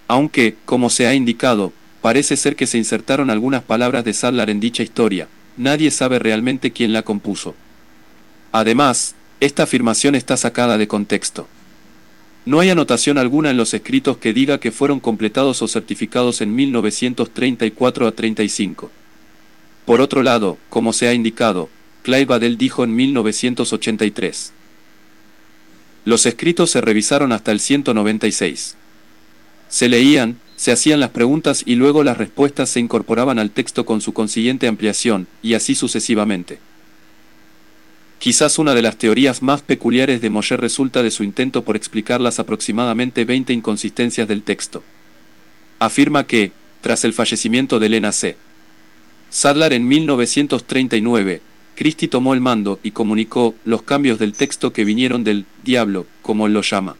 Aunque, 0.09 0.57
como 0.65 0.91
se 0.91 1.07
ha 1.07 1.15
indicado, 1.15 1.73
parece 2.03 2.37
ser 2.37 2.57
que 2.57 2.67
se 2.67 2.79
insertaron 2.79 3.31
algunas 3.31 3.63
palabras 3.63 4.05
de 4.05 4.13
Sadler 4.13 4.51
en 4.51 4.61
dicha 4.61 4.83
historia, 4.83 5.29
nadie 5.57 5.91
sabe 5.91 6.19
realmente 6.19 6.71
quién 6.71 6.93
la 6.93 7.03
compuso. 7.03 7.55
Además, 8.53 9.15
esta 9.41 9.65
afirmación 9.65 10.15
está 10.15 10.37
sacada 10.37 10.79
de 10.79 10.87
contexto. 10.87 11.49
No 12.47 12.61
hay 12.61 12.69
anotación 12.69 13.17
alguna 13.17 13.51
en 13.51 13.57
los 13.57 13.73
escritos 13.73 14.19
que 14.19 14.35
diga 14.35 14.61
que 14.61 14.71
fueron 14.71 15.01
completados 15.01 15.63
o 15.63 15.69
certificados 15.69 16.43
en 16.43 16.55
1934 16.55 18.07
a 18.07 18.13
35. 18.13 18.91
Por 19.87 20.01
otro 20.01 20.23
lado, 20.23 20.59
como 20.69 20.93
se 20.93 21.09
ha 21.09 21.15
indicado, 21.15 21.71
Clive 22.03 22.27
Badell 22.27 22.59
dijo 22.59 22.85
en 22.85 22.95
1983. 22.95 24.53
Los 26.05 26.27
escritos 26.27 26.71
se 26.71 26.83
revisaron 26.83 27.33
hasta 27.33 27.51
el 27.51 27.61
196. 27.61 28.77
Se 29.75 29.89
leían, 29.89 30.39
se 30.55 30.71
hacían 30.71 31.01
las 31.01 31.11
preguntas 31.11 31.65
y 31.67 31.75
luego 31.75 32.05
las 32.05 32.17
respuestas 32.17 32.71
se 32.71 32.79
incorporaban 32.79 33.41
al 33.41 33.51
texto 33.51 33.85
con 33.85 34.01
su 34.01 34.13
consiguiente 34.13 34.69
ampliación, 34.69 35.27
y 35.43 35.55
así 35.55 35.75
sucesivamente. 35.75 36.61
Quizás 38.21 38.61
una 38.61 38.73
de 38.77 38.83
las 38.83 38.99
teorías 38.99 39.43
más 39.43 39.63
peculiares 39.63 40.21
de 40.21 40.31
Moshe 40.31 40.57
resulta 40.57 41.03
de 41.03 41.11
su 41.11 41.25
intento 41.25 41.65
por 41.65 41.75
explicar 41.75 42.21
las 42.21 42.39
aproximadamente 42.39 43.25
20 43.25 43.53
inconsistencias 43.53 44.29
del 44.29 44.45
texto. 44.45 44.85
Afirma 45.81 46.25
que, 46.25 46.53
tras 46.81 47.05
el 47.05 47.13
fallecimiento 47.13 47.81
de 47.81 47.87
Elena 47.87 48.13
C. 48.13 48.37
Sadler 49.29 49.73
en 49.73 49.89
1939, 49.89 51.43
Christie 51.75 52.07
tomó 52.07 52.33
el 52.33 52.41
mando 52.41 52.79
y 52.85 52.93
comunicó 52.93 53.57
los 53.65 53.83
cambios 53.83 54.21
del 54.21 54.35
texto 54.35 54.73
que 54.73 54.85
vinieron 54.85 55.25
del 55.25 55.47
diablo, 55.65 56.07
como 56.23 56.47
él 56.47 56.53
lo 56.53 56.63
llama. 56.63 56.95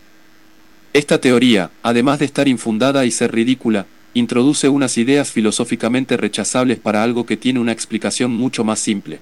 Esta 0.95 1.21
teoría, 1.21 1.73
además 1.83 2.21
de 2.21 2.25
estar 2.25 2.47
infundada 2.47 3.05
y 3.05 3.11
ser 3.11 3.35
ridícula, 3.35 3.87
introduce 4.15 4.69
unas 4.69 4.97
ideas 4.97 5.33
filosóficamente 5.33 6.17
rechazables 6.17 6.79
para 6.79 7.03
algo 7.03 7.27
que 7.27 7.37
tiene 7.37 7.59
una 7.59 7.73
explicación 7.73 8.33
mucho 8.33 8.63
más 8.63 8.79
simple. 8.79 9.19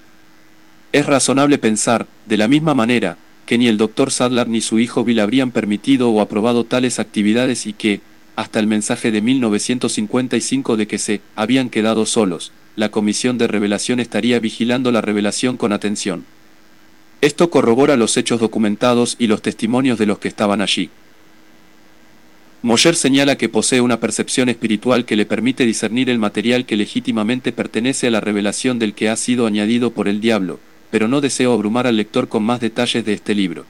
Es 0.92 1.06
razonable 1.06 1.56
pensar, 1.56 2.06
de 2.26 2.36
la 2.36 2.46
misma 2.46 2.74
manera, 2.74 3.16
que 3.46 3.56
ni 3.56 3.68
el 3.68 3.78
doctor 3.78 4.10
Sadler 4.10 4.48
ni 4.48 4.60
su 4.60 4.80
hijo 4.80 5.02
Bill 5.02 5.20
habrían 5.20 5.50
permitido 5.50 6.10
o 6.10 6.20
aprobado 6.20 6.64
tales 6.64 6.98
actividades 6.98 7.66
y 7.66 7.72
que, 7.72 8.02
hasta 8.36 8.60
el 8.60 8.66
mensaje 8.66 9.10
de 9.10 9.22
1955 9.22 10.76
de 10.76 10.86
que 10.86 10.98
se 10.98 11.22
habían 11.36 11.70
quedado 11.70 12.04
solos, 12.04 12.52
la 12.76 12.90
comisión 12.90 13.38
de 13.38 13.48
revelación 13.48 13.98
estaría 13.98 14.38
vigilando 14.40 14.92
la 14.92 15.00
revelación 15.00 15.56
con 15.56 15.72
atención. 15.72 16.26
Esto 17.22 17.48
corrobora 17.48 17.96
los 17.96 18.18
hechos 18.18 18.40
documentados 18.40 19.16
y 19.18 19.26
los 19.26 19.40
testimonios 19.40 19.98
de 19.98 20.04
los 20.04 20.18
que 20.18 20.28
estaban 20.28 20.60
allí. 20.60 20.90
Moyer 22.62 22.94
señala 22.94 23.36
que 23.36 23.48
posee 23.48 23.80
una 23.80 23.98
percepción 23.98 24.48
espiritual 24.48 25.04
que 25.04 25.16
le 25.16 25.26
permite 25.26 25.66
discernir 25.66 26.08
el 26.08 26.20
material 26.20 26.64
que 26.64 26.76
legítimamente 26.76 27.50
pertenece 27.50 28.06
a 28.06 28.12
la 28.12 28.20
revelación 28.20 28.78
del 28.78 28.94
que 28.94 29.08
ha 29.08 29.16
sido 29.16 29.46
añadido 29.46 29.90
por 29.90 30.06
el 30.06 30.20
diablo, 30.20 30.60
pero 30.92 31.08
no 31.08 31.20
deseo 31.20 31.52
abrumar 31.52 31.88
al 31.88 31.96
lector 31.96 32.28
con 32.28 32.44
más 32.44 32.60
detalles 32.60 33.04
de 33.04 33.14
este 33.14 33.34
libro. 33.34 33.66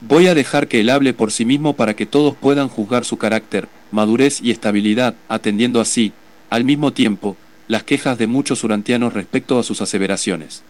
Voy 0.00 0.28
a 0.28 0.34
dejar 0.34 0.66
que 0.66 0.80
él 0.80 0.88
hable 0.88 1.12
por 1.12 1.30
sí 1.30 1.44
mismo 1.44 1.76
para 1.76 1.94
que 1.94 2.06
todos 2.06 2.34
puedan 2.34 2.68
juzgar 2.68 3.04
su 3.04 3.18
carácter, 3.18 3.68
madurez 3.90 4.40
y 4.40 4.50
estabilidad, 4.50 5.14
atendiendo 5.28 5.78
así, 5.78 6.14
al 6.48 6.64
mismo 6.64 6.94
tiempo, 6.94 7.36
las 7.68 7.82
quejas 7.82 8.16
de 8.16 8.26
muchos 8.26 8.64
urantianos 8.64 9.12
respecto 9.12 9.58
a 9.58 9.62
sus 9.62 9.82
aseveraciones. 9.82 10.62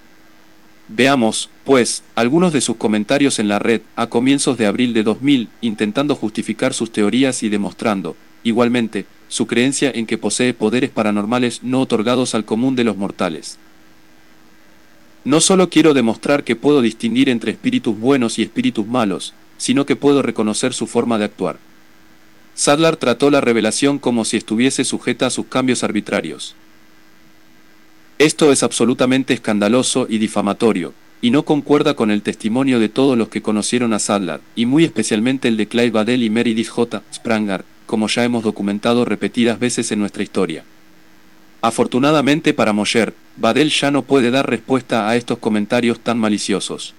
Veamos, 0.92 1.50
pues, 1.64 2.02
algunos 2.16 2.52
de 2.52 2.60
sus 2.60 2.74
comentarios 2.74 3.38
en 3.38 3.46
la 3.46 3.60
red 3.60 3.80
a 3.94 4.08
comienzos 4.08 4.58
de 4.58 4.66
abril 4.66 4.92
de 4.92 5.04
2000, 5.04 5.48
intentando 5.60 6.16
justificar 6.16 6.74
sus 6.74 6.90
teorías 6.90 7.44
y 7.44 7.48
demostrando, 7.48 8.16
igualmente, 8.42 9.06
su 9.28 9.46
creencia 9.46 9.92
en 9.94 10.06
que 10.06 10.18
posee 10.18 10.52
poderes 10.52 10.90
paranormales 10.90 11.62
no 11.62 11.80
otorgados 11.80 12.34
al 12.34 12.44
común 12.44 12.74
de 12.74 12.82
los 12.82 12.96
mortales. 12.96 13.56
No 15.24 15.40
solo 15.40 15.70
quiero 15.70 15.94
demostrar 15.94 16.42
que 16.42 16.56
puedo 16.56 16.82
distinguir 16.82 17.28
entre 17.28 17.52
espíritus 17.52 17.96
buenos 17.96 18.40
y 18.40 18.42
espíritus 18.42 18.84
malos, 18.84 19.32
sino 19.58 19.86
que 19.86 19.94
puedo 19.94 20.22
reconocer 20.22 20.74
su 20.74 20.88
forma 20.88 21.18
de 21.18 21.26
actuar. 21.26 21.58
Sadler 22.56 22.96
trató 22.96 23.30
la 23.30 23.40
revelación 23.40 24.00
como 24.00 24.24
si 24.24 24.38
estuviese 24.38 24.82
sujeta 24.82 25.26
a 25.26 25.30
sus 25.30 25.46
cambios 25.46 25.84
arbitrarios. 25.84 26.56
Esto 28.20 28.52
es 28.52 28.62
absolutamente 28.62 29.32
escandaloso 29.32 30.06
y 30.06 30.18
difamatorio, 30.18 30.92
y 31.22 31.30
no 31.30 31.46
concuerda 31.46 31.94
con 31.94 32.10
el 32.10 32.20
testimonio 32.20 32.78
de 32.78 32.90
todos 32.90 33.16
los 33.16 33.30
que 33.30 33.40
conocieron 33.40 33.94
a 33.94 33.98
Sadler, 33.98 34.42
y 34.54 34.66
muy 34.66 34.84
especialmente 34.84 35.48
el 35.48 35.56
de 35.56 35.68
Clive 35.68 35.90
Badell 35.90 36.22
y 36.22 36.28
Meredith 36.28 36.68
J. 36.68 37.02
Spranger, 37.14 37.64
como 37.86 38.08
ya 38.08 38.22
hemos 38.22 38.44
documentado 38.44 39.06
repetidas 39.06 39.58
veces 39.58 39.90
en 39.90 40.00
nuestra 40.00 40.22
historia. 40.22 40.64
Afortunadamente 41.62 42.52
para 42.52 42.74
Mosher, 42.74 43.14
Badel 43.38 43.70
ya 43.70 43.90
no 43.90 44.02
puede 44.02 44.30
dar 44.30 44.50
respuesta 44.50 45.08
a 45.08 45.16
estos 45.16 45.38
comentarios 45.38 45.98
tan 45.98 46.18
maliciosos. 46.18 46.92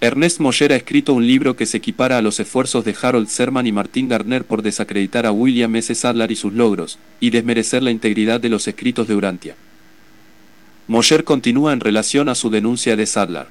Ernest 0.00 0.40
Mosher 0.40 0.72
ha 0.72 0.76
escrito 0.76 1.12
un 1.12 1.26
libro 1.26 1.56
que 1.56 1.66
se 1.66 1.76
equipara 1.76 2.16
a 2.16 2.22
los 2.22 2.40
esfuerzos 2.40 2.86
de 2.86 2.96
Harold 3.02 3.28
Serman 3.28 3.66
y 3.66 3.72
Martin 3.72 4.08
Garner 4.08 4.44
por 4.44 4.62
desacreditar 4.62 5.26
a 5.26 5.32
William 5.32 5.76
S. 5.76 5.94
Sadler 5.94 6.32
y 6.32 6.36
sus 6.36 6.54
logros, 6.54 6.98
y 7.20 7.28
desmerecer 7.28 7.82
la 7.82 7.90
integridad 7.90 8.40
de 8.40 8.48
los 8.48 8.66
escritos 8.66 9.06
de 9.06 9.14
Urantia. 9.14 9.56
Mosher 10.88 11.24
continúa 11.24 11.72
en 11.72 11.80
relación 11.80 12.28
a 12.28 12.34
su 12.34 12.50
denuncia 12.50 12.96
de 12.96 13.06
Sadler. 13.06 13.46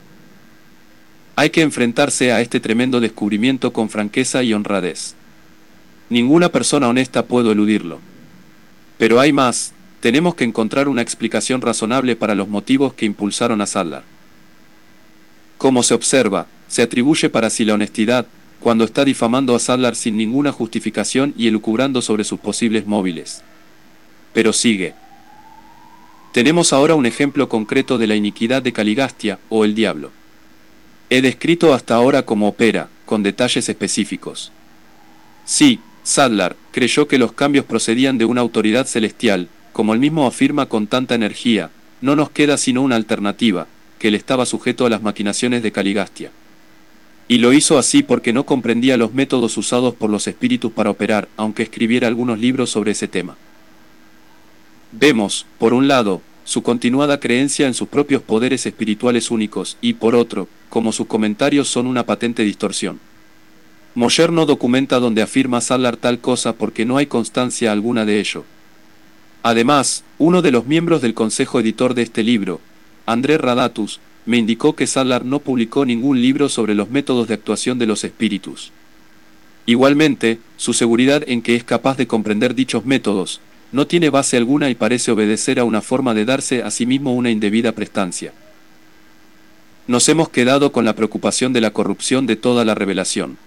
Hay 1.36 1.50
que 1.50 1.62
enfrentarse 1.62 2.32
a 2.32 2.42
este 2.42 2.60
tremendo 2.60 3.00
descubrimiento 3.00 3.72
con 3.72 3.90
franqueza 3.90 4.44
y 4.44 4.54
honradez. 4.54 5.16
Ninguna 6.10 6.50
persona 6.50 6.90
honesta 6.90 7.26
puede 7.26 7.52
eludirlo. 7.52 8.00
Pero 8.98 9.20
hay 9.20 9.32
más, 9.32 9.74
tenemos 10.02 10.36
que 10.36 10.44
encontrar 10.44 10.88
una 10.88 11.02
explicación 11.02 11.62
razonable 11.62 12.16
para 12.16 12.36
los 12.36 12.50
motivos 12.50 12.94
que 12.94 13.06
impulsaron 13.06 13.62
a 13.62 13.66
Sadler. 13.66 14.04
Como 15.58 15.84
se 15.84 15.94
observa, 15.94 16.48
se 16.68 16.82
atribuye 16.82 17.30
para 17.30 17.50
sí 17.50 17.66
la 17.66 17.76
honestidad, 17.76 18.26
cuando 18.60 18.84
está 18.84 19.06
difamando 19.06 19.56
a 19.56 19.60
Sadler 19.60 19.96
sin 19.96 20.18
ninguna 20.18 20.52
justificación 20.52 21.34
y 21.38 21.48
elucubrando 21.48 22.02
sobre 22.02 22.24
sus 22.24 22.40
posibles 22.40 22.86
móviles. 22.86 23.42
Pero 24.34 24.54
sigue. 24.54 24.94
Tenemos 26.32 26.72
ahora 26.72 26.96
un 26.96 27.06
ejemplo 27.06 27.50
concreto 27.50 27.98
de 27.98 28.08
la 28.08 28.16
iniquidad 28.16 28.62
de 28.62 28.72
Caligastia, 28.72 29.40
o 29.50 29.66
el 29.66 29.76
diablo. 29.76 30.12
He 31.10 31.22
descrito 31.22 31.74
hasta 31.74 31.96
ahora 31.96 32.24
cómo 32.24 32.48
opera, 32.48 32.88
con 33.06 33.22
detalles 33.22 33.68
específicos. 33.68 34.54
Sí, 35.44 35.82
Sadler 36.04 36.56
creyó 36.72 37.10
que 37.10 37.18
los 37.18 37.34
cambios 37.34 37.66
procedían 37.66 38.18
de 38.18 38.24
una 38.24 38.40
autoridad 38.40 38.88
celestial, 38.88 39.50
como 39.74 39.94
él 39.94 40.00
mismo 40.00 40.26
afirma 40.26 40.68
con 40.68 40.88
tanta 40.88 41.16
energía, 41.16 41.70
no 42.00 42.16
nos 42.16 42.30
queda 42.30 42.58
sino 42.58 42.82
una 42.82 42.96
alternativa, 42.96 43.68
que 44.00 44.08
él 44.08 44.16
estaba 44.16 44.46
sujeto 44.46 44.86
a 44.86 44.90
las 44.90 45.02
maquinaciones 45.02 45.62
de 45.64 45.74
Caligastia. 45.74 46.32
Y 47.28 47.40
lo 47.40 47.52
hizo 47.52 47.78
así 47.78 48.04
porque 48.04 48.32
no 48.32 48.46
comprendía 48.46 48.96
los 48.96 49.14
métodos 49.14 49.58
usados 49.58 49.96
por 49.96 50.10
los 50.10 50.28
espíritus 50.28 50.72
para 50.72 50.90
operar, 50.92 51.28
aunque 51.36 51.64
escribiera 51.64 52.08
algunos 52.08 52.40
libros 52.40 52.70
sobre 52.70 52.92
ese 52.92 53.10
tema. 53.10 53.36
Vemos, 54.92 55.46
por 55.58 55.74
un 55.74 55.88
lado, 55.88 56.22
su 56.44 56.64
continuada 56.64 57.20
creencia 57.20 57.68
en 57.68 57.74
sus 57.74 57.88
propios 57.88 58.22
poderes 58.22 58.66
espirituales 58.66 59.32
únicos, 59.32 59.78
y 59.82 59.94
por 59.94 60.16
otro, 60.16 60.48
como 60.70 60.92
sus 60.92 61.08
comentarios 61.08 61.68
son 61.68 61.88
una 61.88 62.06
patente 62.06 62.44
distorsión. 62.44 63.00
Mosher 63.96 64.32
no 64.32 64.46
documenta 64.46 65.00
donde 65.00 65.22
afirma 65.22 65.62
Salar 65.62 65.98
tal 65.98 66.20
cosa 66.20 66.54
porque 66.54 66.86
no 66.86 66.98
hay 66.98 67.08
constancia 67.08 67.72
alguna 67.72 68.06
de 68.06 68.20
ello, 68.20 68.46
Además, 69.44 70.04
uno 70.20 70.42
de 70.42 70.52
los 70.52 70.68
miembros 70.68 71.02
del 71.02 71.16
consejo 71.16 71.60
editor 71.60 71.96
de 71.96 72.04
este 72.04 72.24
libro, 72.24 72.62
André 73.08 73.39
Radatus, 73.39 74.00
me 74.28 74.38
indicó 74.38 74.76
que 74.76 74.86
Sadler 74.86 75.26
no 75.26 75.39
publicó 75.39 75.84
ningún 75.84 76.22
libro 76.22 76.48
sobre 76.48 76.76
los 76.76 76.92
métodos 76.92 77.28
de 77.28 77.34
actuación 77.34 77.80
de 77.80 77.88
los 77.88 78.04
espíritus. 78.04 78.72
Igualmente, 79.66 80.39
su 80.58 80.74
seguridad 80.74 81.24
en 81.26 81.42
que 81.42 81.56
es 81.56 81.64
capaz 81.64 81.98
de 81.98 82.06
comprender 82.06 82.54
dichos 82.54 82.86
métodos, 82.86 83.42
no 83.72 83.88
tiene 83.88 84.09
base 84.09 84.38
alguna 84.38 84.69
y 84.69 84.76
parece 84.76 85.11
obedecer 85.11 85.59
a 85.59 85.63
una 85.63 85.82
forma 85.82 86.13
de 86.13 86.26
darse 86.26 86.63
a 86.63 86.72
sí 86.72 86.86
mismo 86.86 87.13
una 87.13 87.30
indebida 87.30 87.72
prestancia. 87.72 88.34
Nos 89.88 90.07
hemos 90.09 90.30
quedado 90.30 90.72
con 90.72 90.86
la 90.86 90.95
preocupación 90.95 91.53
de 91.53 91.61
la 91.61 91.72
corrupción 91.72 92.28
de 92.28 92.36
toda 92.36 92.65
la 92.65 92.76
revelación. 92.76 93.38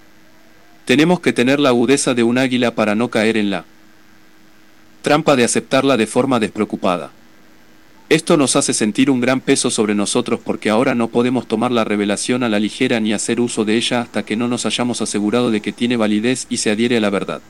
Tenemos 0.84 1.20
que 1.20 1.32
tener 1.32 1.60
la 1.60 1.70
agudeza 1.70 2.14
de 2.14 2.22
un 2.22 2.38
águila 2.38 2.74
para 2.74 2.94
no 2.94 3.08
caer 3.08 3.36
en 3.36 3.50
la 3.50 3.64
trampa 5.02 5.36
de 5.36 5.44
aceptarla 5.44 5.96
de 5.96 6.06
forma 6.06 6.40
despreocupada. 6.40 7.12
Esto 8.10 8.36
nos 8.36 8.56
hace 8.56 8.74
sentir 8.74 9.10
un 9.10 9.20
gran 9.20 9.40
peso 9.40 9.70
sobre 9.70 9.94
nosotros 9.94 10.40
porque 10.42 10.70
ahora 10.70 10.94
no 10.94 11.08
podemos 11.08 11.46
tomar 11.46 11.72
la 11.72 11.84
revelación 11.84 12.42
a 12.42 12.48
la 12.48 12.60
ligera 12.60 13.00
ni 13.00 13.12
hacer 13.12 13.40
uso 13.40 13.64
de 13.64 13.76
ella 13.76 14.02
hasta 14.02 14.24
que 14.24 14.36
no 14.36 14.46
nos 14.48 14.66
hayamos 14.66 15.00
asegurado 15.00 15.50
de 15.50 15.60
que 15.60 15.72
tiene 15.72 15.96
validez 15.96 16.46
y 16.50 16.58
se 16.58 16.70
adhiere 16.70 16.98
a 16.98 17.00
la 17.00 17.10
verdad. 17.10 17.40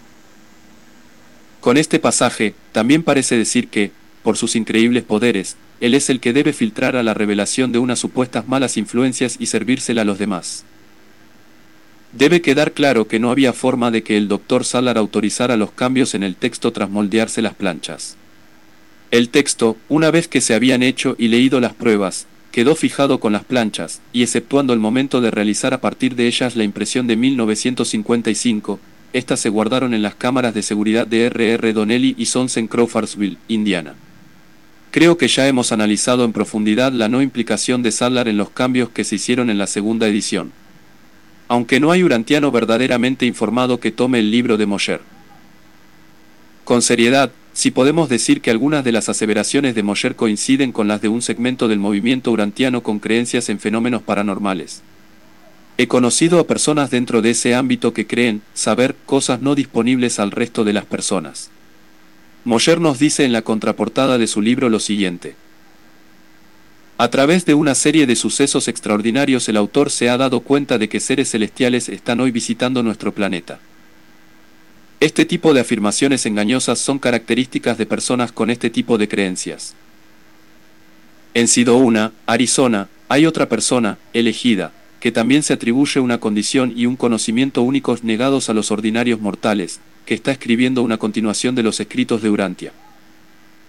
Con 1.65 1.79
este 1.79 1.99
pasaje, 1.99 2.55
también 2.73 3.03
parece 3.03 3.39
decir 3.39 3.69
que, 3.69 3.91
por 4.23 4.37
sus 4.37 4.55
increíbles 4.55 5.03
poderes, 5.03 5.57
él 5.81 5.95
es 5.95 6.11
el 6.11 6.21
que 6.21 6.35
debe 6.35 6.53
filtrar 6.53 6.95
a 6.95 7.03
la 7.03 7.15
revelación 7.15 7.73
de 7.73 7.79
unas 7.79 7.99
supuestas 7.99 8.47
malas 8.47 8.77
influencias 8.77 9.37
y 9.39 9.47
servírsela 9.47 10.03
a 10.03 10.05
los 10.05 10.19
demás. 10.19 10.67
Debe 12.13 12.43
quedar 12.43 12.73
claro 12.73 13.09
que 13.09 13.19
no 13.19 13.31
había 13.31 13.55
forma 13.55 13.91
de 13.91 14.03
que 14.03 14.19
el 14.19 14.29
doctor 14.29 14.67
Salar 14.67 14.99
autorizara 14.99 15.57
los 15.57 15.71
cambios 15.71 16.15
en 16.15 16.23
el 16.23 16.37
texto 16.37 16.71
tras 16.71 16.91
moldearse 16.91 17.41
las 17.41 17.55
planchas. 17.55 18.19
El 19.11 19.31
texto, 19.31 19.79
una 19.89 20.11
vez 20.11 20.29
que 20.29 20.43
se 20.43 20.53
habían 20.53 20.83
hecho 20.83 21.17
y 21.19 21.29
leído 21.29 21.61
las 21.61 21.73
pruebas, 21.73 22.27
quedó 22.53 22.75
fijado 22.75 23.21
con 23.21 23.33
las 23.33 23.45
planchas, 23.45 24.03
y 24.13 24.23
exceptuando 24.23 24.75
el 24.75 24.81
momento 24.81 25.23
de 25.23 25.31
realizar 25.31 25.73
a 25.73 25.81
partir 25.81 26.15
de 26.15 26.27
ellas 26.27 26.57
la 26.57 26.65
impresión 26.65 27.07
de 27.07 27.17
1955, 27.17 28.81
estas 29.15 29.39
se 29.39 29.49
guardaron 29.49 29.95
en 29.95 30.03
las 30.03 30.17
cámaras 30.17 30.55
de 30.55 30.63
seguridad 30.63 31.07
de 31.07 31.27
R.R. 31.27 31.73
Donnelly 31.73 32.17
y 32.19 32.27
Sons 32.27 32.57
en 32.57 32.67
Crawfordsville, 32.67 33.39
Indiana. 33.47 33.95
Creo 34.91 35.17
que 35.17 35.29
ya 35.29 35.47
hemos 35.47 35.71
analizado 35.71 36.25
en 36.25 36.33
profundidad 36.33 36.93
la 36.93 37.09
no 37.09 37.23
implicación 37.23 37.83
de 37.85 37.93
Sadler 37.93 38.27
en 38.27 38.37
los 38.37 38.51
cambios 38.51 38.89
que 38.89 39.05
se 39.05 39.15
hicieron 39.15 39.51
en 39.51 39.59
la 39.59 39.69
segunda 39.69 40.09
edición. 40.09 40.51
Aunque 41.47 41.79
no 41.79 41.93
hay 41.93 42.03
urantiano 42.03 42.51
verdaderamente 42.51 43.25
informado 43.25 43.79
que 43.79 43.93
tome 43.93 44.19
el 44.19 44.33
libro 44.33 44.57
de 44.57 44.67
Mosher. 44.67 45.01
Con 46.65 46.83
seriedad, 46.83 47.31
si 47.53 47.71
podemos 47.71 48.09
decir 48.09 48.41
que 48.41 48.51
algunas 48.51 48.83
de 48.83 48.91
las 48.91 49.09
aseveraciones 49.09 49.77
de 49.77 49.85
Mosher 49.85 50.17
coinciden 50.17 50.73
con 50.73 50.89
las 50.89 51.01
de 51.01 51.09
un 51.09 51.23
segmento 51.23 51.69
del 51.69 51.79
movimiento 51.79 52.33
urantiano 52.33 52.83
con 52.83 52.99
creencias 52.99 53.49
en 53.49 53.61
fenómenos 53.61 54.03
paranormales. 54.03 54.83
He 55.77 55.89
conocido 55.89 56.39
a 56.39 56.47
personas 56.47 56.91
dentro 56.91 57.21
de 57.21 57.31
ese 57.31 57.55
ámbito 57.55 57.93
que 57.93 58.07
creen 58.07 58.43
saber 58.55 58.95
cosas 59.07 59.43
no 59.43 59.55
disponibles 59.57 60.21
al 60.21 60.31
resto 60.31 60.63
de 60.63 60.73
las 60.73 60.85
personas. 60.85 61.51
Mosher 62.45 62.81
nos 62.81 62.99
dice 62.99 63.25
en 63.25 63.33
la 63.33 63.43
contraportada 63.43 64.19
de 64.19 64.27
su 64.29 64.41
libro 64.41 64.69
lo 64.69 64.79
siguiente. 64.79 65.35
A 66.97 67.09
través 67.09 67.45
de 67.45 67.55
una 67.55 67.75
serie 67.75 68.07
de 68.07 68.15
sucesos 68.15 68.69
extraordinarios 68.69 69.49
el 69.49 69.57
autor 69.57 69.91
se 69.91 70.09
ha 70.09 70.17
dado 70.17 70.41
cuenta 70.41 70.79
de 70.79 70.89
que 70.89 71.01
seres 71.01 71.31
celestiales 71.31 71.89
están 71.89 72.21
hoy 72.21 72.31
visitando 72.31 72.85
nuestro 72.85 73.13
planeta. 73.13 73.59
Este 75.01 75.25
tipo 75.25 75.53
de 75.55 75.61
afirmaciones 75.61 76.25
engañosas 76.25 76.79
son 76.79 77.01
características 77.01 77.79
de 77.79 77.87
personas 77.87 78.31
con 78.31 78.49
este 78.49 78.71
tipo 78.71 78.97
de 78.97 79.09
creencias. 79.09 79.75
En 81.35 81.49
Sidouna, 81.49 82.13
Arizona, 82.27 82.89
hay 83.09 83.27
otra 83.27 83.49
persona, 83.49 83.99
elegida, 84.13 84.71
que 85.05 85.13
también 85.13 85.43
se 85.43 85.53
atribuye 85.53 86.01
una 86.01 86.17
condición 86.17 86.73
y 86.75 86.87
un 86.87 86.97
conocimiento 86.97 87.61
únicos 87.61 88.05
negados 88.05 88.49
a 88.49 88.55
los 88.55 88.71
ordinarios 88.71 89.21
mortales, 89.21 89.81
que 90.07 90.15
está 90.15 90.33
escribiendo 90.33 90.83
una 90.83 90.97
continuación 90.97 91.55
de 91.55 91.63
los 91.63 91.79
escritos 91.79 92.23
de 92.23 92.31
Urantia. 92.31 92.73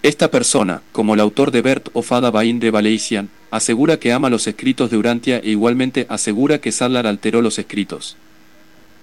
Esta 0.02 0.30
persona, 0.30 0.80
como 0.92 1.12
el 1.12 1.20
autor 1.20 1.50
de 1.50 1.60
Bert 1.60 1.90
o 1.92 2.00
Fada 2.00 2.30
Bain 2.30 2.58
de 2.58 2.70
Valesian, 2.70 3.28
asegura 3.50 3.98
que 3.98 4.14
ama 4.14 4.30
los 4.30 4.46
escritos 4.46 4.90
de 4.90 4.96
Urantia 4.96 5.36
e 5.40 5.50
igualmente 5.50 6.06
asegura 6.08 6.58
que 6.58 6.72
Sadler 6.72 7.06
alteró 7.06 7.42
los 7.42 7.58
escritos. 7.58 8.16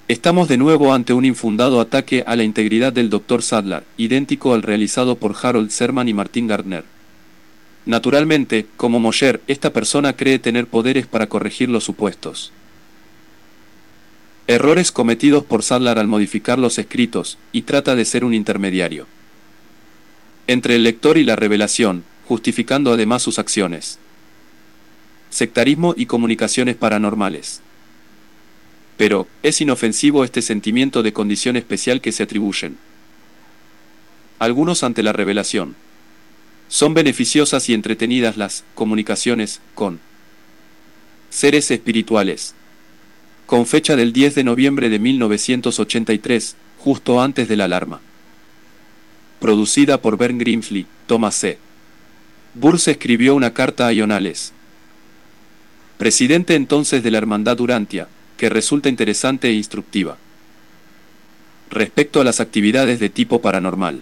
Estamos 0.08 0.48
de 0.48 0.58
nuevo 0.58 0.92
ante 0.92 1.14
un 1.14 1.26
infundado 1.26 1.80
ataque 1.80 2.24
a 2.26 2.36
la 2.36 2.44
integridad 2.44 2.92
del 2.92 3.12
Dr. 3.12 3.44
Sadler, 3.44 3.84
idéntico 3.96 4.56
al 4.56 4.64
realizado 4.64 5.18
por 5.18 5.36
Harold 5.40 5.70
Serman 5.70 6.10
y 6.10 6.16
Martin 6.16 6.48
Gardner. 6.48 6.84
Naturalmente, 7.86 8.66
como 8.78 9.00
Mosher, 9.00 9.42
esta 9.48 9.74
persona 9.74 10.14
cree 10.14 10.40
tener 10.40 10.68
poderes 10.68 11.06
para 11.06 11.28
corregir 11.28 11.70
los 11.70 11.84
supuestos. 11.84 12.54
Errores 14.48 14.92
cometidos 14.92 15.44
por 15.44 15.64
Sadler 15.64 16.00
al 16.00 16.08
modificar 16.08 16.60
los 16.60 16.78
escritos, 16.78 17.38
y 17.52 17.64
trata 17.64 17.96
de 17.96 18.06
ser 18.06 18.24
un 18.24 18.34
intermediario. 18.34 19.08
Entre 20.48 20.76
el 20.76 20.84
lector 20.84 21.18
y 21.18 21.24
la 21.24 21.36
revelación, 21.36 22.04
justificando 22.28 22.94
además 22.94 23.22
sus 23.22 23.40
acciones. 23.40 24.00
Sectarismo 25.30 25.94
y 25.98 26.06
comunicaciones 26.06 26.76
paranormales. 26.76 27.62
Pero, 28.98 29.28
es 29.42 29.60
inofensivo 29.60 30.24
este 30.24 30.42
sentimiento 30.42 31.04
de 31.04 31.14
condición 31.14 31.58
especial 31.58 32.00
que 32.02 32.12
se 32.12 32.24
atribuyen. 32.24 32.78
Algunos 34.40 34.84
ante 34.84 35.04
la 35.04 35.14
revelación. 35.14 35.76
Son 36.74 36.96
beneficiosas 36.96 37.70
y 37.70 37.76
entretenidas 37.76 38.36
las 38.36 38.64
comunicaciones 38.74 39.62
con 39.76 40.00
seres 41.30 41.70
espirituales. 41.70 42.56
Con 43.46 43.68
fecha 43.68 43.96
del 43.96 44.12
10 44.12 44.34
de 44.34 44.44
noviembre 44.44 44.90
de 44.90 44.98
1983, 44.98 46.56
justo 46.80 47.22
antes 47.22 47.48
de 47.48 47.58
la 47.58 47.66
alarma. 47.66 48.02
Producida 49.40 50.02
por 50.02 50.18
Ben 50.18 50.40
Grimsley, 50.40 50.88
Thomas 51.06 51.36
C. 51.36 51.60
Burse 52.56 52.90
escribió 52.90 53.36
una 53.36 53.54
carta 53.54 53.86
a 53.86 53.94
Ionales, 53.94 54.52
presidente 56.00 56.56
entonces 56.56 57.04
de 57.04 57.12
la 57.12 57.20
Hermandad 57.20 57.58
Durantia, 57.58 58.08
que 58.36 58.50
resulta 58.50 58.90
interesante 58.90 59.48
e 59.50 59.54
instructiva. 59.54 60.18
Respecto 61.70 62.20
a 62.20 62.24
las 62.24 62.40
actividades 62.40 63.00
de 63.00 63.10
tipo 63.10 63.44
paranormal. 63.44 64.02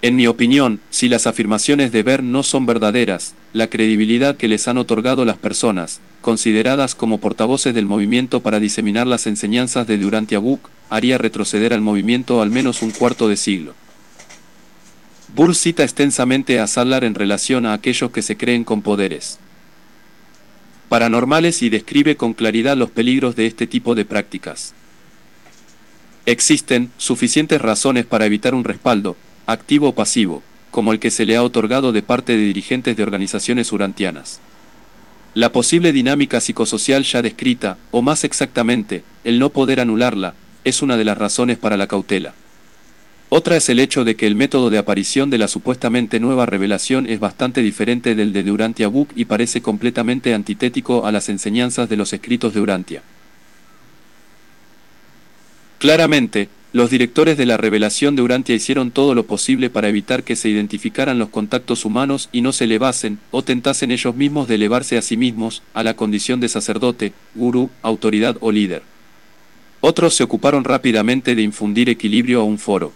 En 0.00 0.14
mi 0.14 0.28
opinión, 0.28 0.80
si 0.90 1.08
las 1.08 1.26
afirmaciones 1.26 1.90
de 1.90 2.04
Bern 2.04 2.30
no 2.30 2.44
son 2.44 2.66
verdaderas, 2.66 3.34
la 3.52 3.66
credibilidad 3.66 4.36
que 4.36 4.46
les 4.46 4.68
han 4.68 4.78
otorgado 4.78 5.24
las 5.24 5.38
personas, 5.38 6.00
consideradas 6.20 6.94
como 6.94 7.18
portavoces 7.18 7.74
del 7.74 7.86
movimiento 7.86 8.40
para 8.40 8.60
diseminar 8.60 9.08
las 9.08 9.26
enseñanzas 9.26 9.88
de 9.88 9.98
Durantia 9.98 10.38
Book, 10.38 10.70
haría 10.88 11.18
retroceder 11.18 11.72
al 11.74 11.80
movimiento 11.80 12.40
al 12.42 12.50
menos 12.50 12.82
un 12.82 12.92
cuarto 12.92 13.28
de 13.28 13.36
siglo. 13.36 13.74
Burr 15.34 15.56
cita 15.56 15.82
extensamente 15.82 16.60
a 16.60 16.68
Sadler 16.68 17.02
en 17.02 17.16
relación 17.16 17.66
a 17.66 17.72
aquellos 17.72 18.12
que 18.12 18.22
se 18.22 18.36
creen 18.36 18.64
con 18.64 18.82
poderes 18.82 19.38
paranormales 20.88 21.62
y 21.62 21.68
describe 21.68 22.16
con 22.16 22.32
claridad 22.32 22.76
los 22.76 22.90
peligros 22.90 23.36
de 23.36 23.46
este 23.46 23.66
tipo 23.66 23.94
de 23.94 24.04
prácticas. 24.04 24.72
Existen 26.24 26.90
suficientes 26.96 27.60
razones 27.60 28.06
para 28.06 28.24
evitar 28.24 28.54
un 28.54 28.64
respaldo, 28.64 29.16
activo 29.48 29.88
o 29.88 29.94
pasivo, 29.94 30.42
como 30.70 30.92
el 30.92 31.00
que 31.00 31.10
se 31.10 31.24
le 31.24 31.34
ha 31.34 31.42
otorgado 31.42 31.90
de 31.90 32.02
parte 32.02 32.36
de 32.36 32.44
dirigentes 32.44 32.96
de 32.96 33.02
organizaciones 33.02 33.72
urantianas. 33.72 34.40
La 35.32 35.52
posible 35.52 35.92
dinámica 35.92 36.40
psicosocial 36.40 37.02
ya 37.02 37.22
descrita, 37.22 37.78
o 37.90 38.02
más 38.02 38.24
exactamente, 38.24 39.04
el 39.24 39.38
no 39.38 39.48
poder 39.48 39.80
anularla, 39.80 40.34
es 40.64 40.82
una 40.82 40.98
de 40.98 41.04
las 41.04 41.16
razones 41.16 41.56
para 41.56 41.78
la 41.78 41.86
cautela. 41.86 42.34
Otra 43.30 43.56
es 43.56 43.70
el 43.70 43.78
hecho 43.78 44.04
de 44.04 44.16
que 44.16 44.26
el 44.26 44.34
método 44.34 44.68
de 44.68 44.76
aparición 44.76 45.30
de 45.30 45.38
la 45.38 45.48
supuestamente 45.48 46.20
nueva 46.20 46.44
revelación 46.44 47.08
es 47.08 47.18
bastante 47.18 47.62
diferente 47.62 48.14
del 48.14 48.34
de 48.34 48.42
Durantia 48.42 48.88
Book 48.88 49.08
y 49.16 49.24
parece 49.24 49.62
completamente 49.62 50.34
antitético 50.34 51.06
a 51.06 51.12
las 51.12 51.30
enseñanzas 51.30 51.88
de 51.88 51.96
los 51.96 52.12
escritos 52.12 52.52
de 52.52 52.60
Urantia. 52.60 53.02
Claramente, 55.78 56.48
los 56.72 56.90
directores 56.90 57.38
de 57.38 57.46
la 57.46 57.56
revelación 57.56 58.14
de 58.14 58.20
Urantia 58.20 58.54
hicieron 58.54 58.90
todo 58.90 59.14
lo 59.14 59.24
posible 59.24 59.70
para 59.70 59.88
evitar 59.88 60.22
que 60.22 60.36
se 60.36 60.50
identificaran 60.50 61.18
los 61.18 61.30
contactos 61.30 61.86
humanos 61.86 62.28
y 62.30 62.42
no 62.42 62.52
se 62.52 62.64
elevasen, 62.64 63.18
o 63.30 63.42
tentasen 63.42 63.90
ellos 63.90 64.14
mismos 64.14 64.48
de 64.48 64.56
elevarse 64.56 64.98
a 64.98 65.02
sí 65.02 65.16
mismos, 65.16 65.62
a 65.72 65.82
la 65.82 65.94
condición 65.94 66.40
de 66.40 66.48
sacerdote, 66.50 67.14
gurú, 67.34 67.70
autoridad 67.80 68.36
o 68.40 68.52
líder. 68.52 68.82
Otros 69.80 70.14
se 70.14 70.24
ocuparon 70.24 70.64
rápidamente 70.64 71.34
de 71.34 71.42
infundir 71.42 71.88
equilibrio 71.88 72.40
a 72.40 72.44
un 72.44 72.58
foro. 72.58 72.92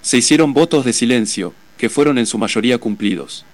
Se 0.00 0.16
hicieron 0.16 0.54
votos 0.54 0.86
de 0.86 0.94
silencio, 0.94 1.52
que 1.76 1.90
fueron 1.90 2.16
en 2.16 2.26
su 2.26 2.38
mayoría 2.38 2.78
cumplidos. 2.78 3.44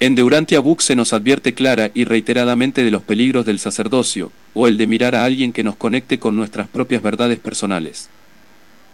En 0.00 0.16
Durantia 0.16 0.58
Book 0.60 0.82
se 0.82 0.96
nos 0.96 1.12
advierte 1.12 1.54
clara 1.54 1.90
y 1.94 2.04
reiteradamente 2.04 2.82
de 2.82 2.90
los 2.90 3.02
peligros 3.02 3.46
del 3.46 3.60
sacerdocio, 3.60 4.32
o 4.52 4.66
el 4.66 4.76
de 4.76 4.86
mirar 4.86 5.14
a 5.14 5.24
alguien 5.24 5.52
que 5.52 5.62
nos 5.62 5.76
conecte 5.76 6.18
con 6.18 6.34
nuestras 6.34 6.68
propias 6.68 7.02
verdades 7.02 7.38
personales. 7.38 8.08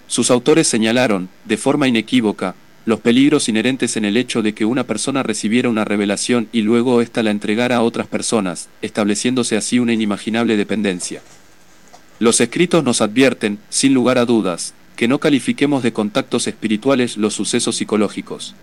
Sus 0.07 0.31
autores 0.31 0.67
señalaron, 0.67 1.29
de 1.47 1.57
forma 1.57 1.89
inequívoca, 1.89 2.55
los 2.85 3.01
peligros 3.01 3.49
inherentes 3.49 3.97
en 3.97 4.05
el 4.05 4.17
hecho 4.17 4.43
de 4.43 4.55
que 4.55 4.65
una 4.65 4.85
persona 4.85 5.23
recibiera 5.23 5.69
una 5.69 5.85
revelación 5.85 6.49
y 6.53 6.63
luego 6.63 7.01
ésta 7.01 7.23
la 7.23 7.31
entregara 7.31 7.77
a 7.77 7.83
otras 7.83 8.07
personas, 8.07 8.69
estableciéndose 8.83 9.57
así 9.57 9.79
una 9.79 9.93
inimaginable 9.93 10.57
dependencia. 10.57 11.23
Los 12.19 12.41
escritos 12.41 12.85
nos 12.85 13.01
advierten, 13.01 13.59
sin 13.71 13.95
lugar 13.95 14.19
a 14.19 14.27
dudas, 14.27 14.75
que 14.97 15.09
no 15.09 15.19
califiquemos 15.19 15.83
de 15.83 15.93
contactos 15.93 16.47
espirituales 16.47 17.17
los 17.17 17.33
sucesos 17.33 17.77
psicológicos. 17.77 18.55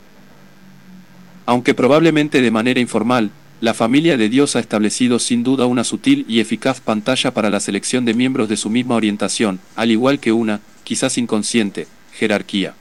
Aunque 1.47 1.73
probablemente 1.73 2.41
de 2.41 2.51
manera 2.51 2.81
informal, 2.81 3.31
la 3.61 3.73
familia 3.73 4.17
de 4.17 4.27
Dios 4.27 4.57
ha 4.57 4.59
establecido 4.59 5.17
sin 5.17 5.43
duda 5.43 5.65
una 5.65 5.85
sutil 5.85 6.25
y 6.27 6.41
eficaz 6.41 6.81
pantalla 6.81 7.33
para 7.33 7.49
la 7.49 7.61
selección 7.61 8.03
de 8.03 8.13
miembros 8.13 8.49
de 8.49 8.57
su 8.57 8.69
misma 8.69 8.95
orientación, 8.95 9.61
al 9.77 9.89
igual 9.89 10.19
que 10.19 10.33
una, 10.33 10.59
quizás 10.83 11.17
inconsciente, 11.17 11.87
jerarquía. 12.11 12.75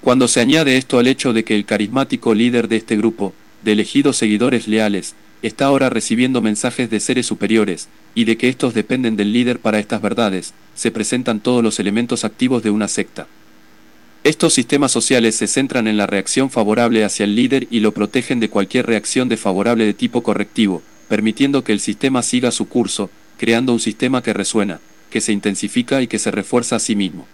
Cuando 0.00 0.26
se 0.26 0.40
añade 0.40 0.76
esto 0.76 0.98
al 0.98 1.06
hecho 1.06 1.32
de 1.32 1.44
que 1.44 1.54
el 1.54 1.66
carismático 1.66 2.34
líder 2.34 2.66
de 2.66 2.78
este 2.78 2.96
grupo, 2.96 3.32
de 3.62 3.72
elegidos 3.72 4.16
seguidores 4.16 4.66
leales, 4.66 5.14
está 5.42 5.66
ahora 5.66 5.88
recibiendo 5.88 6.42
mensajes 6.42 6.90
de 6.90 6.98
seres 6.98 7.26
superiores, 7.26 7.88
y 8.12 8.24
de 8.24 8.36
que 8.36 8.48
estos 8.48 8.74
dependen 8.74 9.14
del 9.16 9.32
líder 9.32 9.60
para 9.60 9.78
estas 9.78 10.02
verdades, 10.02 10.52
se 10.74 10.90
presentan 10.90 11.38
todos 11.38 11.62
los 11.62 11.78
elementos 11.78 12.24
activos 12.24 12.64
de 12.64 12.70
una 12.70 12.88
secta. 12.88 13.28
Estos 14.28 14.52
sistemas 14.52 14.92
sociales 14.92 15.36
se 15.36 15.46
centran 15.46 15.88
en 15.88 15.96
la 15.96 16.06
reacción 16.06 16.50
favorable 16.50 17.02
hacia 17.02 17.24
el 17.24 17.34
líder 17.34 17.66
y 17.70 17.80
lo 17.80 17.94
protegen 17.94 18.40
de 18.40 18.50
cualquier 18.50 18.84
reacción 18.84 19.30
desfavorable 19.30 19.86
de 19.86 19.94
tipo 19.94 20.22
correctivo, 20.22 20.82
permitiendo 21.08 21.64
que 21.64 21.72
el 21.72 21.80
sistema 21.80 22.22
siga 22.22 22.50
su 22.50 22.68
curso, 22.68 23.08
creando 23.38 23.72
un 23.72 23.80
sistema 23.80 24.22
que 24.22 24.34
resuena, 24.34 24.80
que 25.08 25.22
se 25.22 25.32
intensifica 25.32 26.02
y 26.02 26.08
que 26.08 26.18
se 26.18 26.30
refuerza 26.30 26.76
a 26.76 26.78
sí 26.78 26.94
mismo. 26.94 27.26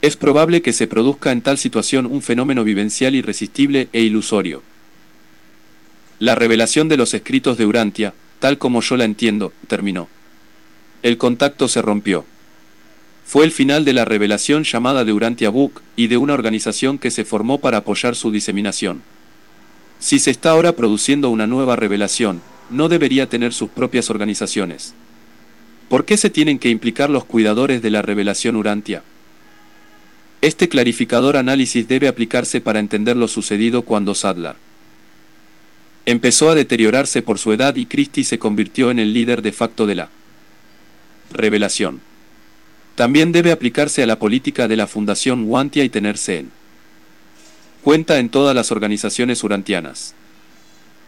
Es 0.00 0.16
probable 0.16 0.62
que 0.62 0.72
se 0.72 0.86
produzca 0.86 1.32
en 1.32 1.42
tal 1.42 1.58
situación 1.58 2.06
un 2.06 2.22
fenómeno 2.22 2.62
vivencial 2.62 3.16
irresistible 3.16 3.88
e 3.92 4.02
ilusorio. 4.02 4.62
La 6.20 6.36
revelación 6.36 6.88
de 6.88 6.98
los 6.98 7.14
escritos 7.14 7.58
de 7.58 7.66
Urantia, 7.66 8.14
tal 8.38 8.58
como 8.58 8.80
yo 8.80 8.96
la 8.96 9.06
entiendo, 9.06 9.52
terminó. 9.66 10.06
El 11.02 11.18
contacto 11.18 11.66
se 11.66 11.82
rompió. 11.82 12.24
Fue 13.26 13.44
el 13.44 13.50
final 13.50 13.84
de 13.84 13.92
la 13.92 14.04
revelación 14.04 14.62
llamada 14.62 15.04
de 15.04 15.12
Urantia 15.12 15.50
Book 15.50 15.82
y 15.96 16.06
de 16.06 16.16
una 16.16 16.34
organización 16.34 16.98
que 16.98 17.10
se 17.10 17.24
formó 17.24 17.58
para 17.58 17.78
apoyar 17.78 18.14
su 18.14 18.30
diseminación. 18.30 19.02
Si 19.98 20.20
se 20.20 20.30
está 20.30 20.50
ahora 20.50 20.72
produciendo 20.72 21.30
una 21.30 21.48
nueva 21.48 21.74
revelación, 21.74 22.40
no 22.70 22.88
debería 22.88 23.28
tener 23.28 23.52
sus 23.52 23.68
propias 23.68 24.10
organizaciones. 24.10 24.94
¿Por 25.88 26.04
qué 26.04 26.16
se 26.16 26.30
tienen 26.30 26.60
que 26.60 26.70
implicar 26.70 27.10
los 27.10 27.24
cuidadores 27.24 27.82
de 27.82 27.90
la 27.90 28.02
revelación 28.02 28.54
Urantia? 28.54 29.02
Este 30.40 30.68
clarificador 30.68 31.36
análisis 31.36 31.88
debe 31.88 32.06
aplicarse 32.08 32.60
para 32.60 32.78
entender 32.78 33.16
lo 33.16 33.26
sucedido 33.26 33.82
cuando 33.82 34.14
Sadler 34.14 34.54
empezó 36.06 36.48
a 36.50 36.54
deteriorarse 36.54 37.20
por 37.20 37.38
su 37.38 37.52
edad 37.52 37.74
y 37.74 37.86
Christie 37.86 38.22
se 38.22 38.38
convirtió 38.38 38.92
en 38.92 39.00
el 39.00 39.12
líder 39.12 39.42
de 39.42 39.50
facto 39.50 39.86
de 39.86 39.96
la 39.96 40.08
revelación. 41.32 42.00
También 42.96 43.30
debe 43.30 43.52
aplicarse 43.52 44.02
a 44.02 44.06
la 44.06 44.18
política 44.18 44.68
de 44.68 44.76
la 44.76 44.86
Fundación 44.86 45.44
Wantia 45.46 45.84
y 45.84 45.90
tenerse 45.90 46.38
en 46.38 46.50
cuenta 47.84 48.18
en 48.18 48.30
todas 48.30 48.52
las 48.56 48.72
organizaciones 48.72 49.44
urantianas. 49.44 50.14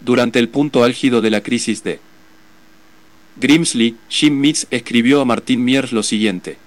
Durante 0.00 0.38
el 0.38 0.48
punto 0.48 0.84
álgido 0.84 1.20
de 1.20 1.30
la 1.30 1.42
crisis 1.42 1.82
de 1.82 1.98
Grimsley, 3.40 3.96
Jim 4.08 4.38
Mitz 4.38 4.66
escribió 4.70 5.20
a 5.20 5.24
Martin 5.24 5.64
Miers 5.64 5.90
lo 5.90 6.04
siguiente. 6.04 6.58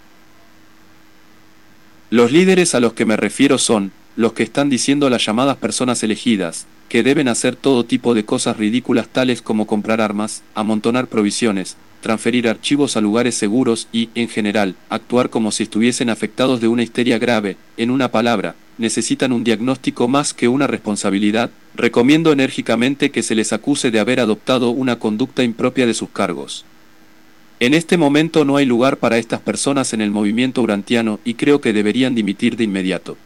Los 2.09 2.32
líderes 2.32 2.76
a 2.76 2.82
los 2.82 2.91
que 2.93 3.05
me 3.05 3.15
refiero 3.15 3.57
son, 3.57 3.93
los 4.17 4.34
que 4.34 4.43
están 4.43 4.69
diciendo 4.69 5.07
a 5.07 5.09
las 5.09 5.26
llamadas 5.26 5.55
personas 5.57 6.03
elegidas, 6.03 6.65
que 6.89 7.03
deben 7.03 7.30
hacer 7.30 7.55
todo 7.55 7.86
tipo 7.86 8.13
de 8.13 8.26
cosas 8.26 8.57
ridículas 8.57 9.07
tales 9.07 9.41
como 9.41 9.65
comprar 9.65 10.01
armas, 10.01 10.43
amontonar 10.55 11.07
provisiones, 11.07 11.78
transferir 12.02 12.49
archivos 12.49 12.97
a 12.97 13.02
lugares 13.02 13.36
seguros 13.36 13.88
y, 13.93 14.10
en 14.16 14.28
general, 14.28 14.76
actuar 14.89 15.30
como 15.30 15.52
si 15.52 15.64
estuviesen 15.64 16.10
afectados 16.10 16.60
de 16.60 16.68
una 16.68 16.84
histeria 16.84 17.18
grave, 17.18 17.56
en 17.78 17.91
una 17.91 18.12
palabra, 18.12 18.56
necesitan 18.78 19.32
un 19.32 19.43
diagnóstico 19.43 20.08
más 20.08 20.34
que 20.34 20.47
una 20.47 20.68
responsabilidad, 20.68 21.52
recomiendo 21.76 22.32
enérgicamente 22.32 23.12
que 23.12 23.24
se 23.24 23.36
les 23.36 23.54
acuse 23.54 23.91
de 23.91 23.99
haber 23.99 24.20
adoptado 24.20 24.72
una 24.72 24.97
conducta 24.97 25.43
impropia 25.43 25.86
de 25.86 25.93
sus 25.93 26.10
cargos. 26.10 26.66
En 27.60 27.76
este 27.76 27.95
momento 27.95 28.43
no 28.43 28.58
hay 28.58 28.66
lugar 28.66 28.97
para 28.97 29.20
estas 29.20 29.39
personas 29.39 29.93
en 29.93 30.02
el 30.02 30.10
movimiento 30.10 30.62
urantiano 30.62 31.20
y 31.24 31.36
creo 31.36 31.62
que 31.62 31.74
deberían 31.74 32.16
dimitir 32.16 32.58
de 32.58 32.64
inmediato. 32.64 33.18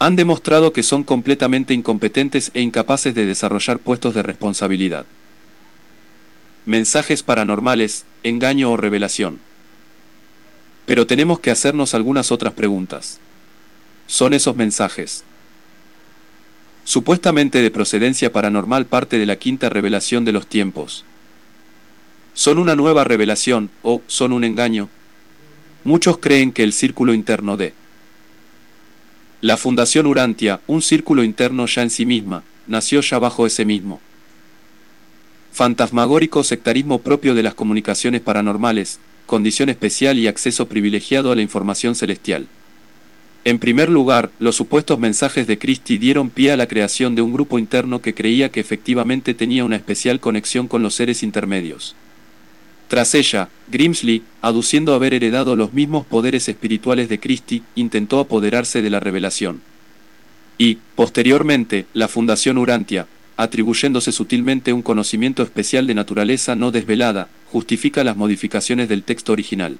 Han 0.00 0.16
demostrado 0.16 0.72
que 0.72 0.82
son 0.82 1.04
completamente 1.04 1.72
incompetentes 1.72 2.50
e 2.52 2.60
incapaces 2.60 3.14
de 3.14 3.24
desarrollar 3.24 3.78
puestos 3.78 4.14
de 4.14 4.22
responsabilidad 4.22 5.06
mensajes 6.66 7.22
paranormales, 7.22 8.04
engaño 8.24 8.72
o 8.72 8.76
revelación. 8.76 9.38
Pero 10.84 11.06
tenemos 11.06 11.38
que 11.38 11.52
hacernos 11.52 11.94
algunas 11.94 12.32
otras 12.32 12.52
preguntas. 12.54 13.20
¿Son 14.08 14.34
esos 14.34 14.56
mensajes? 14.56 15.22
Supuestamente 16.84 17.62
de 17.62 17.70
procedencia 17.70 18.32
paranormal 18.32 18.86
parte 18.86 19.18
de 19.18 19.26
la 19.26 19.36
quinta 19.36 19.68
revelación 19.68 20.24
de 20.24 20.32
los 20.32 20.48
tiempos. 20.48 21.04
¿Son 22.34 22.58
una 22.58 22.74
nueva 22.74 23.04
revelación 23.04 23.70
o 23.82 24.02
son 24.08 24.32
un 24.32 24.42
engaño? 24.42 24.88
Muchos 25.84 26.18
creen 26.18 26.52
que 26.52 26.64
el 26.64 26.72
círculo 26.72 27.14
interno 27.14 27.56
de 27.56 27.74
la 29.40 29.56
Fundación 29.56 30.06
Urantia, 30.06 30.60
un 30.66 30.82
círculo 30.82 31.22
interno 31.22 31.66
ya 31.66 31.82
en 31.82 31.90
sí 31.90 32.06
misma, 32.06 32.42
nació 32.66 33.00
ya 33.02 33.20
bajo 33.20 33.46
ese 33.46 33.64
mismo 33.64 34.00
fantasmagórico 35.56 36.44
sectarismo 36.44 36.98
propio 36.98 37.34
de 37.34 37.42
las 37.42 37.54
comunicaciones 37.54 38.20
paranormales, 38.20 38.98
condición 39.24 39.70
especial 39.70 40.18
y 40.18 40.26
acceso 40.26 40.68
privilegiado 40.68 41.32
a 41.32 41.34
la 41.34 41.40
información 41.40 41.94
celestial. 41.94 42.46
En 43.46 43.58
primer 43.58 43.88
lugar, 43.88 44.30
los 44.38 44.54
supuestos 44.54 44.98
mensajes 44.98 45.46
de 45.46 45.58
Christie 45.58 45.98
dieron 45.98 46.28
pie 46.28 46.52
a 46.52 46.58
la 46.58 46.68
creación 46.68 47.14
de 47.14 47.22
un 47.22 47.32
grupo 47.32 47.58
interno 47.58 48.02
que 48.02 48.12
creía 48.12 48.50
que 48.50 48.60
efectivamente 48.60 49.32
tenía 49.32 49.64
una 49.64 49.76
especial 49.76 50.20
conexión 50.20 50.68
con 50.68 50.82
los 50.82 50.94
seres 50.94 51.22
intermedios. 51.22 51.96
Tras 52.88 53.14
ella, 53.14 53.48
Grimsley, 53.68 54.24
aduciendo 54.42 54.92
haber 54.92 55.14
heredado 55.14 55.56
los 55.56 55.72
mismos 55.72 56.04
poderes 56.04 56.50
espirituales 56.50 57.08
de 57.08 57.18
Christie, 57.18 57.62
intentó 57.74 58.20
apoderarse 58.20 58.82
de 58.82 58.90
la 58.90 59.00
revelación. 59.00 59.62
Y, 60.58 60.80
posteriormente, 60.94 61.86
la 61.94 62.08
Fundación 62.08 62.58
Urantia, 62.58 63.06
atribuyéndose 63.36 64.12
sutilmente 64.12 64.72
un 64.72 64.82
conocimiento 64.82 65.42
especial 65.42 65.86
de 65.86 65.94
naturaleza 65.94 66.54
no 66.54 66.70
desvelada, 66.70 67.28
justifica 67.52 68.04
las 68.04 68.16
modificaciones 68.16 68.88
del 68.88 69.02
texto 69.02 69.32
original. 69.32 69.78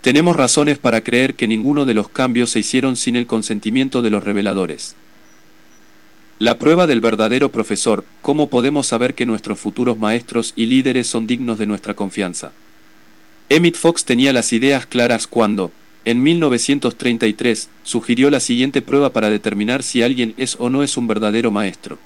Tenemos 0.00 0.36
razones 0.36 0.78
para 0.78 1.02
creer 1.02 1.34
que 1.34 1.48
ninguno 1.48 1.84
de 1.84 1.94
los 1.94 2.08
cambios 2.08 2.50
se 2.50 2.60
hicieron 2.60 2.96
sin 2.96 3.16
el 3.16 3.26
consentimiento 3.26 4.00
de 4.00 4.10
los 4.10 4.24
reveladores. 4.24 4.94
La 6.38 6.56
prueba 6.56 6.86
del 6.86 7.00
verdadero 7.00 7.50
profesor, 7.50 8.04
¿cómo 8.22 8.48
podemos 8.48 8.86
saber 8.86 9.14
que 9.14 9.26
nuestros 9.26 9.58
futuros 9.58 9.98
maestros 9.98 10.52
y 10.54 10.66
líderes 10.66 11.08
son 11.08 11.26
dignos 11.26 11.58
de 11.58 11.66
nuestra 11.66 11.94
confianza? 11.94 12.52
Emmett 13.48 13.76
Fox 13.76 14.04
tenía 14.04 14.32
las 14.32 14.52
ideas 14.52 14.86
claras 14.86 15.26
cuando, 15.26 15.72
en 16.08 16.22
1933, 16.22 17.68
sugirió 17.82 18.30
la 18.30 18.40
siguiente 18.40 18.80
prueba 18.80 19.12
para 19.12 19.28
determinar 19.28 19.82
si 19.82 20.02
alguien 20.02 20.32
es 20.38 20.56
o 20.58 20.70
no 20.70 20.82
es 20.82 20.96
un 20.96 21.06
verdadero 21.06 21.50
maestro. 21.50 21.98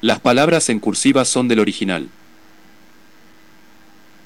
Las 0.00 0.18
palabras 0.18 0.68
en 0.68 0.80
cursiva 0.80 1.24
son 1.24 1.46
del 1.46 1.60
original. 1.60 2.08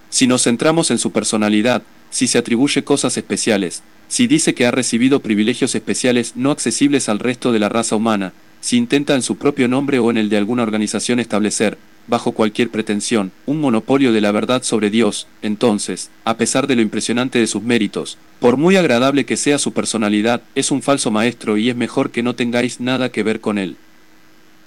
Si 0.09 0.26
nos 0.26 0.45
centramos 0.45 0.91
en 0.91 0.97
su 0.97 1.12
personalidad, 1.12 1.82
si 2.09 2.28
se 2.28 2.39
atribuye 2.39 2.82
cosas 2.82 3.18
especiales, 3.18 3.82
si 4.09 4.26
dice 4.26 4.55
que 4.55 4.64
ha 4.64 4.70
recibido 4.70 5.20
privilegios 5.20 5.74
especiales 5.74 6.32
no 6.34 6.51
accesibles 6.51 7.11
al 7.11 7.18
resto 7.18 7.53
de 7.53 7.59
la 7.59 7.68
raza 7.68 7.95
humana, 7.95 8.32
si 8.62 8.78
intenta 8.78 9.14
en 9.14 9.20
su 9.20 9.36
propio 9.36 9.68
nombre 9.68 9.99
o 9.99 10.11
en 10.11 10.16
el 10.16 10.30
de 10.30 10.39
alguna 10.39 10.62
organización 10.62 11.20
establecer, 11.20 11.76
bajo 12.09 12.32
cualquier 12.32 12.70
pretensión, 12.70 13.30
un 13.46 13.61
monopolio 13.61 14.12
de 14.12 14.20
la 14.20 14.32
verdad 14.32 14.62
sobre 14.62 14.90
Dios, 14.90 15.26
entonces, 15.42 16.11
a 16.24 16.36
pesar 16.36 16.66
de 16.66 16.74
lo 16.74 16.82
impresionante 16.82 17.38
de 17.38 17.46
sus 17.46 17.62
méritos, 17.62 18.18
por 18.40 18.56
muy 18.56 18.76
agradable 18.76 19.26
que 19.26 19.36
sea 19.36 19.59
su 19.59 19.72
personalidad, 19.72 20.42
es 20.54 20.70
un 20.70 20.82
falso 20.82 21.11
maestro 21.11 21.56
y 21.56 21.68
es 21.68 21.76
mejor 21.76 22.11
que 22.11 22.22
no 22.22 22.34
tengáis 22.34 22.80
nada 22.80 23.11
que 23.11 23.22
ver 23.22 23.40
con 23.40 23.59
él. 23.59 23.76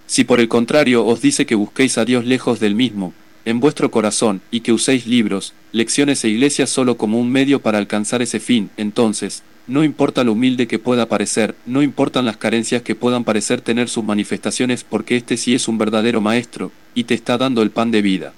Si 0.06 0.24
por 0.24 0.40
el 0.40 0.48
contrario 0.48 1.06
os 1.06 1.22
dice 1.22 1.46
que 1.46 1.56
busquéis 1.56 1.98
a 1.98 2.06
Dios 2.06 2.26
lejos 2.26 2.60
del 2.60 2.76
mismo, 2.76 3.14
en 3.44 3.60
vuestro 3.60 3.90
corazón, 3.90 4.42
y 4.52 4.60
que 4.60 4.74
uséis 4.74 5.08
libros, 5.08 5.54
lecciones 5.72 6.24
e 6.24 6.30
iglesias 6.30 6.70
solo 6.70 6.98
como 6.98 7.20
un 7.20 7.32
medio 7.32 7.62
para 7.62 7.80
alcanzar 7.80 8.22
ese 8.22 8.40
fin, 8.40 8.70
entonces, 8.78 9.44
no 9.68 9.84
importa 9.84 10.24
lo 10.24 10.34
humilde 10.34 10.68
que 10.68 10.80
pueda 10.80 11.08
parecer, 11.08 11.56
no 11.66 11.82
importan 11.82 12.26
las 12.26 12.38
carencias 12.38 12.82
que 12.82 12.94
puedan 12.96 13.24
parecer 13.24 13.62
tener 13.62 13.90
sus 13.90 14.04
manifestaciones 14.04 14.84
porque 14.84 15.16
este 15.16 15.38
sí 15.38 15.56
es 15.56 15.68
un 15.68 15.78
verdadero 15.78 16.20
maestro, 16.20 16.72
y 16.96 17.06
te 17.06 17.14
está 17.14 17.38
dando 17.38 17.62
el 17.62 17.72
pan 17.72 17.92
de 17.92 18.02
vida. 18.02 18.34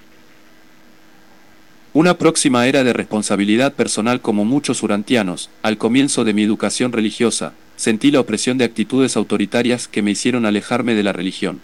Una 1.94 2.18
próxima 2.18 2.66
era 2.68 2.84
de 2.84 2.92
responsabilidad 2.92 3.74
personal 3.74 4.20
como 4.20 4.46
muchos 4.46 4.82
urantianos, 4.82 5.50
al 5.62 5.78
comienzo 5.78 6.24
de 6.24 6.34
mi 6.34 6.42
educación 6.42 6.92
religiosa, 6.92 7.54
sentí 7.76 8.10
la 8.10 8.20
opresión 8.20 8.58
de 8.58 8.66
actitudes 8.66 9.16
autoritarias 9.16 9.88
que 9.88 10.02
me 10.02 10.12
hicieron 10.12 10.46
alejarme 10.46 10.96
de 10.96 11.04
la 11.04 11.14
religión. 11.14 11.60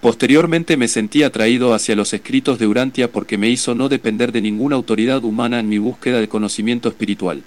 Posteriormente 0.00 0.76
me 0.76 0.88
sentí 0.88 1.22
atraído 1.22 1.74
hacia 1.74 1.96
los 1.96 2.12
escritos 2.14 2.58
de 2.58 2.66
Urantia 2.66 3.12
porque 3.12 3.38
me 3.38 3.50
hizo 3.50 3.74
no 3.74 3.88
depender 3.88 4.32
de 4.32 4.40
ninguna 4.40 4.76
autoridad 4.76 5.24
humana 5.24 5.60
en 5.60 5.68
mi 5.68 5.78
búsqueda 5.78 6.20
de 6.20 6.28
conocimiento 6.28 6.88
espiritual. 6.88 7.42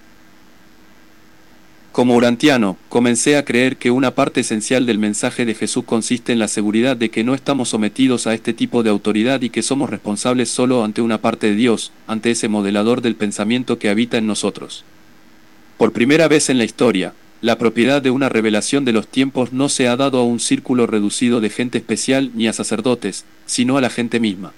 Como 1.94 2.16
urantiano, 2.16 2.76
comencé 2.90 3.38
a 3.38 3.46
creer 3.46 3.78
que 3.78 3.92
una 3.92 4.16
parte 4.16 4.42
esencial 4.42 4.88
del 4.88 4.98
mensaje 4.98 5.46
de 5.46 5.54
Jesús 5.54 5.84
consiste 5.86 6.34
en 6.34 6.40
la 6.40 6.48
seguridad 6.48 6.98
de 6.98 7.12
que 7.12 7.24
no 7.24 7.36
estamos 7.36 7.70
sometidos 7.70 8.26
a 8.26 8.34
este 8.34 8.52
tipo 8.52 8.82
de 8.82 8.90
autoridad 8.90 9.44
y 9.44 9.52
que 9.52 9.62
somos 9.62 9.92
responsables 9.92 10.50
solo 10.50 10.84
ante 10.84 11.04
una 11.04 11.20
parte 11.20 11.52
de 11.52 11.56
Dios, 11.56 11.92
ante 12.08 12.32
ese 12.32 12.48
modelador 12.48 13.02
del 13.02 13.16
pensamiento 13.16 13.78
que 13.78 13.90
habita 13.90 14.18
en 14.18 14.26
nosotros. 14.26 14.84
Por 15.78 15.94
primera 15.94 16.28
vez 16.28 16.50
en 16.50 16.58
la 16.58 16.64
historia, 16.64 17.14
la 17.42 17.60
propiedad 17.60 18.02
de 18.02 18.10
una 18.10 18.28
revelación 18.28 18.86
de 18.86 18.94
los 18.94 19.08
tiempos 19.08 19.54
no 19.54 19.70
se 19.70 19.88
ha 19.88 19.96
dado 19.96 20.18
a 20.18 20.24
un 20.24 20.40
círculo 20.40 20.88
reducido 20.88 21.42
de 21.42 21.52
gente 21.52 21.78
especial 21.78 22.32
ni 22.34 22.48
a 22.48 22.54
sacerdotes, 22.54 23.24
sino 23.46 23.78
a 23.78 23.82
la 23.82 23.92
gente 23.92 24.20
misma. 24.20 24.52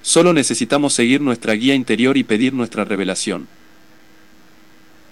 Solo 0.00 0.32
necesitamos 0.32 0.94
seguir 0.94 1.20
nuestra 1.20 1.54
guía 1.54 1.74
interior 1.74 2.16
y 2.16 2.22
pedir 2.22 2.52
nuestra 2.54 2.84
revelación. 2.84 3.48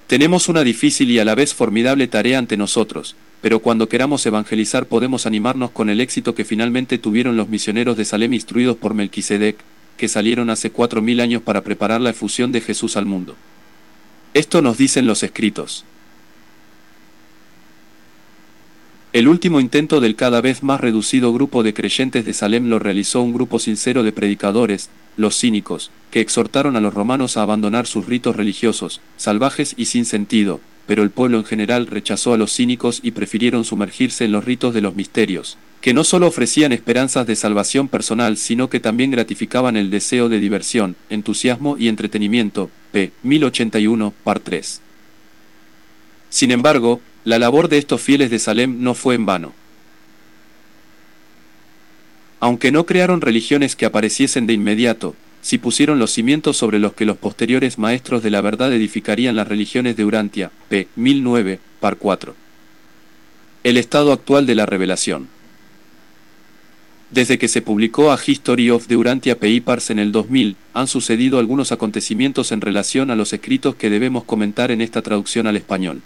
Tenemos 0.07 0.50
una 0.50 0.64
difícil 0.64 1.11
y 1.11 1.18
a 1.18 1.24
la 1.24 1.34
vez 1.34 1.55
formidable 1.55 2.07
tarea 2.09 2.38
ante 2.38 2.59
nosotros, 2.59 3.16
pero 3.40 3.61
cuando 3.61 3.88
queramos 3.88 4.24
evangelizar 4.26 4.86
podemos 4.86 5.24
animarnos 5.24 5.70
con 5.70 5.88
el 5.88 6.00
éxito 6.00 6.34
que 6.34 6.44
finalmente 6.44 6.98
tuvieron 6.98 7.38
los 7.38 7.48
misioneros 7.48 7.96
de 7.96 8.05
Salem 8.05 8.34
instruidos 8.34 8.76
por 8.76 8.92
Melquisedec, 8.92 9.57
que 9.96 10.09
salieron 10.09 10.50
hace 10.50 10.70
cuatro 10.70 11.00
mil 11.00 11.20
años 11.20 11.40
para 11.40 11.62
preparar 11.62 12.02
la 12.02 12.11
efusión 12.11 12.52
de 12.52 12.61
Jesús 12.61 12.98
al 12.98 13.07
mundo. 13.07 13.34
Esto 14.34 14.61
nos 14.61 14.76
dicen 14.76 15.07
los 15.07 15.22
escritos. 15.22 15.84
El 19.14 19.28
último 19.28 19.60
intento 19.60 20.00
del 20.00 20.16
cada 20.16 20.40
vez 20.40 20.64
más 20.64 20.80
reducido 20.80 21.32
grupo 21.32 21.62
de 21.62 21.72
creyentes 21.72 22.24
de 22.24 22.34
Salem 22.34 22.68
lo 22.68 22.80
realizó 22.80 23.22
un 23.22 23.32
grupo 23.32 23.60
sincero 23.60 24.02
de 24.02 24.10
predicadores, 24.10 24.90
los 25.16 25.38
cínicos, 25.38 25.92
que 26.10 26.18
exhortaron 26.20 26.74
a 26.74 26.80
los 26.80 26.92
romanos 26.92 27.36
a 27.36 27.42
abandonar 27.42 27.86
sus 27.86 28.06
ritos 28.06 28.34
religiosos, 28.34 29.00
salvajes 29.16 29.74
y 29.76 29.84
sin 29.84 30.04
sentido, 30.04 30.60
pero 30.88 31.04
el 31.04 31.10
pueblo 31.10 31.38
en 31.38 31.44
general 31.44 31.86
rechazó 31.86 32.34
a 32.34 32.36
los 32.36 32.52
cínicos 32.52 32.98
y 33.04 33.12
prefirieron 33.12 33.64
sumergirse 33.64 34.24
en 34.24 34.32
los 34.32 34.44
ritos 34.44 34.74
de 34.74 34.80
los 34.80 34.96
misterios, 34.96 35.58
que 35.80 35.94
no 35.94 36.02
solo 36.02 36.26
ofrecían 36.26 36.72
esperanzas 36.72 37.24
de 37.24 37.36
salvación 37.36 37.86
personal, 37.86 38.36
sino 38.36 38.68
que 38.68 38.80
también 38.80 39.12
gratificaban 39.12 39.76
el 39.76 39.90
deseo 39.90 40.28
de 40.28 40.40
diversión, 40.40 40.96
entusiasmo 41.08 41.76
y 41.78 41.86
entretenimiento. 41.86 42.68
P. 42.90 43.12
1081, 43.22 44.12
par 44.24 44.40
3. 44.40 44.80
Sin 46.30 46.50
embargo, 46.50 47.00
la 47.25 47.39
labor 47.39 47.68
de 47.68 47.79
estos 47.79 48.01
fieles 48.01 48.31
de 48.31 48.39
Salem 48.39 48.83
no 48.83 48.95
fue 48.95 49.14
en 49.14 49.25
vano. 49.27 49.53
Aunque 52.41 52.70
no 52.70 52.85
crearon 52.85 53.22
religiones 53.22 53.77
que 53.77 53.87
apareciesen 53.87 54.47
de 54.47 54.53
inmediato, 54.53 55.16
si 55.41 55.59
pusieron 55.59 55.99
los 55.99 56.11
cimientos 56.11 56.57
sobre 56.57 56.79
los 56.79 56.93
que 56.93 57.07
los 57.07 57.16
posteriores 57.16 57.79
maestros 57.79 58.22
de 58.22 58.31
la 58.31 58.41
verdad 58.43 58.72
edificarían 58.72 59.37
las 59.37 59.49
religiones 59.49 59.97
de 59.97 60.05
Urantia, 60.05 60.51
p. 60.68 60.89
1009, 60.97 61.61
par 61.81 61.97
4. 61.97 62.35
El 63.62 63.77
estado 63.79 64.12
actual 64.12 64.45
de 64.45 64.55
la 64.55 64.66
revelación. 64.66 65.29
Desde 67.11 67.39
que 67.39 67.49
se 67.49 67.62
publicó 67.62 68.11
a 68.11 68.18
History 68.25 68.70
of 68.70 68.87
the 68.89 68.97
Urantia 68.97 69.39
Papers 69.39 69.91
en 69.91 69.99
el 69.99 70.12
2000, 70.12 70.57
han 70.75 70.87
sucedido 70.89 71.39
algunos 71.39 71.72
acontecimientos 71.72 72.53
en 72.53 72.61
relación 72.61 73.11
a 73.11 73.16
los 73.16 73.33
escritos 73.33 73.77
que 73.77 73.89
debemos 73.89 74.25
comentar 74.25 74.70
en 74.70 74.81
esta 74.81 75.01
traducción 75.01 75.47
al 75.47 75.57
español. 75.57 76.03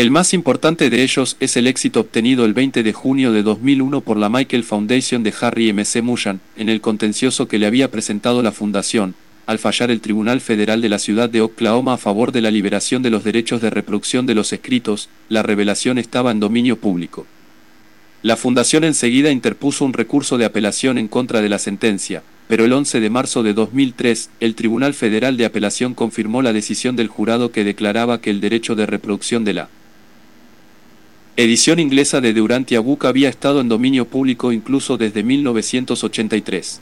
El 0.00 0.10
más 0.10 0.32
importante 0.32 0.88
de 0.88 1.02
ellos 1.02 1.36
es 1.40 1.58
el 1.58 1.66
éxito 1.66 2.00
obtenido 2.00 2.46
el 2.46 2.54
20 2.54 2.82
de 2.82 2.92
junio 2.94 3.32
de 3.32 3.42
2001 3.42 4.00
por 4.00 4.16
la 4.16 4.30
Michael 4.30 4.64
Foundation 4.64 5.22
de 5.22 5.34
Harry 5.38 5.68
M. 5.68 5.84
C. 5.84 6.00
Mushan, 6.00 6.40
en 6.56 6.70
el 6.70 6.80
contencioso 6.80 7.48
que 7.48 7.58
le 7.58 7.66
había 7.66 7.90
presentado 7.90 8.42
la 8.42 8.50
Fundación, 8.50 9.14
al 9.44 9.58
fallar 9.58 9.90
el 9.90 10.00
Tribunal 10.00 10.40
Federal 10.40 10.80
de 10.80 10.88
la 10.88 10.98
ciudad 10.98 11.28
de 11.28 11.42
Oklahoma 11.42 11.92
a 11.92 11.98
favor 11.98 12.32
de 12.32 12.40
la 12.40 12.50
liberación 12.50 13.02
de 13.02 13.10
los 13.10 13.24
derechos 13.24 13.60
de 13.60 13.68
reproducción 13.68 14.24
de 14.24 14.34
los 14.34 14.54
escritos, 14.54 15.10
la 15.28 15.42
revelación 15.42 15.98
estaba 15.98 16.30
en 16.30 16.40
dominio 16.40 16.76
público. 16.78 17.26
La 18.22 18.38
Fundación 18.38 18.84
enseguida 18.84 19.30
interpuso 19.30 19.84
un 19.84 19.92
recurso 19.92 20.38
de 20.38 20.46
apelación 20.46 20.96
en 20.96 21.08
contra 21.08 21.42
de 21.42 21.50
la 21.50 21.58
sentencia, 21.58 22.22
pero 22.48 22.64
el 22.64 22.72
11 22.72 23.00
de 23.00 23.10
marzo 23.10 23.42
de 23.42 23.52
2003, 23.52 24.30
el 24.40 24.54
Tribunal 24.54 24.94
Federal 24.94 25.36
de 25.36 25.44
Apelación 25.44 25.92
confirmó 25.92 26.40
la 26.40 26.54
decisión 26.54 26.96
del 26.96 27.08
jurado 27.08 27.52
que 27.52 27.64
declaraba 27.64 28.22
que 28.22 28.30
el 28.30 28.40
derecho 28.40 28.74
de 28.74 28.86
reproducción 28.86 29.44
de 29.44 29.52
la 29.52 29.68
edición 31.36 31.78
inglesa 31.78 32.20
de 32.20 32.32
Durantia 32.32 32.80
Book 32.80 33.06
había 33.06 33.28
estado 33.28 33.60
en 33.60 33.68
dominio 33.68 34.06
público 34.06 34.52
incluso 34.52 34.96
desde 34.96 35.22
1983. 35.22 36.80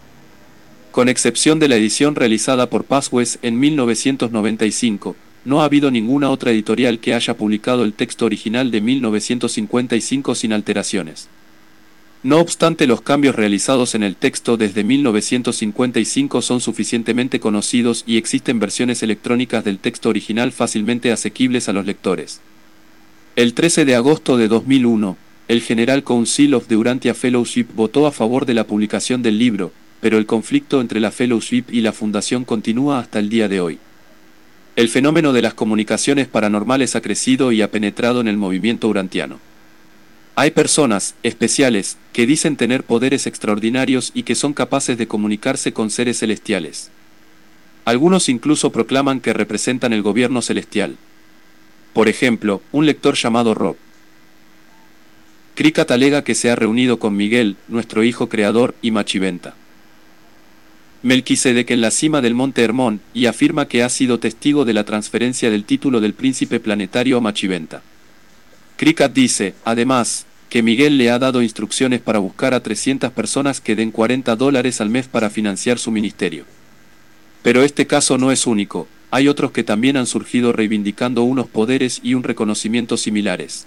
Con 0.90 1.08
excepción 1.08 1.58
de 1.58 1.68
la 1.68 1.76
edición 1.76 2.14
realizada 2.14 2.70
por 2.70 2.84
Passwes 2.84 3.38
en 3.42 3.60
1995, 3.60 5.16
no 5.44 5.60
ha 5.60 5.64
habido 5.64 5.90
ninguna 5.90 6.30
otra 6.30 6.50
editorial 6.50 6.98
que 6.98 7.14
haya 7.14 7.36
publicado 7.36 7.84
el 7.84 7.92
texto 7.92 8.26
original 8.26 8.70
de 8.70 8.80
1955 8.80 10.34
sin 10.34 10.52
alteraciones. 10.52 11.28
No 12.24 12.40
obstante, 12.40 12.88
los 12.88 13.00
cambios 13.00 13.36
realizados 13.36 13.94
en 13.94 14.02
el 14.02 14.16
texto 14.16 14.56
desde 14.56 14.82
1955 14.82 16.42
son 16.42 16.60
suficientemente 16.60 17.38
conocidos 17.38 18.02
y 18.06 18.16
existen 18.16 18.58
versiones 18.58 19.04
electrónicas 19.04 19.64
del 19.64 19.78
texto 19.78 20.08
original 20.08 20.50
fácilmente 20.50 21.12
asequibles 21.12 21.68
a 21.68 21.72
los 21.72 21.86
lectores. 21.86 22.40
El 23.38 23.54
13 23.54 23.84
de 23.84 23.94
agosto 23.94 24.36
de 24.36 24.48
2001, 24.48 25.16
el 25.46 25.62
General 25.62 26.02
Council 26.02 26.54
of 26.54 26.66
the 26.66 26.76
Urantia 26.76 27.14
Fellowship 27.14 27.66
votó 27.72 28.08
a 28.08 28.10
favor 28.10 28.46
de 28.46 28.54
la 28.54 28.64
publicación 28.66 29.22
del 29.22 29.38
libro, 29.38 29.70
pero 30.00 30.18
el 30.18 30.26
conflicto 30.26 30.80
entre 30.80 30.98
la 30.98 31.12
Fellowship 31.12 31.66
y 31.70 31.82
la 31.82 31.92
Fundación 31.92 32.44
continúa 32.44 32.98
hasta 32.98 33.20
el 33.20 33.28
día 33.28 33.46
de 33.46 33.60
hoy. 33.60 33.78
El 34.74 34.88
fenómeno 34.88 35.32
de 35.32 35.42
las 35.42 35.54
comunicaciones 35.54 36.26
paranormales 36.26 36.96
ha 36.96 37.00
crecido 37.00 37.52
y 37.52 37.62
ha 37.62 37.70
penetrado 37.70 38.20
en 38.20 38.26
el 38.26 38.36
movimiento 38.36 38.88
urantiano. 38.88 39.38
Hay 40.34 40.50
personas, 40.50 41.14
especiales, 41.22 41.96
que 42.12 42.26
dicen 42.26 42.56
tener 42.56 42.82
poderes 42.82 43.28
extraordinarios 43.28 44.10
y 44.14 44.24
que 44.24 44.34
son 44.34 44.52
capaces 44.52 44.98
de 44.98 45.06
comunicarse 45.06 45.72
con 45.72 45.90
seres 45.90 46.18
celestiales. 46.18 46.90
Algunos 47.84 48.28
incluso 48.28 48.72
proclaman 48.72 49.20
que 49.20 49.32
representan 49.32 49.92
el 49.92 50.02
gobierno 50.02 50.42
celestial. 50.42 50.96
Por 51.98 52.08
ejemplo, 52.08 52.62
un 52.70 52.86
lector 52.86 53.16
llamado 53.16 53.54
Rob. 53.54 53.74
Cricat 55.56 55.90
alega 55.90 56.22
que 56.22 56.36
se 56.36 56.48
ha 56.48 56.54
reunido 56.54 57.00
con 57.00 57.16
Miguel, 57.16 57.56
nuestro 57.66 58.04
hijo 58.04 58.28
creador, 58.28 58.76
y 58.82 58.92
Machiventa. 58.92 59.56
Melquisedec 61.02 61.72
en 61.72 61.80
la 61.80 61.90
cima 61.90 62.20
del 62.20 62.36
monte 62.36 62.62
Hermón, 62.62 63.00
y 63.14 63.26
afirma 63.26 63.66
que 63.66 63.82
ha 63.82 63.88
sido 63.88 64.20
testigo 64.20 64.64
de 64.64 64.74
la 64.74 64.84
transferencia 64.84 65.50
del 65.50 65.64
título 65.64 66.00
del 66.00 66.14
príncipe 66.14 66.60
planetario 66.60 67.16
a 67.16 67.20
Machiventa. 67.20 67.82
Cricat 68.76 69.12
dice, 69.12 69.56
además, 69.64 70.24
que 70.50 70.62
Miguel 70.62 70.98
le 70.98 71.10
ha 71.10 71.18
dado 71.18 71.42
instrucciones 71.42 72.00
para 72.00 72.20
buscar 72.20 72.54
a 72.54 72.62
300 72.62 73.10
personas 73.10 73.60
que 73.60 73.74
den 73.74 73.90
40 73.90 74.36
dólares 74.36 74.80
al 74.80 74.88
mes 74.88 75.08
para 75.08 75.30
financiar 75.30 75.80
su 75.80 75.90
ministerio. 75.90 76.44
Pero 77.42 77.64
este 77.64 77.88
caso 77.88 78.18
no 78.18 78.30
es 78.30 78.46
único, 78.46 78.86
hay 79.10 79.28
otros 79.28 79.52
que 79.52 79.64
también 79.64 79.96
han 79.96 80.06
surgido 80.06 80.52
reivindicando 80.52 81.22
unos 81.22 81.46
poderes 81.46 82.00
y 82.02 82.14
un 82.14 82.22
reconocimiento 82.22 82.96
similares. 82.96 83.66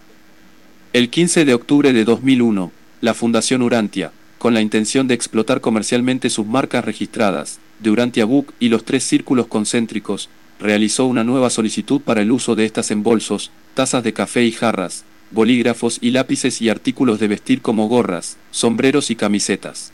El 0.93 1.09
15 1.09 1.45
de 1.45 1.53
octubre 1.53 1.93
de 1.93 2.03
2001, 2.03 2.71
la 3.01 3.13
Fundación 3.13 3.61
Urantia, 3.61 4.11
con 4.37 4.53
la 4.53 4.61
intención 4.61 5.07
de 5.07 5.13
explotar 5.13 5.61
comercialmente 5.61 6.29
sus 6.29 6.45
marcas 6.45 6.85
registradas, 6.85 7.59
de 7.79 7.89
Urantia 7.89 8.25
Book 8.25 8.53
y 8.59 8.69
los 8.69 8.85
tres 8.85 9.03
círculos 9.03 9.47
concéntricos, 9.47 10.29
realizó 10.59 11.05
una 11.05 11.23
nueva 11.23 11.49
solicitud 11.49 12.01
para 12.01 12.21
el 12.21 12.31
uso 12.31 12.55
de 12.55 12.65
estas 12.65 12.91
en 12.91 13.01
bolsos, 13.01 13.51
tazas 13.73 14.03
de 14.03 14.13
café 14.13 14.43
y 14.43 14.51
jarras, 14.51 15.05
bolígrafos 15.31 15.97
y 16.01 16.11
lápices 16.11 16.61
y 16.61 16.69
artículos 16.69 17.19
de 17.19 17.27
vestir 17.27 17.61
como 17.61 17.87
gorras, 17.87 18.37
sombreros 18.51 19.09
y 19.09 19.15
camisetas. 19.15 19.91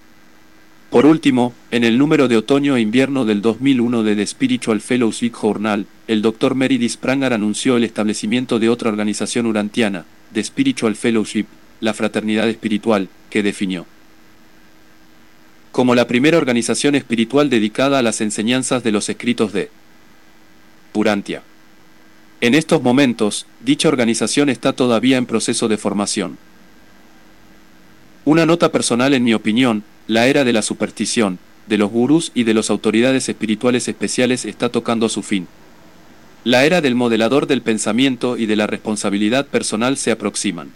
Por 0.89 1.05
último, 1.05 1.53
en 1.71 1.83
el 1.83 1.97
número 1.97 2.27
de 2.27 2.37
otoño 2.37 2.77
e 2.77 2.81
invierno 2.81 3.25
del 3.25 3.41
2001 3.41 4.03
de 4.03 4.15
The 4.15 4.27
Spiritual 4.27 4.81
Fellowship 4.81 5.33
Journal, 5.33 5.85
el 6.07 6.21
Dr. 6.21 6.55
Meredith 6.55 6.91
Spranger 6.91 7.33
anunció 7.33 7.77
el 7.77 7.83
establecimiento 7.83 8.57
de 8.57 8.69
otra 8.69 8.89
organización 8.89 9.45
urantiana, 9.45 10.05
The 10.33 10.43
Spiritual 10.43 10.95
Fellowship, 10.95 11.45
la 11.81 11.93
fraternidad 11.93 12.47
espiritual, 12.47 13.09
que 13.29 13.43
definió 13.43 13.85
como 15.77 15.93
la 15.93 16.07
primera 16.07 16.39
organización 16.39 16.95
espiritual 16.95 17.51
dedicada 17.51 17.99
a 17.99 18.01
las 18.01 18.19
enseñanzas 18.19 18.83
de 18.83 18.91
los 18.91 19.09
escritos 19.09 19.53
de 19.53 19.69
Urantia. 20.95 21.43
En 22.41 22.55
estos 22.55 22.81
momentos, 22.81 23.45
dicha 23.63 23.87
organización 23.87 24.49
está 24.49 24.73
todavía 24.73 25.17
en 25.17 25.27
proceso 25.27 25.67
de 25.67 25.77
formación. 25.77 26.39
Una 28.25 28.47
nota 28.47 28.71
personal 28.71 29.13
en 29.13 29.23
mi 29.23 29.35
opinión, 29.35 29.83
la 30.07 30.27
era 30.27 30.43
de 30.43 30.53
la 30.53 30.61
superstición, 30.61 31.37
de 31.67 31.77
los 31.77 31.91
gurús 31.91 32.31
y 32.33 32.43
de 32.43 32.53
las 32.53 32.69
autoridades 32.69 33.27
espirituales 33.27 33.87
especiales 33.87 34.45
está 34.45 34.69
tocando 34.69 35.09
su 35.09 35.21
fin. 35.21 35.47
La 36.45 36.65
era 36.65 36.79
del 36.79 36.95
modelador 36.95 37.45
del 37.45 37.61
pensamiento 37.61 38.37
y 38.37 38.45
de 38.45 38.55
la 38.55 38.67
responsabilidad 38.67 39.47
personal 39.47 39.97
se 39.97 40.11
aproximan. 40.11 40.71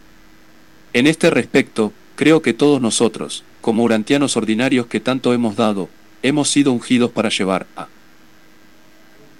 En 0.93 1.07
este 1.07 1.29
respecto, 1.29 1.93
creo 2.15 2.41
que 2.41 2.53
todos 2.53 2.81
nosotros, 2.81 3.45
como 3.61 3.83
urantianos 3.83 4.35
ordinarios 4.35 4.87
que 4.87 4.99
tanto 4.99 5.33
hemos 5.33 5.55
dado, 5.55 5.87
hemos 6.23 6.49
sido 6.49 6.73
ungidos 6.73 7.11
para 7.11 7.29
llevar 7.29 7.67
a 7.77 7.87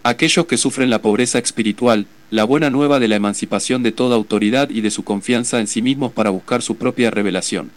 aquellos 0.04 0.46
que 0.46 0.58
sufren 0.58 0.90
la 0.90 1.02
pobreza 1.02 1.38
espiritual, 1.38 2.08
la 2.32 2.46
buena 2.46 2.70
nueva 2.70 3.00
de 3.00 3.10
la 3.10 3.18
emancipación 3.18 3.84
de 3.84 3.92
toda 3.92 4.16
autoridad 4.16 4.70
y 4.70 4.82
de 4.82 4.90
su 4.90 5.04
confianza 5.04 5.60
en 5.60 5.68
sí 5.68 5.82
mismos 5.82 6.14
para 6.14 6.30
buscar 6.30 6.62
su 6.62 6.76
propia 6.78 7.12
revelación. 7.12 7.72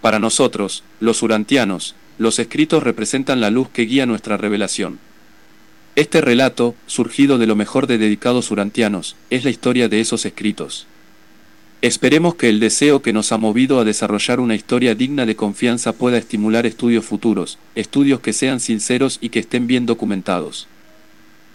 Para 0.00 0.18
nosotros, 0.18 0.82
los 1.00 1.22
urantianos, 1.22 1.94
los 2.18 2.38
escritos 2.38 2.82
representan 2.82 3.40
la 3.40 3.50
luz 3.50 3.68
que 3.68 3.82
guía 3.82 4.06
nuestra 4.06 4.36
revelación. 4.36 4.98
Este 5.96 6.20
relato, 6.20 6.74
surgido 6.86 7.38
de 7.38 7.46
lo 7.46 7.56
mejor 7.56 7.86
de 7.86 7.98
dedicados 7.98 8.50
urantianos, 8.50 9.16
es 9.30 9.44
la 9.44 9.50
historia 9.50 9.88
de 9.88 10.00
esos 10.00 10.26
escritos. 10.26 10.86
Esperemos 11.82 12.34
que 12.34 12.48
el 12.48 12.60
deseo 12.60 13.00
que 13.00 13.12
nos 13.12 13.32
ha 13.32 13.38
movido 13.38 13.78
a 13.80 13.84
desarrollar 13.84 14.40
una 14.40 14.54
historia 14.54 14.94
digna 14.94 15.26
de 15.26 15.36
confianza 15.36 15.92
pueda 15.92 16.18
estimular 16.18 16.66
estudios 16.66 17.04
futuros, 17.04 17.58
estudios 17.74 18.20
que 18.20 18.32
sean 18.32 18.60
sinceros 18.60 19.18
y 19.20 19.28
que 19.28 19.40
estén 19.40 19.66
bien 19.66 19.86
documentados. 19.86 20.68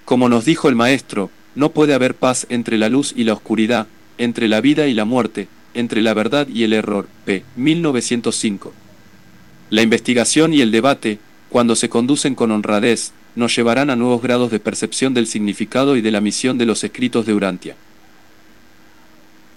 Como 0.06 0.30
nos 0.30 0.46
dijo 0.46 0.70
el 0.70 0.76
maestro, 0.76 1.32
no 1.56 1.72
puede 1.72 1.94
haber 1.94 2.16
paz 2.16 2.46
entre 2.50 2.78
la 2.78 2.90
luz 2.90 3.14
y 3.16 3.24
la 3.24 3.34
oscuridad, 3.34 3.88
entre 4.18 4.48
la 4.48 4.62
vida 4.62 4.88
y 4.88 4.94
la 4.94 5.06
muerte, 5.06 5.48
entre 5.74 6.02
la 6.02 6.14
verdad 6.14 6.48
y 6.48 6.64
el 6.64 6.74
error. 6.74 7.08
P. 7.26 7.44
1905. 7.56 8.74
La 9.70 9.82
investigación 9.82 10.54
y 10.54 10.62
el 10.62 10.72
debate, 10.72 11.20
cuando 11.50 11.76
se 11.76 11.90
conducen 11.90 12.36
con 12.36 12.52
honradez, 12.52 13.14
nos 13.36 13.56
llevarán 13.56 13.90
a 13.90 13.96
nuevos 13.96 14.22
grados 14.22 14.52
de 14.52 14.60
percepción 14.60 15.14
del 15.14 15.28
significado 15.28 15.96
y 15.96 16.02
de 16.02 16.12
la 16.12 16.22
misión 16.22 16.58
de 16.58 16.66
los 16.66 16.84
escritos 16.84 17.26
de 17.26 17.34
Urantia. 17.34 17.76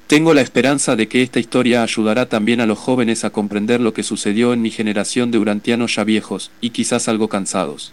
Tengo 0.06 0.34
la 0.34 0.42
esperanza 0.42 0.96
de 0.96 1.08
que 1.08 1.22
esta 1.22 1.40
historia 1.40 1.82
ayudará 1.82 2.28
también 2.28 2.60
a 2.60 2.66
los 2.66 2.78
jóvenes 2.78 3.24
a 3.24 3.30
comprender 3.30 3.80
lo 3.80 3.94
que 3.94 4.02
sucedió 4.02 4.52
en 4.52 4.60
mi 4.60 4.70
generación 4.70 5.30
de 5.30 5.38
urantianos 5.38 5.96
ya 5.96 6.04
viejos 6.04 6.50
y 6.60 6.70
quizás 6.70 7.08
algo 7.08 7.28
cansados. 7.28 7.92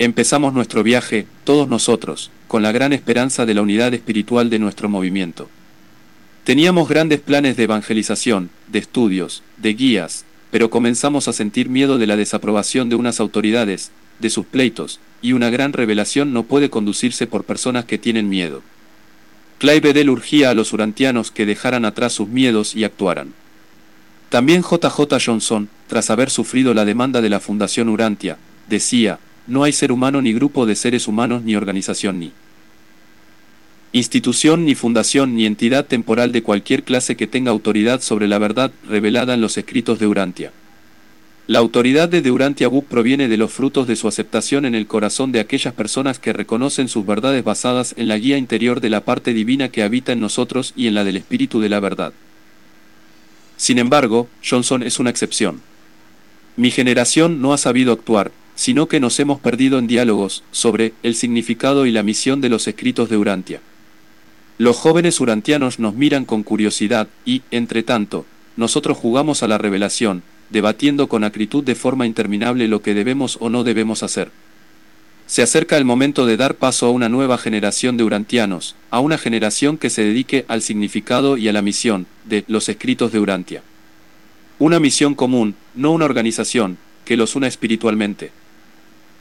Empezamos 0.00 0.52
nuestro 0.52 0.82
viaje, 0.82 1.26
todos 1.44 1.68
nosotros, 1.68 2.32
con 2.48 2.62
la 2.62 2.72
gran 2.72 2.92
esperanza 2.92 3.46
de 3.46 3.54
la 3.54 3.62
unidad 3.62 3.94
espiritual 3.94 4.50
de 4.50 4.58
nuestro 4.58 4.88
movimiento. 4.88 5.48
Teníamos 6.44 6.90
grandes 6.90 7.20
planes 7.20 7.56
de 7.56 7.62
evangelización, 7.62 8.50
de 8.68 8.78
estudios, 8.78 9.42
de 9.56 9.72
guías, 9.72 10.26
pero 10.50 10.68
comenzamos 10.68 11.26
a 11.26 11.32
sentir 11.32 11.70
miedo 11.70 11.96
de 11.96 12.06
la 12.06 12.16
desaprobación 12.16 12.90
de 12.90 12.96
unas 12.96 13.18
autoridades, 13.18 13.90
de 14.18 14.28
sus 14.28 14.44
pleitos, 14.44 15.00
y 15.22 15.32
una 15.32 15.48
gran 15.48 15.72
revelación 15.72 16.34
no 16.34 16.42
puede 16.42 16.68
conducirse 16.68 17.26
por 17.26 17.44
personas 17.44 17.86
que 17.86 17.96
tienen 17.96 18.28
miedo. 18.28 18.60
Clive 19.58 19.80
Bedell 19.80 20.10
urgía 20.10 20.50
a 20.50 20.54
los 20.54 20.74
urantianos 20.74 21.30
que 21.30 21.46
dejaran 21.46 21.86
atrás 21.86 22.12
sus 22.12 22.28
miedos 22.28 22.76
y 22.76 22.84
actuaran. 22.84 23.32
También 24.28 24.62
JJ 24.62 25.18
Johnson, 25.24 25.70
tras 25.86 26.10
haber 26.10 26.28
sufrido 26.28 26.74
la 26.74 26.84
demanda 26.84 27.22
de 27.22 27.30
la 27.30 27.40
Fundación 27.40 27.88
Urantia, 27.88 28.36
decía, 28.68 29.18
no 29.46 29.64
hay 29.64 29.72
ser 29.72 29.92
humano 29.92 30.20
ni 30.20 30.34
grupo 30.34 30.66
de 30.66 30.76
seres 30.76 31.08
humanos 31.08 31.42
ni 31.42 31.56
organización 31.56 32.18
ni 32.18 32.32
institución 33.94 34.64
ni 34.64 34.74
fundación 34.74 35.36
ni 35.36 35.46
entidad 35.46 35.86
temporal 35.86 36.32
de 36.32 36.42
cualquier 36.42 36.82
clase 36.82 37.16
que 37.16 37.28
tenga 37.28 37.52
autoridad 37.52 38.00
sobre 38.02 38.26
la 38.26 38.38
verdad 38.38 38.72
revelada 38.88 39.34
en 39.34 39.40
los 39.40 39.56
escritos 39.56 40.00
de 40.00 40.08
Urantia. 40.08 40.50
La 41.46 41.60
autoridad 41.60 42.08
de 42.08 42.30
Urantia 42.30 42.66
Book 42.66 42.86
proviene 42.86 43.28
de 43.28 43.36
los 43.36 43.52
frutos 43.52 43.86
de 43.86 43.94
su 43.94 44.08
aceptación 44.08 44.64
en 44.64 44.74
el 44.74 44.88
corazón 44.88 45.30
de 45.30 45.38
aquellas 45.38 45.74
personas 45.74 46.18
que 46.18 46.32
reconocen 46.32 46.88
sus 46.88 47.06
verdades 47.06 47.44
basadas 47.44 47.94
en 47.96 48.08
la 48.08 48.18
guía 48.18 48.36
interior 48.36 48.80
de 48.80 48.90
la 48.90 49.04
parte 49.04 49.32
divina 49.32 49.68
que 49.68 49.84
habita 49.84 50.10
en 50.10 50.18
nosotros 50.18 50.72
y 50.74 50.88
en 50.88 50.94
la 50.94 51.04
del 51.04 51.16
espíritu 51.16 51.60
de 51.60 51.68
la 51.68 51.78
verdad. 51.78 52.12
Sin 53.56 53.78
embargo, 53.78 54.26
Johnson 54.44 54.82
es 54.82 54.98
una 54.98 55.10
excepción. 55.10 55.60
Mi 56.56 56.72
generación 56.72 57.40
no 57.40 57.52
ha 57.52 57.58
sabido 57.58 57.92
actuar, 57.92 58.32
sino 58.56 58.88
que 58.88 58.98
nos 58.98 59.20
hemos 59.20 59.38
perdido 59.38 59.78
en 59.78 59.86
diálogos 59.86 60.42
sobre 60.50 60.94
el 61.04 61.14
significado 61.14 61.86
y 61.86 61.92
la 61.92 62.02
misión 62.02 62.40
de 62.40 62.48
los 62.48 62.66
escritos 62.66 63.08
de 63.08 63.18
Urantia. 63.18 63.60
Los 64.58 64.76
jóvenes 64.76 65.20
urantianos 65.20 65.78
nos 65.78 65.94
miran 65.94 66.24
con 66.24 66.42
curiosidad 66.42 67.08
y, 67.24 67.42
entre 67.50 67.82
tanto, 67.82 68.24
nosotros 68.56 68.96
jugamos 68.96 69.42
a 69.42 69.48
la 69.48 69.58
revelación, 69.58 70.22
debatiendo 70.50 71.08
con 71.08 71.24
acritud 71.24 71.64
de 71.64 71.74
forma 71.74 72.06
interminable 72.06 72.68
lo 72.68 72.80
que 72.82 72.94
debemos 72.94 73.38
o 73.40 73.50
no 73.50 73.64
debemos 73.64 74.02
hacer. 74.02 74.30
Se 75.26 75.42
acerca 75.42 75.76
el 75.76 75.84
momento 75.84 76.26
de 76.26 76.36
dar 76.36 76.54
paso 76.54 76.86
a 76.86 76.90
una 76.90 77.08
nueva 77.08 77.38
generación 77.38 77.96
de 77.96 78.04
urantianos, 78.04 78.76
a 78.90 79.00
una 79.00 79.18
generación 79.18 79.78
que 79.78 79.90
se 79.90 80.04
dedique 80.04 80.44
al 80.48 80.62
significado 80.62 81.36
y 81.36 81.48
a 81.48 81.52
la 81.52 81.62
misión 81.62 82.06
de 82.24 82.44
los 82.46 82.68
escritos 82.68 83.10
de 83.10 83.20
Urantia. 83.20 83.62
Una 84.58 84.78
misión 84.78 85.14
común, 85.14 85.56
no 85.74 85.92
una 85.92 86.04
organización, 86.04 86.76
que 87.04 87.16
los 87.16 87.34
una 87.34 87.48
espiritualmente 87.48 88.30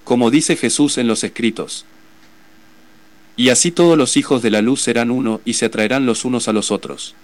como 0.03 0.31
dice 0.31 0.55
Jesús 0.55 0.97
en 0.97 1.07
los 1.07 1.23
escritos. 1.23 1.85
Y 3.35 3.49
así 3.49 3.71
todos 3.71 3.97
los 3.97 4.15
hijos 4.17 4.41
de 4.41 4.51
la 4.51 4.61
luz 4.61 4.81
serán 4.81 5.09
uno 5.09 5.41
y 5.43 5.53
se 5.53 5.65
atraerán 5.65 6.05
los 6.05 6.25
unos 6.25 6.47
a 6.47 6.53
los 6.53 6.71
otros. 6.71 7.15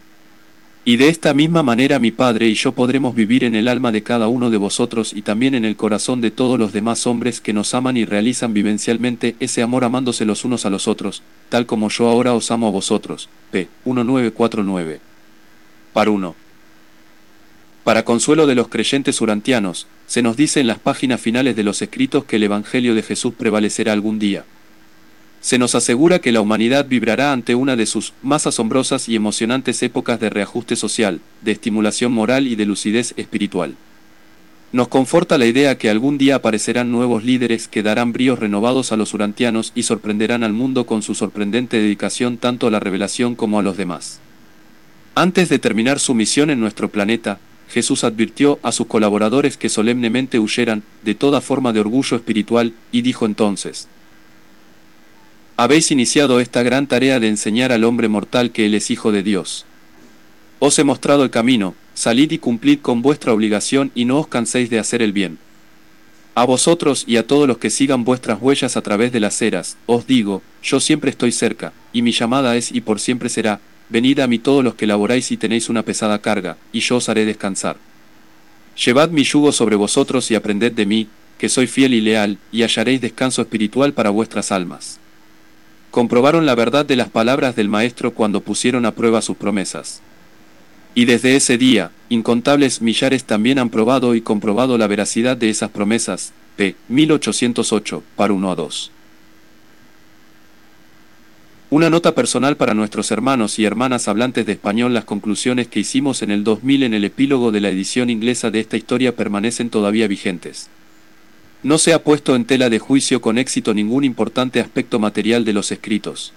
Y 0.86 0.98
de 0.98 1.10
esta 1.10 1.34
misma 1.34 1.62
manera 1.62 2.00
mi 2.00 2.10
Padre 2.10 2.48
y 2.48 2.56
yo 2.56 2.72
podremos 2.72 3.14
vivir 3.14 3.44
en 3.44 3.54
el 3.54 3.68
alma 3.68 3.92
de 3.92 4.02
cada 4.02 4.28
uno 4.28 4.50
de 4.50 4.58
vosotros 4.58 5.14
y 5.14 5.22
también 5.22 5.54
en 5.54 5.66
el 5.66 5.76
corazón 5.76 6.20
de 6.22 6.32
todos 6.32 6.58
los 6.58 6.74
demás 6.74 7.06
hombres 7.06 7.42
que 7.42 7.54
nos 7.54 7.74
aman 7.74 7.98
y 7.98 8.06
realizan 8.06 8.54
vivencialmente 8.54 9.36
ese 9.40 9.62
amor 9.62 9.84
amándose 9.84 10.26
los 10.26 10.46
unos 10.46 10.66
a 10.66 10.70
los 10.70 10.88
otros, 10.88 11.22
tal 11.50 11.66
como 11.66 11.90
yo 11.90 12.08
ahora 12.08 12.34
os 12.34 12.50
amo 12.50 12.68
a 12.68 12.72
vosotros. 12.72 13.30
P. 13.52 13.68
1949. 13.86 15.00
Par 15.94 16.10
1. 16.10 16.36
Para 17.84 18.06
consuelo 18.06 18.48
de 18.48 18.56
los 18.56 18.70
creyentes 18.70 19.20
urantianos, 19.22 19.86
se 20.08 20.22
nos 20.22 20.38
dice 20.38 20.60
en 20.60 20.68
las 20.68 20.80
páginas 20.80 21.20
finales 21.20 21.56
de 21.56 21.64
los 21.64 21.82
escritos 21.82 22.24
que 22.24 22.38
el 22.38 22.44
Evangelio 22.44 22.96
de 22.96 23.04
Jesús 23.04 23.34
prevalecerá 23.38 23.94
algún 23.94 24.18
día. 24.18 24.46
Se 25.42 25.58
nos 25.58 25.74
asegura 25.74 26.20
que 26.20 26.32
la 26.32 26.42
humanidad 26.42 26.88
vibrará 26.88 27.32
ante 27.32 27.56
una 27.56 27.76
de 27.76 27.86
sus 27.86 28.14
más 28.22 28.46
asombrosas 28.46 29.08
y 29.08 29.16
emocionantes 29.16 29.82
épocas 29.84 30.20
de 30.20 30.30
reajuste 30.30 30.76
social, 30.76 31.22
de 31.42 31.54
estimulación 31.54 32.12
moral 32.12 32.48
y 32.48 32.56
de 32.56 32.66
lucidez 32.66 33.14
espiritual. 33.16 33.76
Nos 34.72 34.90
conforta 34.90 35.38
la 35.38 35.48
idea 35.48 35.78
que 35.78 35.90
algún 35.90 36.18
día 36.18 36.36
aparecerán 36.36 36.92
nuevos 36.92 37.24
líderes 37.24 37.68
que 37.68 37.82
darán 37.82 38.12
bríos 38.12 38.38
renovados 38.38 38.92
a 38.92 38.98
los 38.98 39.14
urantianos 39.14 39.72
y 39.74 39.84
sorprenderán 39.84 40.44
al 40.44 40.54
mundo 40.54 40.86
con 40.86 41.02
su 41.02 41.16
sorprendente 41.16 41.78
dedicación 41.78 42.38
tanto 42.38 42.68
a 42.68 42.72
la 42.72 42.80
revelación 42.80 43.34
como 43.34 43.60
a 43.60 43.64
los 43.64 43.78
demás. 43.78 44.20
Antes 45.16 45.50
de 45.50 45.58
terminar 45.58 46.00
su 46.00 46.14
misión 46.14 46.52
en 46.52 46.60
nuestro 46.60 46.90
planeta, 46.90 47.40
Jesús 47.70 48.04
advirtió 48.04 48.60
a 48.62 48.72
sus 48.72 48.88
colaboradores 48.88 49.58
que 49.58 49.70
solemnemente 49.70 50.38
huyeran 50.38 50.84
de 51.04 51.16
toda 51.16 51.42
forma 51.42 51.74
de 51.74 51.80
orgullo 51.80 52.18
espiritual, 52.18 52.74
y 52.92 53.02
dijo 53.02 53.26
entonces, 53.26 53.88
Habéis 55.62 55.92
iniciado 55.92 56.40
esta 56.40 56.64
gran 56.64 56.88
tarea 56.88 57.20
de 57.20 57.28
enseñar 57.28 57.74
al 57.74 57.84
hombre 57.84 58.08
mortal 58.08 58.52
que 58.52 58.66
Él 58.66 58.76
es 58.76 58.90
Hijo 58.92 59.12
de 59.12 59.24
Dios. 59.24 59.66
Os 60.60 60.80
he 60.80 60.86
mostrado 60.86 61.26
el 61.26 61.32
camino, 61.32 61.76
salid 61.94 62.32
y 62.32 62.38
cumplid 62.38 62.80
con 62.80 63.02
vuestra 63.02 63.34
obligación 63.34 63.92
y 63.94 64.06
no 64.06 64.20
os 64.20 64.28
canséis 64.28 64.70
de 64.70 64.80
hacer 64.80 65.02
el 65.02 65.12
bien. 65.12 65.38
A 66.34 66.46
vosotros 66.46 67.04
y 67.06 67.18
a 67.18 67.28
todos 67.28 67.46
los 67.46 67.58
que 67.58 67.72
sigan 67.72 68.06
vuestras 68.06 68.42
huellas 68.42 68.78
a 68.78 68.82
través 68.82 69.12
de 69.12 69.20
las 69.20 69.42
eras, 69.42 69.76
os 69.86 70.08
digo, 70.08 70.42
yo 70.64 70.80
siempre 70.80 71.10
estoy 71.10 71.34
cerca, 71.34 71.74
y 71.92 72.04
mi 72.04 72.14
llamada 72.14 72.56
es 72.56 72.72
y 72.72 72.80
por 72.80 73.02
siempre 73.02 73.28
será, 73.28 73.60
Venid 73.90 74.20
a 74.20 74.28
mí 74.28 74.40
todos 74.40 74.64
los 74.64 74.76
que 74.76 74.88
laboráis 74.88 75.30
y 75.30 75.36
tenéis 75.36 75.68
una 75.68 75.84
pesada 75.84 76.20
carga, 76.20 76.56
y 76.72 76.80
yo 76.80 76.96
os 76.96 77.10
haré 77.10 77.26
descansar. 77.26 77.76
Llevad 78.82 79.10
mi 79.10 79.26
yugo 79.26 79.52
sobre 79.52 79.76
vosotros 79.76 80.32
y 80.32 80.36
aprended 80.36 80.72
de 80.72 80.86
mí, 80.86 81.10
que 81.38 81.50
soy 81.50 81.68
fiel 81.68 81.96
y 81.96 82.00
leal, 82.00 82.38
y 82.50 82.62
hallaréis 82.62 83.02
descanso 83.02 83.42
espiritual 83.42 83.92
para 83.92 84.10
vuestras 84.10 84.54
almas. 84.54 85.02
Comprobaron 85.92 86.46
la 86.46 86.56
verdad 86.56 86.86
de 86.86 86.96
las 86.96 87.10
palabras 87.10 87.56
del 87.56 87.68
Maestro 87.68 88.14
cuando 88.14 88.42
pusieron 88.42 88.86
a 88.86 88.92
prueba 88.92 89.22
sus 89.22 89.38
promesas. 89.38 90.02
Y 90.94 91.06
desde 91.06 91.36
ese 91.36 91.58
día, 91.58 91.92
incontables 92.10 92.82
millares 92.82 93.24
también 93.24 93.60
han 93.60 93.70
probado 93.70 94.16
y 94.16 94.22
comprobado 94.22 94.78
la 94.78 94.88
veracidad 94.88 95.38
de 95.38 95.50
esas 95.50 95.70
promesas. 95.70 96.34
P. 96.58 96.76
1808, 96.90 98.04
par 98.16 98.32
1 98.32 98.52
a 98.52 98.56
2. 98.56 98.92
Una 101.72 101.90
nota 101.90 102.16
personal 102.16 102.58
para 102.58 102.74
nuestros 102.74 103.12
hermanos 103.12 103.60
y 103.60 103.66
hermanas 103.66 104.08
hablantes 104.08 104.46
de 104.46 104.54
español. 104.54 104.94
Las 104.94 105.06
conclusiones 105.06 105.68
que 105.68 105.80
hicimos 105.80 106.24
en 106.24 106.32
el 106.32 106.44
2000 106.44 106.84
en 106.84 106.94
el 106.96 107.06
epílogo 107.06 107.52
de 107.52 107.62
la 107.62 107.70
edición 107.70 108.10
inglesa 108.10 108.50
de 108.50 108.60
esta 108.60 108.76
historia 108.76 109.16
permanecen 109.16 109.70
todavía 109.70 110.08
vigentes. 110.08 110.70
No 111.62 111.78
se 111.78 111.94
ha 111.94 112.04
puesto 112.04 112.36
en 112.36 112.46
tela 112.46 112.70
de 112.70 112.80
juicio 112.80 113.20
con 113.20 113.38
éxito 113.38 113.74
ningún 113.74 114.06
importante 114.06 114.62
aspecto 114.62 114.98
material 114.98 115.44
de 115.44 115.52
los 115.52 115.74
escritos. 115.74 116.32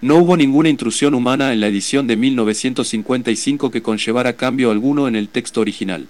No 0.00 0.16
hubo 0.16 0.38
ninguna 0.38 0.70
intrusión 0.70 1.12
humana 1.12 1.52
en 1.52 1.60
la 1.60 1.66
edición 1.66 2.06
de 2.06 2.16
1955 2.16 3.70
que 3.70 3.82
conllevara 3.82 4.32
cambio 4.32 4.70
alguno 4.70 5.06
en 5.06 5.16
el 5.16 5.28
texto 5.28 5.60
original. 5.60 6.08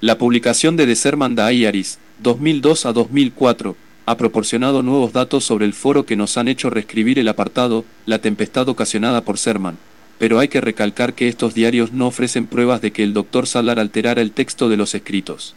La 0.00 0.16
publicación 0.16 0.76
de 0.76 0.86
The 0.86 0.96
Sermon 0.96 1.36
Diaries, 1.36 1.98
2002 2.22 2.86
a 2.86 2.94
2004, 2.94 3.76
ha 4.06 4.16
proporcionado 4.16 4.82
nuevos 4.82 5.12
datos 5.12 5.44
sobre 5.44 5.66
el 5.66 5.74
foro 5.74 6.06
que 6.06 6.16
nos 6.16 6.38
han 6.38 6.48
hecho 6.48 6.70
reescribir 6.70 7.18
el 7.18 7.28
apartado, 7.28 7.84
la 8.06 8.20
tempestad 8.20 8.70
ocasionada 8.70 9.20
por 9.20 9.36
Serman. 9.36 9.76
Pero 10.18 10.38
hay 10.38 10.48
que 10.48 10.62
recalcar 10.62 11.12
que 11.12 11.28
estos 11.28 11.52
diarios 11.52 11.92
no 11.92 12.06
ofrecen 12.06 12.46
pruebas 12.46 12.80
de 12.80 12.90
que 12.90 13.02
el 13.02 13.12
doctor 13.12 13.46
Salar 13.46 13.78
alterara 13.78 14.22
el 14.22 14.32
texto 14.32 14.70
de 14.70 14.78
los 14.78 14.94
escritos. 14.94 15.54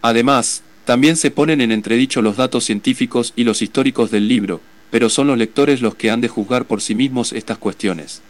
Además, 0.00 0.62
también 0.84 1.16
se 1.16 1.30
ponen 1.30 1.60
en 1.60 1.72
entredicho 1.72 2.22
los 2.22 2.36
datos 2.36 2.64
científicos 2.64 3.32
y 3.36 3.44
los 3.44 3.62
históricos 3.62 4.10
del 4.10 4.28
libro, 4.28 4.60
pero 4.90 5.08
son 5.08 5.26
los 5.28 5.38
lectores 5.38 5.82
los 5.82 5.94
que 5.94 6.10
han 6.10 6.20
de 6.20 6.28
juzgar 6.28 6.64
por 6.64 6.80
sí 6.82 6.94
mismos 6.94 7.32
estas 7.32 7.58
cuestiones. 7.58 8.22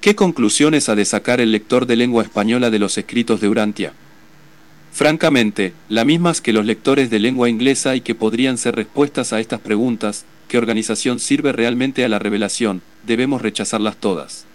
¿Qué 0.00 0.14
conclusiones 0.14 0.88
ha 0.88 0.94
de 0.94 1.04
sacar 1.04 1.40
el 1.40 1.52
lector 1.52 1.86
de 1.86 1.96
lengua 1.96 2.22
española 2.22 2.70
de 2.70 2.78
los 2.78 2.96
escritos 2.96 3.40
de 3.40 3.48
Urantia? 3.48 3.92
Francamente, 4.92 5.72
las 5.88 6.06
mismas 6.06 6.40
que 6.40 6.52
los 6.52 6.66
lectores 6.66 7.10
de 7.10 7.18
lengua 7.18 7.48
inglesa 7.48 7.94
y 7.96 8.00
que 8.00 8.14
podrían 8.14 8.58
ser 8.58 8.76
respuestas 8.76 9.32
a 9.32 9.40
estas 9.40 9.60
preguntas, 9.60 10.24
¿qué 10.48 10.58
organización 10.58 11.20
sirve 11.20 11.52
realmente 11.52 12.04
a 12.04 12.08
la 12.08 12.18
revelación? 12.18 12.82
Debemos 13.06 13.40
rechazarlas 13.40 13.96
todas. 13.96 14.46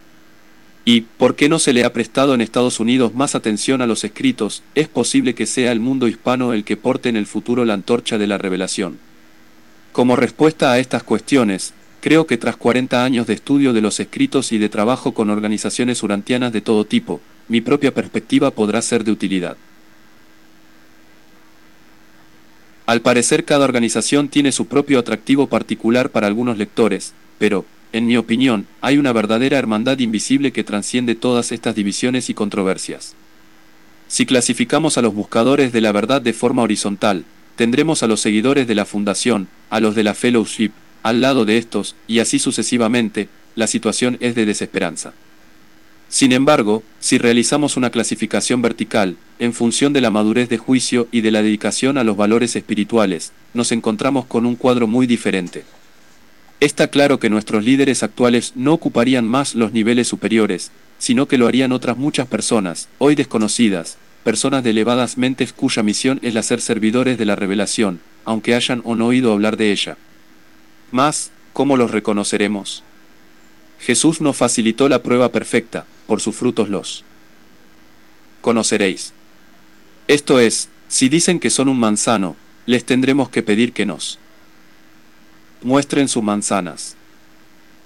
¿Y 0.88 1.02
por 1.02 1.36
qué 1.36 1.50
no 1.50 1.58
se 1.58 1.74
le 1.74 1.84
ha 1.84 1.94
prestado 1.94 2.36
en 2.36 2.42
Estados 2.42 2.80
Unidos 2.80 3.16
más 3.16 3.34
atención 3.34 3.82
a 3.82 3.88
los 3.88 4.04
escritos? 4.04 4.62
Es 4.76 4.88
posible 4.88 5.34
que 5.34 5.48
sea 5.48 5.72
el 5.72 5.80
mundo 5.80 6.08
hispano 6.08 6.54
el 6.54 6.64
que 6.64 6.78
porte 6.78 7.10
en 7.10 7.16
el 7.16 7.26
futuro 7.26 7.66
la 7.66 7.74
antorcha 7.74 8.20
de 8.20 8.28
la 8.28 8.38
revelación. 8.38 9.00
Como 9.92 10.16
respuesta 10.16 10.72
a 10.72 10.78
estas 10.78 11.02
cuestiones, 11.02 11.74
creo 12.02 12.28
que 12.28 12.38
tras 12.38 12.56
40 12.56 13.04
años 13.04 13.26
de 13.26 13.34
estudio 13.34 13.74
de 13.74 13.82
los 13.82 14.00
escritos 14.00 14.52
y 14.52 14.60
de 14.60 14.70
trabajo 14.70 15.16
con 15.16 15.32
organizaciones 15.32 16.04
urantianas 16.04 16.54
de 16.54 16.62
todo 16.62 16.86
tipo, 16.86 17.20
mi 17.48 17.62
propia 17.62 17.92
perspectiva 17.92 18.52
podrá 18.52 18.80
ser 18.84 19.04
de 19.04 19.12
utilidad. 19.12 19.58
Al 22.86 23.02
parecer 23.02 23.44
cada 23.44 23.66
organización 23.66 24.30
tiene 24.30 24.52
su 24.52 24.68
propio 24.68 25.00
atractivo 25.00 25.48
particular 25.48 26.12
para 26.12 26.28
algunos 26.28 26.60
lectores, 26.60 27.16
pero, 27.40 27.66
en 27.96 28.08
mi 28.08 28.18
opinión, 28.18 28.68
hay 28.82 28.98
una 28.98 29.14
verdadera 29.14 29.58
hermandad 29.58 30.00
invisible 30.00 30.52
que 30.52 30.66
transciende 30.66 31.16
todas 31.16 31.54
estas 31.54 31.76
divisiones 31.76 32.30
y 32.30 32.34
controversias. 32.34 33.16
Si 34.10 34.26
clasificamos 34.26 34.98
a 34.98 35.02
los 35.02 35.16
buscadores 35.16 35.72
de 35.72 35.80
la 35.80 35.94
verdad 35.94 36.22
de 36.22 36.34
forma 36.34 36.62
horizontal, 36.62 37.24
tendremos 37.56 38.04
a 38.04 38.08
los 38.08 38.20
seguidores 38.20 38.68
de 38.68 38.76
la 38.76 38.84
Fundación, 38.84 39.48
a 39.70 39.80
los 39.80 39.96
de 39.96 40.04
la 40.04 40.14
Fellowship, 40.14 40.72
al 41.04 41.22
lado 41.22 41.46
de 41.46 41.58
estos, 41.58 41.96
y 42.06 42.20
así 42.20 42.38
sucesivamente, 42.38 43.30
la 43.56 43.66
situación 43.66 44.18
es 44.20 44.36
de 44.36 44.46
desesperanza. 44.46 45.14
Sin 46.10 46.34
embargo, 46.34 46.84
si 47.00 47.18
realizamos 47.18 47.78
una 47.78 47.92
clasificación 47.92 48.62
vertical, 48.62 49.16
en 49.40 49.54
función 49.54 49.94
de 49.94 50.02
la 50.02 50.12
madurez 50.12 50.50
de 50.50 50.58
juicio 50.58 51.08
y 51.14 51.22
de 51.22 51.32
la 51.32 51.42
dedicación 51.42 51.98
a 51.98 52.04
los 52.04 52.18
valores 52.18 52.58
espirituales, 52.58 53.32
nos 53.54 53.72
encontramos 53.72 54.26
con 54.26 54.46
un 54.46 54.58
cuadro 54.58 54.86
muy 54.86 55.08
diferente. 55.08 55.64
Está 56.60 56.88
claro 56.88 57.20
que 57.20 57.30
nuestros 57.30 57.64
líderes 57.64 58.02
actuales 58.04 58.54
no 58.56 58.74
ocuparían 58.74 59.28
más 59.28 59.56
los 59.56 59.74
niveles 59.74 60.08
superiores, 60.08 60.72
sino 60.98 61.28
que 61.28 61.38
lo 61.38 61.48
harían 61.48 61.72
otras 61.72 61.98
muchas 61.98 62.28
personas, 62.28 62.88
hoy 62.98 63.16
desconocidas, 63.16 63.98
personas 64.24 64.64
de 64.64 64.70
elevadas 64.70 65.18
mentes 65.18 65.54
cuya 65.54 65.84
misión 65.84 66.20
es 66.24 66.34
la 66.34 66.44
ser 66.44 66.62
servidores 66.62 67.18
de 67.18 67.26
la 67.26 67.36
revelación, 67.36 68.00
aunque 68.24 68.56
hayan 68.56 68.82
o 68.86 68.96
no 68.96 69.08
oído 69.08 69.32
hablar 69.32 69.58
de 69.58 69.72
ella. 69.72 69.98
Más, 70.92 71.32
¿cómo 71.54 71.78
los 71.78 71.92
reconoceremos? 71.92 72.84
Jesús 73.80 74.22
nos 74.22 74.38
facilitó 74.38 74.88
la 74.90 75.04
prueba 75.04 75.32
perfecta, 75.32 75.86
por 76.08 76.22
sus 76.22 76.36
frutos 76.36 76.70
los 76.70 77.04
conoceréis. 78.42 79.12
Esto 80.08 80.40
es, 80.40 80.70
si 80.88 81.10
dicen 81.10 81.40
que 81.40 81.50
son 81.50 81.68
un 81.68 81.80
manzano, 81.80 82.36
les 82.68 82.86
tendremos 82.86 83.30
que 83.30 83.42
pedir 83.42 83.74
que 83.74 83.88
nos 83.88 84.20
muestren 85.66 86.08
sus 86.08 86.24
manzanas. 86.24 86.96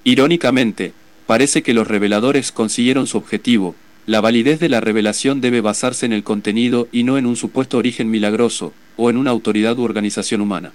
Irónicamente, 0.04 0.92
parece 1.26 1.64
que 1.64 1.74
los 1.74 1.88
reveladores 1.88 2.52
consiguieron 2.52 3.08
su 3.08 3.18
objetivo, 3.18 3.74
la 4.06 4.20
validez 4.22 4.60
de 4.60 4.68
la 4.68 4.82
revelación 4.82 5.40
debe 5.40 5.62
basarse 5.62 6.06
en 6.06 6.12
el 6.12 6.24
contenido 6.24 6.90
y 6.92 7.04
no 7.04 7.18
en 7.18 7.26
un 7.26 7.38
supuesto 7.38 7.78
origen 7.78 8.12
milagroso, 8.12 8.74
o 8.98 9.10
en 9.10 9.16
una 9.16 9.32
autoridad 9.32 9.78
u 9.80 9.84
organización 9.84 10.42
humana. 10.42 10.74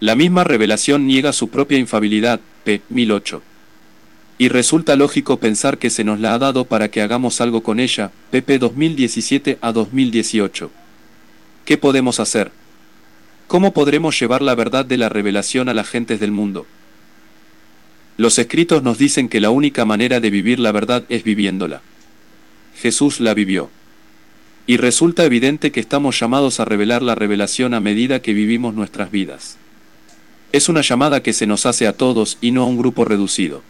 La 0.00 0.16
misma 0.16 0.42
revelación 0.42 1.06
niega 1.06 1.32
su 1.32 1.48
propia 1.48 1.78
infabilidad, 1.78 2.40
p. 2.64 2.80
1008. 2.88 3.42
Y 4.38 4.48
resulta 4.48 4.96
lógico 4.96 5.36
pensar 5.36 5.78
que 5.78 5.90
se 5.90 6.02
nos 6.02 6.18
la 6.18 6.34
ha 6.34 6.38
dado 6.38 6.64
para 6.64 6.90
que 6.90 7.02
hagamos 7.02 7.40
algo 7.40 7.62
con 7.62 7.78
ella, 7.78 8.10
pp 8.32 8.58
2017 8.58 9.58
a 9.60 9.70
2018. 9.70 10.70
¿Qué 11.64 11.76
podemos 11.76 12.18
hacer? 12.18 12.50
¿Cómo 13.50 13.72
podremos 13.72 14.16
llevar 14.20 14.42
la 14.42 14.54
verdad 14.54 14.84
de 14.84 14.96
la 14.96 15.08
revelación 15.08 15.68
a 15.68 15.74
las 15.74 15.88
gentes 15.88 16.20
del 16.20 16.30
mundo? 16.30 16.68
Los 18.16 18.38
escritos 18.38 18.84
nos 18.84 18.96
dicen 18.96 19.28
que 19.28 19.40
la 19.40 19.50
única 19.50 19.84
manera 19.84 20.20
de 20.20 20.30
vivir 20.30 20.60
la 20.60 20.70
verdad 20.70 21.02
es 21.08 21.24
viviéndola. 21.24 21.82
Jesús 22.76 23.18
la 23.18 23.34
vivió. 23.34 23.68
Y 24.68 24.76
resulta 24.76 25.24
evidente 25.24 25.72
que 25.72 25.80
estamos 25.80 26.20
llamados 26.20 26.60
a 26.60 26.64
revelar 26.64 27.02
la 27.02 27.16
revelación 27.16 27.74
a 27.74 27.80
medida 27.80 28.22
que 28.22 28.34
vivimos 28.34 28.74
nuestras 28.74 29.10
vidas. 29.10 29.56
Es 30.52 30.68
una 30.68 30.82
llamada 30.82 31.20
que 31.20 31.32
se 31.32 31.48
nos 31.48 31.66
hace 31.66 31.88
a 31.88 31.96
todos 31.96 32.38
y 32.40 32.52
no 32.52 32.62
a 32.62 32.66
un 32.66 32.78
grupo 32.78 33.04
reducido. 33.04 33.64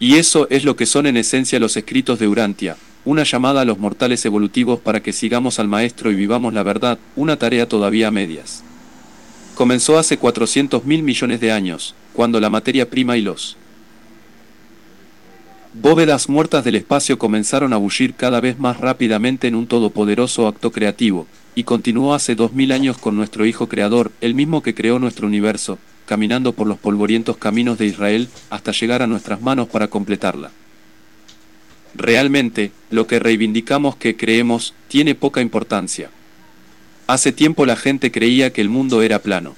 Y 0.00 0.16
eso 0.16 0.48
es 0.50 0.64
lo 0.64 0.74
que 0.74 0.86
son 0.86 1.06
en 1.06 1.16
esencia 1.16 1.60
los 1.60 1.76
escritos 1.76 2.18
de 2.18 2.26
Urantia, 2.26 2.76
una 3.04 3.22
llamada 3.22 3.60
a 3.60 3.64
los 3.64 3.78
mortales 3.78 4.24
evolutivos 4.24 4.80
para 4.80 5.00
que 5.00 5.12
sigamos 5.12 5.60
al 5.60 5.68
Maestro 5.68 6.10
y 6.10 6.16
vivamos 6.16 6.54
la 6.54 6.64
verdad, 6.64 6.98
una 7.14 7.36
tarea 7.36 7.68
todavía 7.68 8.08
a 8.08 8.10
medias. 8.10 8.64
Comenzó 9.60 9.98
hace 9.98 10.16
400 10.16 10.86
mil 10.86 11.02
millones 11.02 11.38
de 11.38 11.52
años, 11.52 11.94
cuando 12.14 12.40
la 12.40 12.48
materia 12.48 12.88
prima 12.88 13.18
y 13.18 13.20
los 13.20 13.58
bóvedas 15.74 16.30
muertas 16.30 16.64
del 16.64 16.76
espacio 16.76 17.18
comenzaron 17.18 17.74
a 17.74 17.76
bullir 17.76 18.14
cada 18.14 18.40
vez 18.40 18.58
más 18.58 18.80
rápidamente 18.80 19.48
en 19.48 19.54
un 19.54 19.66
todopoderoso 19.66 20.48
acto 20.48 20.72
creativo, 20.72 21.26
y 21.54 21.64
continuó 21.64 22.14
hace 22.14 22.34
dos 22.34 22.54
mil 22.54 22.72
años 22.72 22.96
con 22.96 23.16
nuestro 23.16 23.44
Hijo 23.44 23.68
Creador, 23.68 24.12
el 24.22 24.34
mismo 24.34 24.62
que 24.62 24.74
creó 24.74 24.98
nuestro 24.98 25.26
universo, 25.26 25.76
caminando 26.06 26.54
por 26.54 26.66
los 26.66 26.78
polvorientos 26.78 27.36
caminos 27.36 27.76
de 27.76 27.84
Israel 27.84 28.30
hasta 28.48 28.72
llegar 28.72 29.02
a 29.02 29.06
nuestras 29.06 29.42
manos 29.42 29.68
para 29.68 29.88
completarla. 29.88 30.52
Realmente, 31.94 32.72
lo 32.88 33.06
que 33.06 33.18
reivindicamos 33.18 33.94
que 33.96 34.16
creemos 34.16 34.72
tiene 34.88 35.14
poca 35.14 35.42
importancia. 35.42 36.08
Hace 37.10 37.32
tiempo 37.32 37.66
la 37.66 37.74
gente 37.74 38.12
creía 38.12 38.52
que 38.52 38.60
el 38.60 38.68
mundo 38.68 39.02
era 39.02 39.18
plano. 39.18 39.56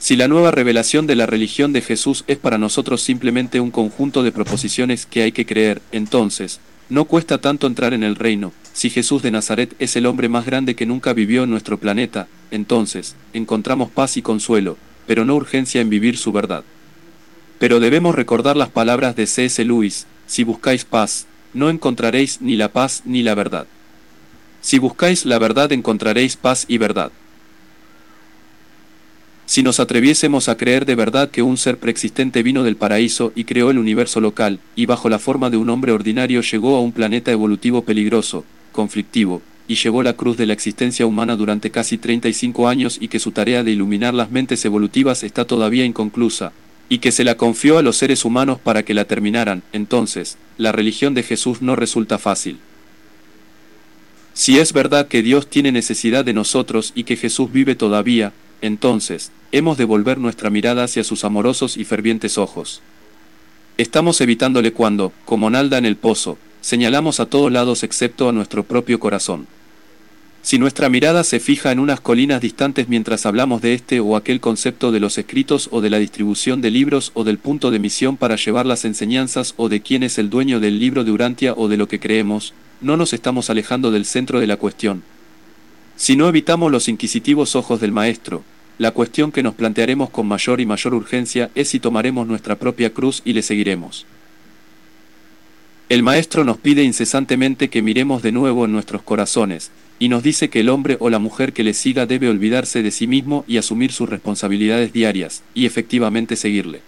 Si 0.00 0.16
la 0.16 0.26
nueva 0.26 0.50
revelación 0.50 1.06
de 1.06 1.14
la 1.14 1.24
religión 1.24 1.72
de 1.72 1.82
Jesús 1.82 2.24
es 2.26 2.36
para 2.36 2.58
nosotros 2.58 3.00
simplemente 3.00 3.60
un 3.60 3.70
conjunto 3.70 4.24
de 4.24 4.32
proposiciones 4.32 5.06
que 5.06 5.22
hay 5.22 5.30
que 5.30 5.46
creer, 5.46 5.80
entonces, 5.92 6.58
no 6.88 7.04
cuesta 7.04 7.38
tanto 7.38 7.68
entrar 7.68 7.94
en 7.94 8.02
el 8.02 8.16
reino. 8.16 8.52
Si 8.72 8.90
Jesús 8.90 9.22
de 9.22 9.30
Nazaret 9.30 9.76
es 9.78 9.94
el 9.94 10.04
hombre 10.04 10.28
más 10.28 10.46
grande 10.46 10.74
que 10.74 10.84
nunca 10.84 11.12
vivió 11.12 11.44
en 11.44 11.50
nuestro 11.50 11.78
planeta, 11.78 12.26
entonces, 12.50 13.14
encontramos 13.32 13.92
paz 13.92 14.16
y 14.16 14.22
consuelo, 14.22 14.78
pero 15.06 15.24
no 15.24 15.36
urgencia 15.36 15.80
en 15.80 15.90
vivir 15.90 16.16
su 16.16 16.32
verdad. 16.32 16.64
Pero 17.60 17.78
debemos 17.78 18.16
recordar 18.16 18.56
las 18.56 18.70
palabras 18.70 19.14
de 19.14 19.28
C.S. 19.28 19.64
Lewis, 19.64 20.08
si 20.26 20.42
buscáis 20.42 20.84
paz, 20.84 21.28
no 21.54 21.70
encontraréis 21.70 22.40
ni 22.40 22.56
la 22.56 22.72
paz 22.72 23.02
ni 23.04 23.22
la 23.22 23.36
verdad. 23.36 23.68
Si 24.68 24.78
buscáis 24.78 25.24
la 25.24 25.38
verdad 25.38 25.72
encontraréis 25.72 26.36
paz 26.36 26.66
y 26.68 26.76
verdad. 26.76 27.10
Si 29.46 29.62
nos 29.62 29.80
atreviésemos 29.80 30.50
a 30.50 30.58
creer 30.58 30.84
de 30.84 30.94
verdad 30.94 31.30
que 31.30 31.40
un 31.40 31.56
ser 31.56 31.78
preexistente 31.78 32.42
vino 32.42 32.62
del 32.64 32.76
paraíso 32.76 33.32
y 33.34 33.44
creó 33.44 33.70
el 33.70 33.78
universo 33.78 34.20
local, 34.20 34.60
y 34.76 34.84
bajo 34.84 35.08
la 35.08 35.18
forma 35.18 35.48
de 35.48 35.56
un 35.56 35.70
hombre 35.70 35.92
ordinario 35.92 36.42
llegó 36.42 36.76
a 36.76 36.82
un 36.82 36.92
planeta 36.92 37.32
evolutivo 37.32 37.80
peligroso, 37.80 38.44
conflictivo, 38.72 39.40
y 39.68 39.76
llevó 39.76 40.02
la 40.02 40.12
cruz 40.12 40.36
de 40.36 40.44
la 40.44 40.52
existencia 40.52 41.06
humana 41.06 41.34
durante 41.34 41.70
casi 41.70 41.96
35 41.96 42.68
años 42.68 42.98
y 43.00 43.08
que 43.08 43.20
su 43.20 43.30
tarea 43.32 43.64
de 43.64 43.70
iluminar 43.70 44.12
las 44.12 44.30
mentes 44.30 44.62
evolutivas 44.66 45.24
está 45.24 45.46
todavía 45.46 45.86
inconclusa, 45.86 46.52
y 46.90 46.98
que 46.98 47.10
se 47.10 47.24
la 47.24 47.38
confió 47.38 47.78
a 47.78 47.82
los 47.82 47.96
seres 47.96 48.26
humanos 48.26 48.58
para 48.62 48.82
que 48.82 48.92
la 48.92 49.06
terminaran, 49.06 49.62
entonces, 49.72 50.36
la 50.58 50.72
religión 50.72 51.14
de 51.14 51.22
Jesús 51.22 51.62
no 51.62 51.74
resulta 51.74 52.18
fácil. 52.18 52.58
Si 54.38 54.60
es 54.60 54.72
verdad 54.72 55.08
que 55.08 55.20
Dios 55.20 55.48
tiene 55.48 55.72
necesidad 55.72 56.24
de 56.24 56.32
nosotros 56.32 56.92
y 56.94 57.02
que 57.02 57.16
Jesús 57.16 57.50
vive 57.50 57.74
todavía, 57.74 58.32
entonces, 58.62 59.32
hemos 59.50 59.76
de 59.78 59.84
volver 59.84 60.18
nuestra 60.18 60.48
mirada 60.48 60.84
hacia 60.84 61.02
sus 61.02 61.24
amorosos 61.24 61.76
y 61.76 61.84
fervientes 61.84 62.38
ojos. 62.38 62.80
Estamos 63.78 64.20
evitándole 64.20 64.72
cuando, 64.72 65.12
como 65.24 65.50
nalda 65.50 65.76
en 65.76 65.86
el 65.86 65.96
pozo, 65.96 66.38
señalamos 66.60 67.18
a 67.18 67.26
todos 67.26 67.50
lados 67.50 67.82
excepto 67.82 68.28
a 68.28 68.32
nuestro 68.32 68.62
propio 68.62 69.00
corazón. 69.00 69.48
Si 70.42 70.56
nuestra 70.56 70.88
mirada 70.88 71.24
se 71.24 71.40
fija 71.40 71.72
en 71.72 71.80
unas 71.80 72.00
colinas 72.00 72.40
distantes 72.40 72.88
mientras 72.88 73.26
hablamos 73.26 73.60
de 73.60 73.74
este 73.74 73.98
o 73.98 74.14
aquel 74.14 74.38
concepto 74.38 74.92
de 74.92 75.00
los 75.00 75.18
escritos 75.18 75.68
o 75.72 75.80
de 75.80 75.90
la 75.90 75.98
distribución 75.98 76.60
de 76.60 76.70
libros 76.70 77.10
o 77.14 77.24
del 77.24 77.38
punto 77.38 77.72
de 77.72 77.80
misión 77.80 78.16
para 78.16 78.36
llevar 78.36 78.66
las 78.66 78.84
enseñanzas 78.84 79.54
o 79.56 79.68
de 79.68 79.80
quién 79.80 80.04
es 80.04 80.16
el 80.16 80.30
dueño 80.30 80.60
del 80.60 80.78
libro 80.78 81.02
de 81.02 81.10
Urantia 81.10 81.54
o 81.56 81.66
de 81.66 81.76
lo 81.76 81.88
que 81.88 81.98
creemos, 81.98 82.54
no 82.80 82.96
nos 82.96 83.12
estamos 83.12 83.50
alejando 83.50 83.90
del 83.90 84.04
centro 84.04 84.40
de 84.40 84.46
la 84.46 84.56
cuestión. 84.56 85.02
Si 85.96 86.16
no 86.16 86.28
evitamos 86.28 86.70
los 86.70 86.88
inquisitivos 86.88 87.56
ojos 87.56 87.80
del 87.80 87.92
Maestro, 87.92 88.44
la 88.78 88.92
cuestión 88.92 89.32
que 89.32 89.42
nos 89.42 89.54
plantearemos 89.54 90.10
con 90.10 90.28
mayor 90.28 90.60
y 90.60 90.66
mayor 90.66 90.94
urgencia 90.94 91.50
es 91.56 91.68
si 91.68 91.80
tomaremos 91.80 92.26
nuestra 92.26 92.56
propia 92.56 92.94
cruz 92.94 93.22
y 93.24 93.32
le 93.32 93.42
seguiremos. 93.42 94.06
El 95.88 96.02
Maestro 96.02 96.44
nos 96.44 96.58
pide 96.58 96.84
incesantemente 96.84 97.70
que 97.70 97.82
miremos 97.82 98.22
de 98.22 98.30
nuevo 98.30 98.66
en 98.66 98.72
nuestros 98.72 99.02
corazones, 99.02 99.70
y 99.98 100.08
nos 100.08 100.22
dice 100.22 100.50
que 100.50 100.60
el 100.60 100.68
hombre 100.68 100.96
o 101.00 101.10
la 101.10 101.18
mujer 101.18 101.52
que 101.52 101.64
le 101.64 101.74
siga 101.74 102.06
debe 102.06 102.28
olvidarse 102.28 102.82
de 102.82 102.90
sí 102.90 103.06
mismo 103.06 103.44
y 103.48 103.56
asumir 103.56 103.90
sus 103.90 104.08
responsabilidades 104.08 104.92
diarias, 104.92 105.42
y 105.54 105.66
efectivamente 105.66 106.36
seguirle. 106.36 106.82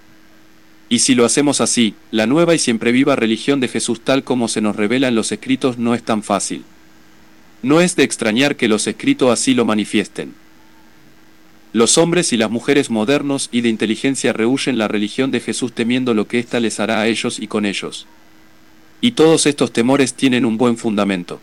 Y 0.92 0.98
si 0.98 1.14
lo 1.14 1.24
hacemos 1.24 1.60
así, 1.60 1.94
la 2.10 2.26
nueva 2.26 2.52
y 2.52 2.58
siempre 2.58 2.90
viva 2.90 3.14
religión 3.14 3.60
de 3.60 3.68
Jesús 3.68 4.00
tal 4.00 4.24
como 4.24 4.48
se 4.48 4.60
nos 4.60 4.74
revela 4.74 5.06
en 5.06 5.14
los 5.14 5.30
escritos 5.30 5.78
no 5.78 5.94
es 5.94 6.02
tan 6.02 6.24
fácil. 6.24 6.64
No 7.62 7.80
es 7.80 7.94
de 7.94 8.02
extrañar 8.02 8.56
que 8.56 8.66
los 8.66 8.88
escritos 8.88 9.30
así 9.30 9.54
lo 9.54 9.64
manifiesten. 9.64 10.34
Los 11.72 11.96
hombres 11.96 12.32
y 12.32 12.36
las 12.36 12.50
mujeres 12.50 12.90
modernos 12.90 13.48
y 13.52 13.60
de 13.60 13.68
inteligencia 13.68 14.32
rehuyen 14.32 14.78
la 14.78 14.88
religión 14.88 15.30
de 15.30 15.38
Jesús 15.38 15.72
temiendo 15.72 16.12
lo 16.12 16.26
que 16.26 16.40
ésta 16.40 16.58
les 16.58 16.80
hará 16.80 17.00
a 17.00 17.06
ellos 17.06 17.38
y 17.38 17.46
con 17.46 17.66
ellos. 17.66 18.08
Y 19.00 19.12
todos 19.12 19.46
estos 19.46 19.72
temores 19.72 20.14
tienen 20.14 20.44
un 20.44 20.58
buen 20.58 20.76
fundamento. 20.76 21.40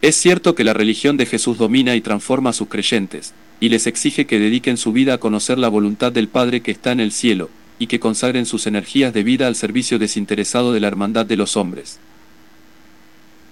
Es 0.00 0.14
cierto 0.14 0.54
que 0.54 0.62
la 0.62 0.74
religión 0.74 1.16
de 1.16 1.26
Jesús 1.26 1.58
domina 1.58 1.96
y 1.96 2.00
transforma 2.00 2.50
a 2.50 2.52
sus 2.52 2.68
creyentes, 2.68 3.34
y 3.58 3.70
les 3.70 3.88
exige 3.88 4.26
que 4.26 4.38
dediquen 4.38 4.76
su 4.76 4.92
vida 4.92 5.14
a 5.14 5.18
conocer 5.18 5.58
la 5.58 5.68
voluntad 5.68 6.12
del 6.12 6.28
Padre 6.28 6.60
que 6.60 6.70
está 6.70 6.92
en 6.92 7.00
el 7.00 7.10
cielo, 7.10 7.50
y 7.78 7.86
que 7.86 8.00
consagren 8.00 8.46
sus 8.46 8.66
energías 8.66 9.12
de 9.12 9.22
vida 9.22 9.46
al 9.46 9.56
servicio 9.56 9.98
desinteresado 9.98 10.72
de 10.72 10.80
la 10.80 10.88
hermandad 10.88 11.26
de 11.26 11.36
los 11.36 11.56
hombres. 11.56 11.98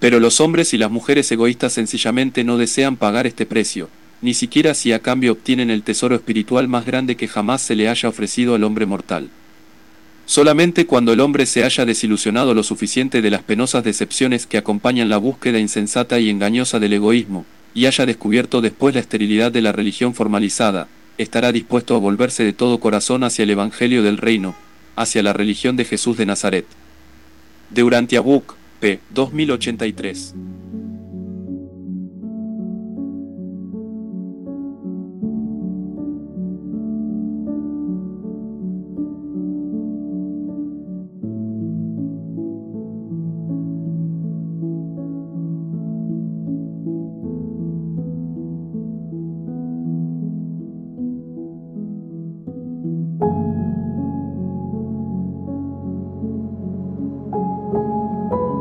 Pero 0.00 0.20
los 0.20 0.40
hombres 0.40 0.74
y 0.74 0.78
las 0.78 0.90
mujeres 0.90 1.30
egoístas 1.30 1.74
sencillamente 1.74 2.44
no 2.44 2.58
desean 2.58 2.96
pagar 2.96 3.26
este 3.26 3.46
precio, 3.46 3.88
ni 4.20 4.34
siquiera 4.34 4.74
si 4.74 4.92
a 4.92 5.00
cambio 5.00 5.32
obtienen 5.32 5.70
el 5.70 5.82
tesoro 5.82 6.14
espiritual 6.14 6.68
más 6.68 6.86
grande 6.86 7.16
que 7.16 7.28
jamás 7.28 7.62
se 7.62 7.74
le 7.74 7.88
haya 7.88 8.08
ofrecido 8.08 8.54
al 8.54 8.64
hombre 8.64 8.86
mortal. 8.86 9.28
Solamente 10.24 10.86
cuando 10.86 11.12
el 11.12 11.20
hombre 11.20 11.46
se 11.46 11.64
haya 11.64 11.84
desilusionado 11.84 12.54
lo 12.54 12.62
suficiente 12.62 13.22
de 13.22 13.30
las 13.30 13.42
penosas 13.42 13.82
decepciones 13.82 14.46
que 14.46 14.58
acompañan 14.58 15.08
la 15.08 15.18
búsqueda 15.18 15.58
insensata 15.58 16.20
y 16.20 16.30
engañosa 16.30 16.78
del 16.78 16.92
egoísmo, 16.92 17.44
y 17.74 17.86
haya 17.86 18.06
descubierto 18.06 18.60
después 18.60 18.94
la 18.94 19.00
esterilidad 19.00 19.50
de 19.50 19.62
la 19.62 19.72
religión 19.72 20.14
formalizada, 20.14 20.88
estará 21.22 21.52
dispuesto 21.52 21.94
a 21.94 21.98
volverse 21.98 22.44
de 22.44 22.52
todo 22.52 22.80
corazón 22.80 23.24
hacia 23.24 23.44
el 23.44 23.50
Evangelio 23.50 24.02
del 24.02 24.18
Reino, 24.18 24.54
hacia 24.96 25.22
la 25.22 25.32
religión 25.32 25.76
de 25.76 25.84
Jesús 25.84 26.16
de 26.16 26.26
Nazaret. 26.26 26.66
De 27.70 27.82
Urantiabuc, 27.82 28.54
p. 28.80 29.00
2083. 29.10 30.34